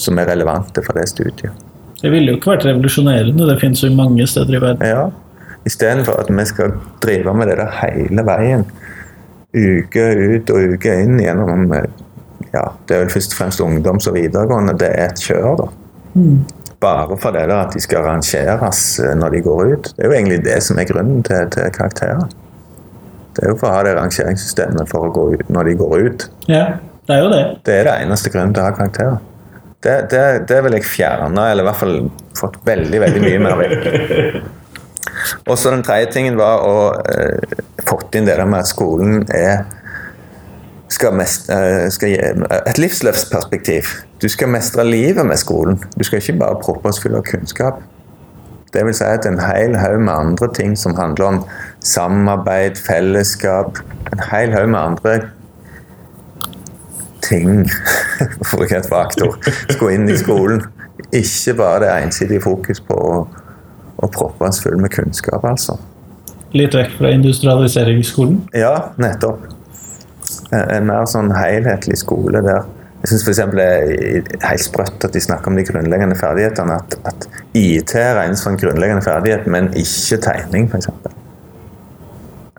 som 0.00 0.18
er 0.18 0.30
relevante 0.30 0.84
for 0.84 0.98
det 0.98 1.08
studiet. 1.10 1.68
Det 2.02 2.10
ville 2.10 2.32
jo 2.32 2.38
ikke 2.38 2.56
vært 2.56 2.64
revolusjonerende, 2.66 3.46
det 3.46 3.60
finnes 3.60 3.82
jo 3.84 3.92
mange 3.94 4.26
steder 4.26 4.58
i 4.58 4.62
verden. 4.62 4.86
Ja, 4.86 5.10
Istedenfor 5.64 6.12
at 6.20 6.30
vi 6.30 6.44
skal 6.44 6.72
drive 7.02 7.34
med 7.34 7.46
det 7.46 7.56
der 7.60 7.70
hele 7.82 8.24
veien. 8.26 8.64
Uke 9.54 10.06
ut 10.16 10.50
og 10.50 10.74
uke 10.74 10.94
inn 11.04 11.20
gjennom 11.20 11.68
ja, 12.52 12.64
Det 12.88 12.96
er 12.96 13.04
vel 13.04 13.12
først 13.12 13.34
og 13.34 13.38
fremst 13.38 13.60
ungdoms- 13.60 14.08
og 14.08 14.16
videregående. 14.16 14.74
Det 14.78 14.88
er 14.90 15.12
et 15.12 15.22
kjør, 15.22 15.56
da. 15.60 15.68
Mm. 16.14 16.42
Bare 16.80 17.16
for 17.16 17.30
det 17.30 17.46
der 17.48 17.60
at 17.62 17.74
de 17.74 17.80
skal 17.80 18.02
rangeres 18.04 19.00
eh, 19.00 19.14
når 19.16 19.36
de 19.36 19.40
går 19.40 19.62
ut. 19.72 19.92
Det 19.96 20.04
er 20.04 20.10
jo 20.10 20.16
egentlig 20.18 20.44
det 20.44 20.58
som 20.66 20.78
er 20.78 20.88
grunnen 20.90 21.22
til, 21.22 21.50
til 21.54 21.70
karakterer. 21.72 22.26
Det 23.36 23.44
er 23.44 23.52
jo 23.52 23.58
for 23.60 23.70
å 23.70 23.76
ha 23.76 23.84
det 23.86 23.94
rangeringssystemet 23.96 24.90
for 24.90 25.06
å 25.06 25.12
gå 25.14 25.28
ut 25.36 25.52
når 25.52 25.70
de 25.70 25.76
går 25.80 26.08
ut. 26.08 26.26
Ja, 26.50 26.64
det 27.06 27.16
er 27.16 27.22
jo 27.22 27.30
det. 27.32 27.44
Det 27.64 27.76
er 27.78 27.88
det 27.88 27.94
eneste 28.02 28.32
grunnen 28.34 28.52
til 28.56 28.64
å 28.64 28.66
ha 28.66 28.74
karakterer. 28.76 29.20
Det, 29.82 29.94
det, 30.12 30.24
det 30.48 30.58
vil 30.64 30.76
jeg 30.78 30.86
fjerne, 30.86 31.50
eller 31.50 31.64
i 31.64 31.66
hvert 31.66 31.80
fall 31.80 31.96
fått 32.38 32.58
veldig, 32.66 33.00
veldig 33.02 33.22
mye 33.24 33.40
mer 33.42 33.62
vekk. 33.62 33.86
Og 35.50 35.56
så 35.58 35.72
den 35.72 35.82
tredje 35.86 36.12
tingen 36.14 36.38
var 36.38 36.62
å 36.66 36.76
eh, 37.10 37.56
fått 37.86 38.14
inn 38.14 38.28
det 38.28 38.36
der 38.38 38.48
med 38.48 38.62
at 38.62 38.70
skolen 38.70 39.24
er 39.34 39.64
skal 40.92 41.16
mest, 41.16 41.50
eh, 41.50 41.88
skal 41.90 42.12
gi 42.12 42.18
et 42.20 42.78
livsløpsperspektiv. 42.78 43.90
Du 44.22 44.28
skal 44.30 44.52
mestre 44.52 44.84
livet 44.86 45.26
med 45.26 45.40
skolen. 45.40 45.80
Du 45.96 46.04
skal 46.04 46.20
ikke 46.20 46.38
bare 46.38 46.60
proppe 46.62 46.92
oss 46.92 47.00
full 47.02 47.16
av 47.18 47.24
kunnskap. 47.26 47.80
Det 48.72 48.84
vil 48.86 48.94
si 48.96 49.04
at 49.04 49.26
en 49.28 49.40
hel 49.40 49.76
haug 49.76 50.00
med 50.00 50.14
andre 50.14 50.48
ting 50.54 50.76
som 50.78 50.94
handler 50.96 51.26
om 51.26 51.40
samarbeid, 51.84 52.78
fellesskap 52.80 53.82
En 54.12 54.20
hel 54.30 54.52
haug 54.52 54.68
med 54.68 54.80
andre 54.80 55.12
ting, 57.32 57.64
for 58.46 58.54
å 58.54 58.62
bruke 58.62 58.78
et 58.78 58.90
vagt 58.92 59.24
ord, 59.24 59.52
skulle 59.72 59.96
inn 59.96 60.10
i 60.12 60.18
skolen. 60.20 60.62
Ikke 61.12 61.56
bare 61.58 61.86
det 61.86 61.94
ensidige 62.04 62.44
fokus 62.44 62.78
på 62.84 62.96
å 62.96 63.14
å 64.02 64.10
proppe 64.10 64.48
oss 64.48 64.60
full 64.62 64.78
med 64.82 64.92
kunnskap, 64.94 65.44
altså. 65.46 65.78
Litt 66.56 66.74
vekk 66.76 66.98
fra 66.98 67.12
industrialiseringsskolen? 67.14 68.42
Ja, 68.58 68.74
nettopp. 69.00 69.46
En 70.52 70.88
mer 70.88 71.06
sånn 71.08 71.32
helhetlig 71.34 71.98
skole 72.02 72.42
der 72.44 72.64
jeg 73.02 73.10
syns 73.10 73.24
f.eks. 73.26 73.38
det 73.58 73.64
er 73.66 74.44
helt 74.46 74.62
sprøtt 74.62 75.04
at 75.08 75.14
de 75.16 75.20
snakker 75.24 75.50
om 75.50 75.56
de 75.58 75.64
grunnleggende 75.66 76.14
ferdighetene. 76.14 76.76
At, 76.78 76.94
at 77.10 77.24
IT 77.58 77.96
regnes 77.98 78.44
for 78.44 78.54
en 78.54 78.60
grunnleggende 78.60 79.02
ferdighet, 79.02 79.48
men 79.50 79.72
ikke 79.74 80.20
tegning, 80.22 80.68
f.eks. 80.70 80.86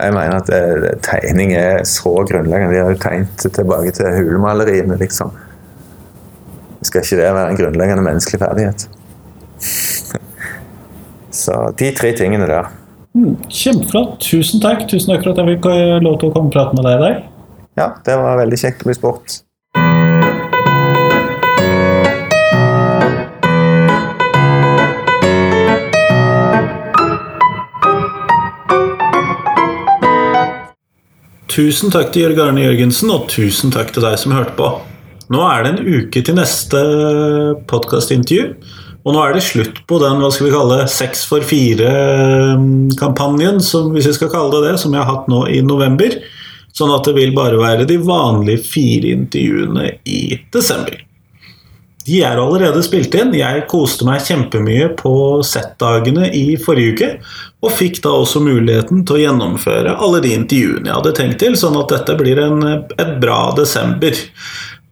Jeg 0.04 0.14
mener 0.16 0.38
at 0.41 0.49
det, 0.51 0.97
tegning 1.06 1.54
er 1.56 1.84
så 1.88 2.12
grunnleggende. 2.28 2.74
De 2.76 2.82
har 2.82 2.91
jo 2.91 2.99
tegnet 3.01 3.47
tilbake 3.56 3.93
til 3.95 4.10
hulemaleriene, 4.20 4.97
liksom. 4.99 5.32
Skal 6.84 7.06
ikke 7.06 7.20
det 7.22 7.30
være 7.38 7.49
en 7.54 7.60
grunnleggende 7.60 8.04
menneskelig 8.04 8.41
ferdighet? 8.43 8.88
Så 11.43 11.56
de 11.80 11.91
tre 11.97 12.12
tingene 12.18 12.47
der. 12.49 12.70
Mm, 13.14 13.38
kjempeflott. 13.49 14.20
Tusen 14.22 14.62
takk. 14.62 14.86
Tusen 14.89 15.14
takk 15.14 15.24
for 15.24 15.34
at 15.34 15.41
jeg 15.41 15.56
fikk 15.56 15.70
eh, 15.72 16.01
lov 16.04 16.20
til 16.20 16.30
å 16.30 16.36
komme 16.36 16.51
og 16.51 16.56
prate 16.56 16.78
med 16.78 16.86
deg 16.88 16.97
i 16.97 17.04
dag. 17.04 17.24
Ja, 17.80 17.88
det 18.06 18.20
var 18.22 18.41
veldig 18.41 18.60
kjekt 18.60 18.84
å 18.84 18.89
bli 18.89 18.97
spurt. 18.97 19.39
Tusen 31.54 31.91
takk 31.93 32.08
til 32.10 32.24
Jørg 32.24 32.39
Arne 32.47 32.64
Jørgensen, 32.64 33.12
og 33.14 33.28
tusen 33.30 33.70
takk 33.70 33.91
til 33.93 34.01
deg 34.01 34.18
som 34.18 34.34
hørte 34.34 34.56
på. 34.58 34.66
Nå 35.30 35.38
er 35.45 35.62
det 35.62 35.70
en 35.70 35.86
uke 35.99 36.18
til 36.26 36.34
neste 36.39 36.80
podkastintervju. 37.70 38.58
Og 39.04 39.14
nå 39.14 39.20
er 39.22 39.34
det 39.36 39.43
slutt 39.45 39.86
på 39.86 39.99
den 40.01 40.18
hva 40.24 40.32
skal 40.34 40.47
vi 40.47 40.56
kalle 40.56 40.88
seks 40.89 41.22
for 41.30 41.45
fire-kampanjen, 41.45 43.62
hvis 43.93 44.10
vi 44.10 44.16
skal 44.18 44.34
kalle 44.34 44.49
det 44.56 44.66
det, 44.72 44.80
som 44.82 44.89
jeg 44.95 45.04
har 45.04 45.12
hatt 45.12 45.30
nå 45.30 45.45
i 45.54 45.62
november. 45.62 46.10
Sånn 46.74 46.89
at 46.95 47.06
det 47.06 47.14
vil 47.20 47.38
bare 47.38 47.62
være 47.62 47.86
de 47.86 48.01
vanlige 48.01 48.66
fire 48.66 49.14
intervjuene 49.20 50.01
i 50.10 50.41
desember. 50.56 50.97
De 52.04 52.20
er 52.26 52.39
allerede 52.41 52.82
spilt 52.84 53.16
inn. 53.16 53.32
Jeg 53.38 53.64
koste 53.72 54.04
meg 54.08 54.26
kjempemye 54.28 54.89
på 54.99 55.14
Z-dagene 55.47 56.28
i 56.36 56.58
forrige 56.60 56.95
uke. 56.95 57.10
Og 57.64 57.72
fikk 57.80 58.01
da 58.04 58.12
også 58.20 58.41
muligheten 58.43 59.06
til 59.08 59.18
å 59.18 59.24
gjennomføre 59.24 59.95
alle 59.95 60.20
de 60.26 60.34
intervjuene 60.36 60.89
jeg 60.89 60.97
hadde 60.97 61.16
tenkt 61.16 61.39
til, 61.45 61.56
sånn 61.60 61.80
at 61.80 61.93
dette 61.95 62.18
blir 62.20 62.41
en, 62.43 62.60
et 62.99 63.18
bra 63.24 63.39
desember 63.56 64.20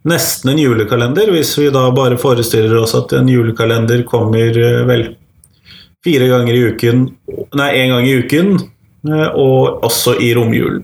nesten 0.02 0.50
en 0.50 0.58
julekalender, 0.58 1.30
hvis 1.30 1.54
vi 1.58 1.68
da 1.70 1.86
bare 1.94 2.18
forestiller 2.18 2.76
oss 2.80 2.94
at 2.98 3.12
en 3.16 3.28
julekalender 3.30 4.02
kommer 4.08 4.56
eh, 4.58 4.82
vel 4.88 5.12
fire 6.04 6.28
ganger 6.30 6.56
i 6.56 6.64
uken 6.72 7.04
Nei, 7.56 7.68
én 7.82 7.92
gang 7.92 8.06
i 8.08 8.16
uken, 8.22 8.54
eh, 9.08 9.28
og 9.36 9.84
også 9.84 10.16
i 10.24 10.32
romjulen. 10.36 10.82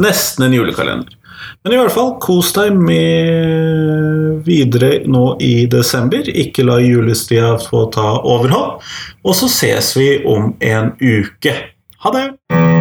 Nesten 0.00 0.46
en 0.46 0.54
julekalender. 0.56 1.16
Men 1.62 1.74
i 1.74 1.78
hvert 1.80 1.94
fall, 1.94 2.14
kos 2.22 2.52
deg 2.56 2.74
med 2.78 4.42
videre 4.46 5.02
nå 5.06 5.24
i 5.42 5.66
desember. 5.70 6.26
Ikke 6.28 6.66
la 6.66 6.80
julestria 6.82 7.54
få 7.62 7.86
ta 7.94 8.16
overhånd. 8.18 8.82
Og 9.22 9.38
så 9.38 9.50
ses 9.52 9.94
vi 9.98 10.10
om 10.26 10.54
en 10.60 10.94
uke. 11.00 11.56
Ha 12.02 12.16
det! 12.16 12.71